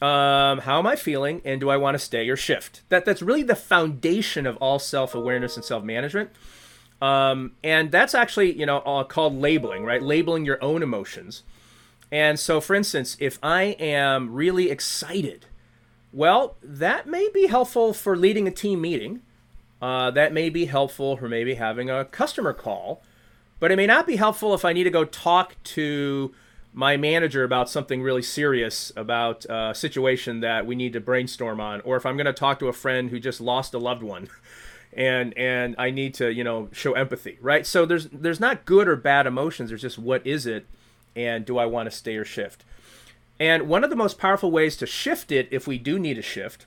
Um, 0.00 0.60
how 0.60 0.78
am 0.78 0.86
I 0.86 0.96
feeling, 0.96 1.42
and 1.44 1.60
do 1.60 1.68
I 1.68 1.76
want 1.76 1.94
to 1.94 1.98
stay 1.98 2.28
or 2.28 2.36
shift? 2.36 2.82
That 2.88 3.04
that's 3.04 3.22
really 3.22 3.42
the 3.42 3.56
foundation 3.56 4.46
of 4.46 4.56
all 4.58 4.78
self 4.78 5.14
awareness 5.14 5.56
and 5.56 5.64
self 5.64 5.84
management. 5.84 6.30
Um, 7.02 7.52
and 7.62 7.90
that's 7.90 8.14
actually, 8.14 8.58
you 8.58 8.66
know, 8.66 8.78
uh, 8.78 9.04
called 9.04 9.34
labeling, 9.38 9.84
right? 9.84 10.02
Labeling 10.02 10.44
your 10.44 10.62
own 10.62 10.82
emotions. 10.82 11.42
And 12.12 12.38
so, 12.38 12.60
for 12.60 12.74
instance, 12.74 13.16
if 13.20 13.38
I 13.42 13.76
am 13.78 14.32
really 14.34 14.70
excited, 14.70 15.46
well, 16.16 16.56
that 16.62 17.06
may 17.06 17.28
be 17.28 17.46
helpful 17.46 17.92
for 17.92 18.16
leading 18.16 18.48
a 18.48 18.50
team 18.50 18.80
meeting. 18.80 19.20
Uh, 19.82 20.10
that 20.10 20.32
may 20.32 20.48
be 20.48 20.64
helpful 20.64 21.18
for 21.18 21.28
maybe 21.28 21.54
having 21.54 21.90
a 21.90 22.06
customer 22.06 22.54
call, 22.54 23.02
but 23.60 23.70
it 23.70 23.76
may 23.76 23.86
not 23.86 24.06
be 24.06 24.16
helpful 24.16 24.54
if 24.54 24.64
I 24.64 24.72
need 24.72 24.84
to 24.84 24.90
go 24.90 25.04
talk 25.04 25.62
to 25.62 26.34
my 26.72 26.96
manager 26.96 27.44
about 27.44 27.68
something 27.68 28.00
really 28.00 28.22
serious 28.22 28.90
about 28.96 29.44
a 29.50 29.74
situation 29.74 30.40
that 30.40 30.64
we 30.64 30.74
need 30.74 30.94
to 30.94 31.00
brainstorm 31.00 31.60
on, 31.60 31.82
or 31.82 31.96
if 31.96 32.06
I'm 32.06 32.16
going 32.16 32.24
to 32.24 32.32
talk 32.32 32.60
to 32.60 32.68
a 32.68 32.72
friend 32.72 33.10
who 33.10 33.20
just 33.20 33.38
lost 33.38 33.74
a 33.74 33.78
loved 33.78 34.02
one. 34.02 34.30
and 34.94 35.36
and 35.36 35.74
I 35.78 35.90
need 35.90 36.14
to 36.14 36.32
you 36.32 36.44
know 36.44 36.70
show 36.72 36.94
empathy, 36.94 37.36
right? 37.42 37.66
So 37.66 37.84
there's 37.84 38.06
there's 38.06 38.40
not 38.40 38.64
good 38.64 38.88
or 38.88 38.96
bad 38.96 39.26
emotions. 39.26 39.68
There's 39.68 39.82
just 39.82 39.98
what 39.98 40.26
is 40.26 40.46
it, 40.46 40.66
and 41.14 41.44
do 41.44 41.58
I 41.58 41.66
want 41.66 41.90
to 41.90 41.94
stay 41.94 42.16
or 42.16 42.24
shift? 42.24 42.64
And 43.38 43.68
one 43.68 43.84
of 43.84 43.90
the 43.90 43.96
most 43.96 44.18
powerful 44.18 44.50
ways 44.50 44.76
to 44.78 44.86
shift 44.86 45.30
it, 45.30 45.48
if 45.50 45.66
we 45.66 45.78
do 45.78 45.98
need 45.98 46.18
a 46.18 46.22
shift, 46.22 46.66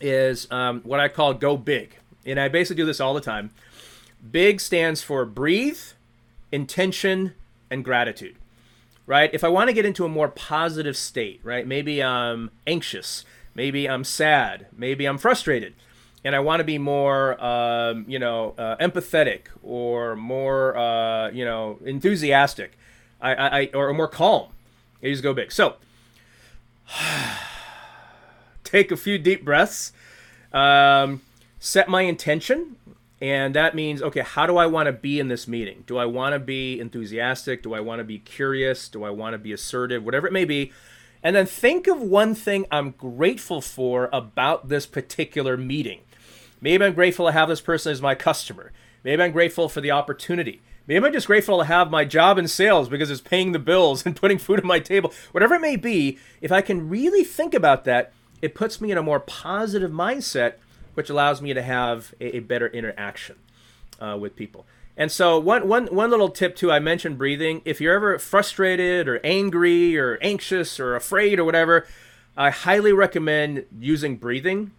is 0.00 0.50
um, 0.50 0.80
what 0.82 1.00
I 1.00 1.08
call 1.08 1.34
go 1.34 1.56
big. 1.56 1.96
And 2.24 2.40
I 2.40 2.48
basically 2.48 2.82
do 2.82 2.86
this 2.86 3.00
all 3.00 3.14
the 3.14 3.20
time. 3.20 3.50
Big 4.30 4.60
stands 4.60 5.02
for 5.02 5.24
breathe, 5.24 5.80
intention, 6.50 7.34
and 7.70 7.84
gratitude. 7.84 8.36
Right? 9.06 9.30
If 9.34 9.44
I 9.44 9.48
want 9.48 9.68
to 9.68 9.74
get 9.74 9.84
into 9.84 10.04
a 10.04 10.08
more 10.08 10.28
positive 10.28 10.96
state, 10.96 11.40
right? 11.42 11.66
Maybe 11.66 12.02
I'm 12.02 12.50
anxious, 12.66 13.24
maybe 13.54 13.88
I'm 13.88 14.04
sad, 14.04 14.66
maybe 14.76 15.06
I'm 15.06 15.18
frustrated 15.18 15.74
and 16.24 16.36
I 16.36 16.40
want 16.40 16.60
to 16.60 16.64
be 16.64 16.78
more, 16.78 17.42
um, 17.44 18.04
you 18.06 18.18
know, 18.18 18.54
uh, 18.56 18.76
empathetic 18.76 19.42
or 19.62 20.14
more, 20.14 20.76
uh, 20.76 21.30
you 21.30 21.44
know, 21.44 21.78
enthusiastic, 21.84 22.78
I, 23.20 23.34
I, 23.34 23.70
or 23.74 23.92
more 23.92 24.08
calm. 24.08 24.48
I 25.02 25.06
just 25.06 25.22
go 25.22 25.34
big. 25.34 25.50
So, 25.50 25.76
take 28.64 28.90
a 28.90 28.96
few 28.96 29.18
deep 29.18 29.44
breaths, 29.44 29.92
um, 30.52 31.22
set 31.58 31.88
my 31.88 32.02
intention, 32.02 32.76
and 33.20 33.54
that 33.54 33.74
means, 33.74 34.02
okay, 34.02 34.22
how 34.22 34.46
do 34.46 34.56
I 34.56 34.66
want 34.66 34.86
to 34.86 34.92
be 34.92 35.20
in 35.20 35.28
this 35.28 35.46
meeting? 35.46 35.84
Do 35.86 35.96
I 35.96 36.06
want 36.06 36.32
to 36.32 36.40
be 36.40 36.80
enthusiastic? 36.80 37.62
Do 37.62 37.72
I 37.72 37.80
want 37.80 38.00
to 38.00 38.04
be 38.04 38.18
curious? 38.18 38.88
Do 38.88 39.04
I 39.04 39.10
want 39.10 39.34
to 39.34 39.38
be 39.38 39.52
assertive? 39.52 40.04
Whatever 40.04 40.26
it 40.26 40.32
may 40.32 40.44
be. 40.44 40.72
And 41.22 41.36
then 41.36 41.46
think 41.46 41.86
of 41.86 42.00
one 42.00 42.34
thing 42.34 42.66
I'm 42.72 42.90
grateful 42.90 43.60
for 43.60 44.08
about 44.12 44.68
this 44.68 44.86
particular 44.86 45.56
meeting. 45.56 46.00
Maybe 46.60 46.84
I'm 46.84 46.94
grateful 46.94 47.26
to 47.26 47.32
have 47.32 47.48
this 47.48 47.60
person 47.60 47.92
as 47.92 48.02
my 48.02 48.16
customer. 48.16 48.72
Maybe 49.04 49.22
I'm 49.22 49.30
grateful 49.30 49.68
for 49.68 49.80
the 49.80 49.92
opportunity. 49.92 50.60
Maybe 50.86 51.04
I'm 51.06 51.12
just 51.12 51.26
grateful 51.26 51.58
to 51.58 51.64
have 51.64 51.90
my 51.90 52.04
job 52.04 52.38
in 52.38 52.48
sales 52.48 52.88
because 52.88 53.10
it's 53.10 53.20
paying 53.20 53.52
the 53.52 53.58
bills 53.58 54.04
and 54.04 54.16
putting 54.16 54.38
food 54.38 54.60
on 54.60 54.66
my 54.66 54.80
table. 54.80 55.12
Whatever 55.32 55.54
it 55.54 55.60
may 55.60 55.76
be, 55.76 56.18
if 56.40 56.50
I 56.50 56.60
can 56.60 56.88
really 56.88 57.24
think 57.24 57.54
about 57.54 57.84
that, 57.84 58.12
it 58.40 58.54
puts 58.54 58.80
me 58.80 58.90
in 58.90 58.98
a 58.98 59.02
more 59.02 59.20
positive 59.20 59.90
mindset, 59.90 60.54
which 60.94 61.08
allows 61.08 61.40
me 61.40 61.54
to 61.54 61.62
have 61.62 62.14
a, 62.20 62.36
a 62.36 62.40
better 62.40 62.66
interaction 62.66 63.36
uh, 64.00 64.16
with 64.20 64.34
people. 64.34 64.66
And 64.96 65.10
so, 65.10 65.38
one, 65.38 65.68
one, 65.68 65.86
one 65.86 66.10
little 66.10 66.28
tip 66.28 66.56
too 66.56 66.70
I 66.70 66.78
mentioned 66.78 67.16
breathing. 67.16 67.62
If 67.64 67.80
you're 67.80 67.94
ever 67.94 68.18
frustrated 68.18 69.08
or 69.08 69.20
angry 69.24 69.96
or 69.96 70.18
anxious 70.20 70.78
or 70.78 70.96
afraid 70.96 71.38
or 71.38 71.44
whatever, 71.44 71.86
I 72.36 72.50
highly 72.50 72.92
recommend 72.92 73.64
using 73.78 74.16
breathing 74.16 74.72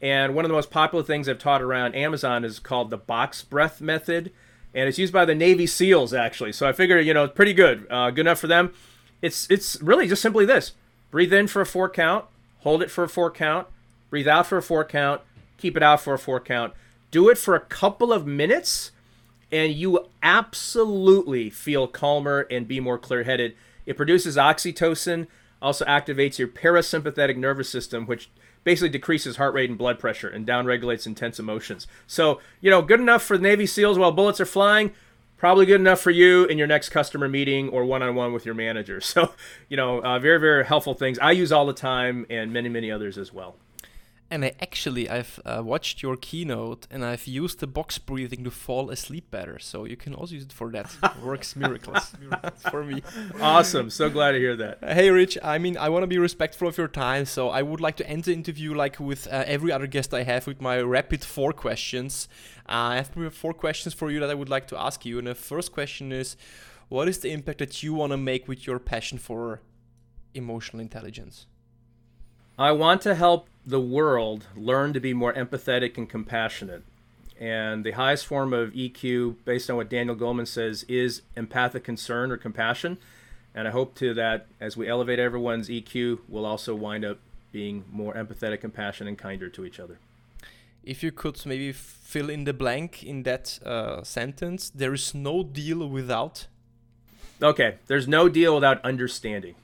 and 0.00 0.34
one 0.34 0.44
of 0.44 0.48
the 0.48 0.54
most 0.54 0.70
popular 0.70 1.02
things 1.02 1.28
I've 1.28 1.38
taught 1.38 1.62
around 1.62 1.94
Amazon 1.94 2.44
is 2.44 2.58
called 2.58 2.90
the 2.90 2.96
box 2.96 3.42
breath 3.42 3.80
method. 3.80 4.32
And 4.78 4.88
it's 4.88 4.96
used 4.96 5.12
by 5.12 5.24
the 5.24 5.34
Navy 5.34 5.66
SEALs, 5.66 6.14
actually. 6.14 6.52
So 6.52 6.68
I 6.68 6.72
figure, 6.72 7.00
you 7.00 7.12
know, 7.12 7.26
pretty 7.26 7.52
good. 7.52 7.84
Uh, 7.90 8.10
good 8.10 8.20
enough 8.20 8.38
for 8.38 8.46
them. 8.46 8.72
It's, 9.20 9.50
it's 9.50 9.82
really 9.82 10.06
just 10.06 10.22
simply 10.22 10.44
this 10.44 10.72
breathe 11.10 11.32
in 11.32 11.48
for 11.48 11.60
a 11.60 11.66
four 11.66 11.90
count, 11.90 12.26
hold 12.58 12.80
it 12.80 12.88
for 12.88 13.02
a 13.02 13.08
four 13.08 13.28
count, 13.28 13.66
breathe 14.08 14.28
out 14.28 14.46
for 14.46 14.56
a 14.56 14.62
four 14.62 14.84
count, 14.84 15.22
keep 15.56 15.76
it 15.76 15.82
out 15.82 16.00
for 16.00 16.14
a 16.14 16.18
four 16.18 16.38
count. 16.38 16.74
Do 17.10 17.28
it 17.28 17.38
for 17.38 17.56
a 17.56 17.60
couple 17.60 18.12
of 18.12 18.24
minutes, 18.24 18.92
and 19.50 19.72
you 19.72 20.06
absolutely 20.22 21.50
feel 21.50 21.88
calmer 21.88 22.46
and 22.48 22.68
be 22.68 22.78
more 22.78 22.98
clear 22.98 23.24
headed. 23.24 23.56
It 23.84 23.96
produces 23.96 24.36
oxytocin, 24.36 25.26
also 25.60 25.84
activates 25.86 26.38
your 26.38 26.46
parasympathetic 26.46 27.36
nervous 27.36 27.68
system, 27.68 28.06
which 28.06 28.30
basically 28.68 28.90
decreases 28.90 29.36
heart 29.36 29.54
rate 29.54 29.70
and 29.70 29.78
blood 29.78 29.98
pressure 29.98 30.28
and 30.28 30.46
downregulates 30.46 31.06
intense 31.06 31.38
emotions. 31.38 31.86
So, 32.06 32.38
you 32.60 32.70
know, 32.70 32.82
good 32.82 33.00
enough 33.00 33.22
for 33.22 33.38
the 33.38 33.42
Navy 33.42 33.64
SEALs 33.64 33.98
while 33.98 34.12
bullets 34.12 34.42
are 34.42 34.44
flying. 34.58 34.92
probably 35.38 35.64
good 35.64 35.80
enough 35.80 36.00
for 36.00 36.10
you 36.10 36.44
in 36.44 36.58
your 36.58 36.66
next 36.66 36.90
customer 36.90 37.28
meeting 37.28 37.70
or 37.70 37.82
one-on-one 37.84 38.34
with 38.34 38.44
your 38.44 38.54
manager. 38.54 39.00
So, 39.12 39.32
you 39.70 39.76
know, 39.78 40.02
uh, 40.02 40.18
very 40.18 40.38
very 40.38 40.66
helpful 40.66 40.92
things 40.92 41.18
I 41.18 41.30
use 41.30 41.50
all 41.50 41.64
the 41.64 41.72
time, 41.72 42.26
and 42.28 42.52
many 42.52 42.68
many 42.68 42.90
others 42.90 43.16
as 43.16 43.32
well. 43.32 43.56
And 44.30 44.44
I 44.44 44.52
actually 44.60 45.08
I've 45.08 45.40
uh, 45.46 45.62
watched 45.64 46.02
your 46.02 46.16
keynote 46.16 46.86
and 46.90 47.02
I've 47.02 47.26
used 47.26 47.60
the 47.60 47.66
box 47.66 47.96
breathing 47.96 48.44
to 48.44 48.50
fall 48.50 48.90
asleep 48.90 49.30
better. 49.30 49.58
So 49.58 49.84
you 49.84 49.96
can 49.96 50.12
also 50.14 50.34
use 50.34 50.44
it 50.44 50.52
for 50.52 50.70
that. 50.72 50.94
It 51.02 51.22
works 51.24 51.56
miracles, 51.56 52.12
miracles 52.20 52.62
for 52.70 52.84
me. 52.84 53.02
Awesome. 53.40 53.88
So 53.88 54.10
glad 54.10 54.32
to 54.32 54.38
hear 54.38 54.54
that. 54.56 54.78
Hey 54.84 55.10
Rich, 55.10 55.38
I 55.42 55.56
mean 55.56 55.78
I 55.78 55.88
want 55.88 56.02
to 56.02 56.06
be 56.06 56.18
respectful 56.18 56.68
of 56.68 56.76
your 56.76 56.88
time, 56.88 57.24
so 57.24 57.48
I 57.48 57.62
would 57.62 57.80
like 57.80 57.96
to 57.96 58.06
end 58.08 58.24
the 58.24 58.34
interview 58.34 58.74
like 58.74 59.00
with 59.00 59.26
uh, 59.28 59.44
every 59.46 59.72
other 59.72 59.86
guest 59.86 60.12
I 60.12 60.24
have 60.24 60.46
with 60.46 60.60
my 60.60 60.78
rapid 60.80 61.24
four 61.24 61.52
questions. 61.52 62.28
Uh, 62.68 62.72
I 62.72 62.96
have 62.96 63.34
four 63.34 63.54
questions 63.54 63.94
for 63.94 64.10
you 64.10 64.20
that 64.20 64.30
I 64.30 64.34
would 64.34 64.50
like 64.50 64.66
to 64.68 64.78
ask 64.78 65.06
you. 65.06 65.18
And 65.18 65.26
the 65.26 65.34
first 65.34 65.72
question 65.72 66.12
is, 66.12 66.36
what 66.88 67.08
is 67.08 67.18
the 67.18 67.30
impact 67.30 67.60
that 67.60 67.82
you 67.82 67.94
want 67.94 68.12
to 68.12 68.18
make 68.18 68.46
with 68.46 68.66
your 68.66 68.78
passion 68.78 69.16
for 69.16 69.62
emotional 70.34 70.80
intelligence? 70.80 71.46
I 72.58 72.72
want 72.72 73.02
to 73.02 73.14
help 73.14 73.48
the 73.64 73.80
world 73.80 74.48
learn 74.56 74.92
to 74.92 74.98
be 74.98 75.14
more 75.14 75.32
empathetic 75.32 75.96
and 75.96 76.08
compassionate. 76.08 76.82
And 77.38 77.84
the 77.84 77.92
highest 77.92 78.26
form 78.26 78.52
of 78.52 78.72
EQ, 78.72 79.36
based 79.44 79.70
on 79.70 79.76
what 79.76 79.88
Daniel 79.88 80.16
Goleman 80.16 80.48
says, 80.48 80.82
is 80.88 81.22
empathic 81.36 81.84
concern 81.84 82.32
or 82.32 82.36
compassion. 82.36 82.98
And 83.54 83.68
I 83.68 83.70
hope 83.70 83.94
to 83.96 84.12
that 84.14 84.46
as 84.60 84.76
we 84.76 84.88
elevate 84.88 85.20
everyone's 85.20 85.68
EQ, 85.68 86.18
we'll 86.28 86.44
also 86.44 86.74
wind 86.74 87.04
up 87.04 87.18
being 87.52 87.84
more 87.92 88.14
empathetic, 88.14 88.60
compassionate, 88.60 89.08
and 89.08 89.18
kinder 89.18 89.48
to 89.50 89.64
each 89.64 89.78
other. 89.78 89.98
If 90.82 91.04
you 91.04 91.12
could 91.12 91.40
maybe 91.46 91.70
fill 91.70 92.28
in 92.28 92.42
the 92.42 92.52
blank 92.52 93.04
in 93.04 93.22
that 93.22 93.60
uh, 93.64 94.02
sentence, 94.02 94.68
there 94.70 94.94
is 94.94 95.14
no 95.14 95.44
deal 95.44 95.88
without. 95.88 96.48
Okay, 97.40 97.76
there's 97.86 98.08
no 98.08 98.28
deal 98.28 98.56
without 98.56 98.84
understanding. 98.84 99.54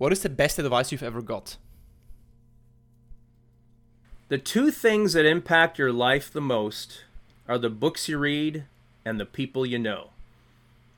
What 0.00 0.12
is 0.12 0.22
the 0.22 0.30
best 0.30 0.58
advice 0.58 0.90
you've 0.90 1.02
ever 1.02 1.20
got? 1.20 1.58
The 4.30 4.38
two 4.38 4.70
things 4.70 5.12
that 5.12 5.26
impact 5.26 5.78
your 5.78 5.92
life 5.92 6.32
the 6.32 6.40
most 6.40 7.04
are 7.46 7.58
the 7.58 7.68
books 7.68 8.08
you 8.08 8.16
read 8.16 8.64
and 9.04 9.20
the 9.20 9.26
people 9.26 9.66
you 9.66 9.78
know. 9.78 10.08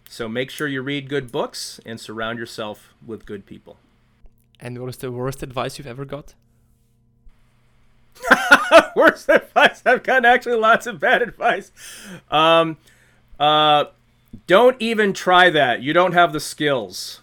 So 0.09 0.29
make 0.29 0.51
sure 0.51 0.69
you 0.69 0.83
read 0.83 1.09
good 1.09 1.33
books 1.33 1.81
and 1.85 1.99
surround 1.99 2.39
yourself 2.39 2.95
with 3.05 3.27
good 3.27 3.45
people. 3.45 3.77
And 4.61 4.79
what 4.79 4.89
is 4.89 4.99
the 4.99 5.11
worst 5.11 5.43
advice 5.43 5.79
you've 5.79 5.89
ever 5.89 6.05
got? 6.05 6.35
worst 8.95 9.29
advice 9.29 9.83
I've 9.85 10.05
gotten 10.05 10.27
actually 10.27 10.59
lots 10.59 10.87
of 10.87 11.01
bad 11.01 11.23
advice. 11.23 11.73
Um, 12.31 12.77
uh, 13.41 13.87
don't 14.47 14.77
even 14.79 15.13
try 15.13 15.51
that. 15.51 15.83
You 15.83 15.93
don't 15.93 16.13
have 16.13 16.33
the 16.33 16.39
skills 16.39 17.22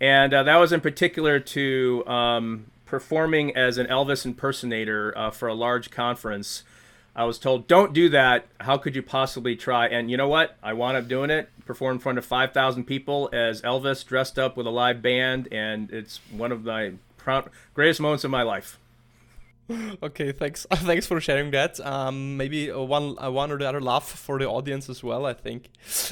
and 0.00 0.32
uh, 0.32 0.42
that 0.42 0.56
was 0.56 0.72
in 0.72 0.80
particular 0.80 1.40
to 1.40 2.06
um, 2.06 2.66
performing 2.86 3.56
as 3.56 3.78
an 3.78 3.86
Elvis 3.86 4.24
impersonator 4.24 5.16
uh, 5.16 5.30
for 5.30 5.48
a 5.48 5.54
large 5.54 5.90
conference. 5.90 6.62
I 7.16 7.24
was 7.24 7.38
told, 7.38 7.66
"Don't 7.66 7.92
do 7.92 8.08
that. 8.10 8.46
How 8.60 8.78
could 8.78 8.94
you 8.94 9.02
possibly 9.02 9.56
try?" 9.56 9.88
And 9.88 10.10
you 10.10 10.16
know 10.16 10.28
what? 10.28 10.56
I 10.62 10.72
wound 10.72 10.96
up 10.96 11.08
doing 11.08 11.30
it. 11.30 11.50
Performed 11.66 11.96
in 11.96 12.00
front 12.00 12.18
of 12.18 12.24
five 12.24 12.52
thousand 12.52 12.84
people 12.84 13.28
as 13.32 13.60
Elvis, 13.62 14.06
dressed 14.06 14.38
up 14.38 14.56
with 14.56 14.66
a 14.66 14.70
live 14.70 15.02
band, 15.02 15.48
and 15.52 15.90
it's 15.90 16.20
one 16.30 16.52
of 16.52 16.64
my 16.64 16.92
greatest 17.74 18.00
moments 18.00 18.24
of 18.24 18.30
my 18.30 18.42
life. 18.42 18.78
okay, 20.02 20.32
thanks. 20.32 20.66
thanks 20.72 21.06
for 21.06 21.20
sharing 21.20 21.50
that. 21.50 21.78
Um, 21.80 22.36
maybe 22.36 22.70
one 22.70 23.16
one 23.16 23.52
or 23.52 23.58
the 23.58 23.68
other 23.68 23.80
laugh 23.80 24.08
for 24.08 24.38
the 24.38 24.46
audience 24.46 24.88
as 24.88 25.02
well. 25.02 25.26
I 25.26 25.34
think. 25.34 25.70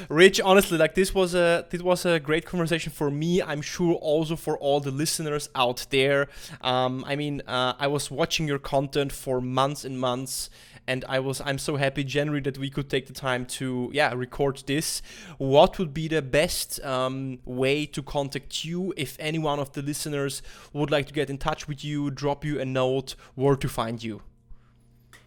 Rich, 0.08 0.40
honestly, 0.40 0.76
like 0.76 0.94
this 0.94 1.14
was 1.14 1.34
a 1.34 1.66
this 1.70 1.82
was 1.82 2.04
a 2.04 2.20
great 2.20 2.44
conversation 2.44 2.92
for 2.92 3.10
me. 3.10 3.42
I'm 3.42 3.62
sure 3.62 3.94
also 3.94 4.36
for 4.36 4.58
all 4.58 4.80
the 4.80 4.90
listeners 4.90 5.48
out 5.54 5.86
there. 5.90 6.28
Um, 6.60 7.04
I 7.06 7.16
mean, 7.16 7.42
uh, 7.46 7.74
I 7.78 7.86
was 7.86 8.10
watching 8.10 8.46
your 8.46 8.58
content 8.58 9.12
for 9.12 9.40
months 9.40 9.84
and 9.84 9.98
months 9.98 10.50
and 10.86 11.04
I 11.08 11.20
was 11.20 11.40
I'm 11.44 11.58
so 11.58 11.76
happy 11.76 12.04
January 12.04 12.40
that 12.42 12.58
we 12.58 12.70
could 12.70 12.88
take 12.88 13.06
the 13.06 13.12
time 13.12 13.44
to 13.46 13.90
yeah 13.92 14.12
record 14.14 14.62
this. 14.66 15.02
What 15.38 15.78
would 15.78 15.92
be 15.92 16.08
the 16.08 16.22
best 16.22 16.82
um, 16.84 17.38
way 17.44 17.86
to 17.86 18.02
contact 18.02 18.64
you 18.64 18.94
if 18.96 19.16
any 19.18 19.38
one 19.38 19.58
of 19.58 19.72
the 19.72 19.82
listeners 19.82 20.42
would 20.72 20.90
like 20.90 21.06
to 21.06 21.12
get 21.12 21.30
in 21.30 21.38
touch 21.38 21.68
with 21.68 21.84
you, 21.84 22.10
drop 22.10 22.44
you 22.44 22.60
a 22.60 22.64
note, 22.64 23.14
where 23.34 23.56
to 23.56 23.68
find 23.68 24.02
you? 24.02 24.22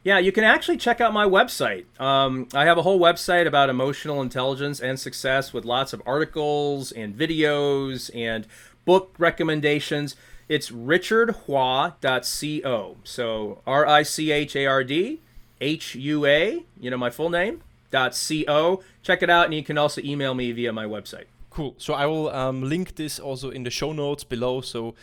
Yeah, 0.02 0.18
you 0.18 0.32
can 0.32 0.46
actually 0.46 0.78
check 0.78 1.02
out 1.02 1.12
my 1.12 1.26
website. 1.26 1.84
Um, 2.00 2.48
I 2.54 2.64
have 2.64 2.78
a 2.78 2.84
whole 2.84 3.02
website 3.02 3.46
about 3.46 3.70
emotional 3.70 4.22
intelligence 4.22 4.80
and 4.80 4.98
success 4.98 5.52
with 5.52 5.66
lots 5.66 5.92
of 5.92 6.02
articles 6.06 6.94
and 6.94 7.14
videos 7.14 8.10
and 8.16 8.48
book 8.86 9.14
recommendations. 9.18 10.16
It's 10.48 10.72
richardhua.co. 10.72 12.98
So 13.04 13.62
R 13.68 13.86
I 13.86 14.04
C 14.04 14.32
H 14.32 14.56
A 14.56 14.66
R 14.66 14.86
D 14.86 15.20
H 15.62 15.96
U 15.96 16.26
A, 16.26 16.66
you 16.80 16.90
know, 16.90 16.98
my 16.98 17.10
full 17.10 17.30
name, 17.30 17.62
dot 17.92 18.12
co. 18.48 18.84
Check 19.04 19.24
it 19.24 19.30
out, 19.30 19.46
and 19.46 19.54
you 19.54 19.64
can 19.64 19.78
also 19.78 20.02
email 20.02 20.34
me 20.34 20.52
via 20.52 20.72
my 20.72 20.86
website. 20.86 21.26
Cool. 21.50 21.76
So 21.78 21.94
I 21.94 22.06
will 22.06 22.30
um, 22.30 22.64
link 22.64 22.96
this 22.96 23.20
also 23.20 23.50
in 23.50 23.64
the 23.64 23.72
show 23.72 23.92
notes 23.92 24.24
below. 24.24 24.62
So 24.62 24.96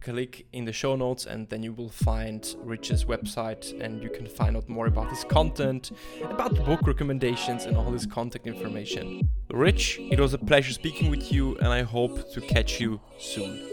click 0.00 0.46
in 0.52 0.66
the 0.66 0.72
show 0.72 0.94
notes 0.94 1.24
and 1.24 1.48
then 1.48 1.62
you 1.62 1.72
will 1.72 1.88
find 1.88 2.54
Rich's 2.62 3.06
website 3.06 3.80
and 3.80 4.02
you 4.02 4.10
can 4.10 4.26
find 4.26 4.54
out 4.54 4.68
more 4.68 4.86
about 4.86 5.08
his 5.08 5.24
content, 5.24 5.92
about 6.22 6.54
book 6.66 6.86
recommendations 6.86 7.64
and 7.64 7.74
all 7.74 7.90
his 7.90 8.04
contact 8.04 8.46
information. 8.46 9.28
Rich, 9.50 9.98
it 9.98 10.20
was 10.20 10.34
a 10.34 10.38
pleasure 10.38 10.74
speaking 10.74 11.10
with 11.10 11.32
you 11.32 11.56
and 11.56 11.68
I 11.68 11.82
hope 11.82 12.30
to 12.32 12.40
catch 12.42 12.80
you 12.80 13.00
soon. 13.18 13.66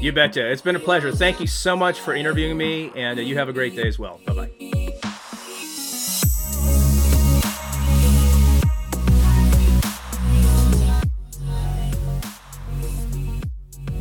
You 0.00 0.10
betcha. 0.12 0.50
It's 0.50 0.60
been 0.60 0.76
a 0.76 0.80
pleasure. 0.80 1.12
Thank 1.12 1.40
you 1.40 1.46
so 1.46 1.76
much 1.76 2.00
for 2.00 2.12
interviewing 2.12 2.56
me 2.56 2.90
and 2.96 3.18
uh, 3.18 3.22
you 3.22 3.38
have 3.38 3.48
a 3.48 3.52
great 3.52 3.76
day 3.76 3.86
as 3.86 3.98
well. 4.00 4.20
Bye 4.26 4.34
bye 4.34 4.55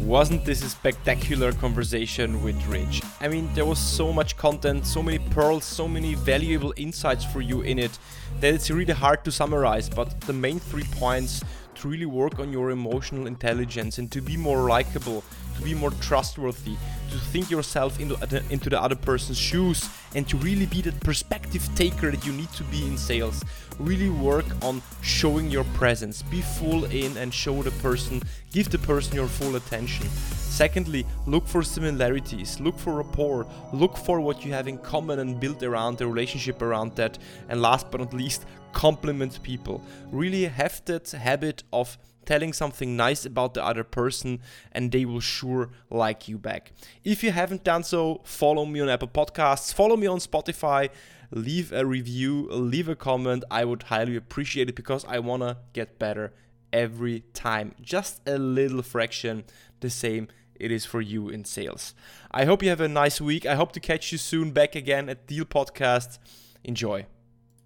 Wasn't 0.05 0.45
this 0.45 0.61
a 0.63 0.69
spectacular 0.69 1.51
conversation 1.51 2.43
with 2.43 2.63
Rich? 2.67 3.01
I 3.21 3.27
mean, 3.27 3.49
there 3.55 3.65
was 3.65 3.79
so 3.79 4.13
much 4.13 4.37
content, 4.37 4.85
so 4.85 5.01
many 5.01 5.17
pearls, 5.17 5.65
so 5.65 5.87
many 5.87 6.13
valuable 6.13 6.75
insights 6.77 7.25
for 7.25 7.41
you 7.41 7.61
in 7.61 7.79
it 7.79 7.97
that 8.39 8.53
it's 8.53 8.69
really 8.69 8.93
hard 8.93 9.25
to 9.25 9.31
summarize. 9.31 9.89
But 9.89 10.21
the 10.21 10.31
main 10.31 10.59
three 10.59 10.83
points 10.91 11.43
really 11.85 12.05
work 12.05 12.39
on 12.39 12.51
your 12.51 12.71
emotional 12.71 13.27
intelligence 13.27 13.97
and 13.97 14.11
to 14.11 14.21
be 14.21 14.35
more 14.37 14.67
likable, 14.67 15.23
to 15.55 15.61
be 15.61 15.73
more 15.73 15.91
trustworthy, 16.01 16.75
to 17.11 17.17
think 17.17 17.49
yourself 17.49 17.99
into, 17.99 18.15
into 18.49 18.69
the 18.69 18.81
other 18.81 18.95
person's 18.95 19.37
shoes, 19.37 19.89
and 20.15 20.27
to 20.27 20.37
really 20.37 20.65
be 20.65 20.81
that 20.81 20.99
perspective 21.01 21.67
taker 21.75 22.11
that 22.11 22.25
you 22.25 22.33
need 22.33 22.51
to 22.53 22.63
be 22.65 22.85
in 22.85 22.97
sales. 22.97 23.43
Really 23.79 24.09
work 24.09 24.45
on 24.61 24.81
showing 25.01 25.51
your 25.51 25.65
presence. 25.75 26.21
Be 26.21 26.41
full 26.41 26.85
in 26.85 27.17
and 27.17 27.33
show 27.33 27.61
the 27.61 27.71
person, 27.71 28.21
give 28.51 28.69
the 28.69 28.79
person 28.79 29.15
your 29.15 29.27
full 29.27 29.55
attention. 29.55 30.07
Secondly, 30.09 31.05
look 31.27 31.45
for 31.45 31.61
similarities, 31.61 32.61
look 32.61 32.79
for 32.79 32.93
rapport, 32.93 33.45
look 33.73 33.97
for 33.97 34.21
what 34.21 34.45
you 34.45 34.53
have 34.53 34.69
in 34.69 34.77
common 34.77 35.19
and 35.19 35.37
build 35.37 35.61
around 35.61 35.97
the 35.97 36.07
relationship 36.07 36.61
around 36.61 36.95
that. 36.95 37.17
And 37.49 37.61
last 37.61 37.91
but 37.91 37.99
not 37.99 38.13
least, 38.13 38.45
compliment 38.75 39.41
people. 39.41 39.81
Really 40.11 40.45
have 40.45 40.83
that 40.85 41.09
habit 41.11 41.63
of 41.71 41.97
telling 42.25 42.51
something 42.53 42.97
nice 42.97 43.25
about 43.25 43.53
the 43.53 43.63
other 43.63 43.83
person 43.83 44.41
and 44.73 44.91
they 44.91 45.05
will 45.05 45.21
sure 45.21 45.69
like 45.89 46.27
you 46.27 46.37
back. 46.37 46.73
If 47.03 47.23
you 47.23 47.31
haven't 47.31 47.63
done 47.63 47.83
so, 47.83 48.21
follow 48.25 48.65
me 48.65 48.81
on 48.81 48.89
Apple 48.89 49.07
Podcasts, 49.07 49.73
follow 49.73 49.95
me 49.95 50.07
on 50.07 50.19
Spotify, 50.19 50.89
leave 51.31 51.71
a 51.71 51.85
review, 51.85 52.49
leave 52.51 52.89
a 52.89 52.95
comment. 52.95 53.45
I 53.49 53.63
would 53.63 53.83
highly 53.83 54.17
appreciate 54.17 54.69
it 54.69 54.75
because 54.75 55.05
I 55.05 55.19
want 55.19 55.43
to 55.43 55.57
get 55.71 55.97
better 55.97 56.33
every 56.73 57.23
time. 57.33 57.75
Just 57.81 58.27
a 58.27 58.37
little 58.37 58.81
fraction 58.81 59.45
the 59.79 59.89
same 59.89 60.27
it 60.55 60.71
is 60.71 60.85
for 60.85 61.01
you 61.01 61.29
in 61.29 61.45
sales. 61.45 61.93
I 62.31 62.43
hope 62.45 62.61
you 62.61 62.69
have 62.69 62.81
a 62.81 62.89
nice 62.89 63.21
week. 63.21 63.45
I 63.45 63.55
hope 63.55 63.71
to 63.73 63.79
catch 63.79 64.11
you 64.11 64.17
soon 64.17 64.51
back 64.51 64.75
again 64.75 65.07
at 65.09 65.27
Deal 65.27 65.45
Podcast. 65.45 66.17
Enjoy. 66.63 67.05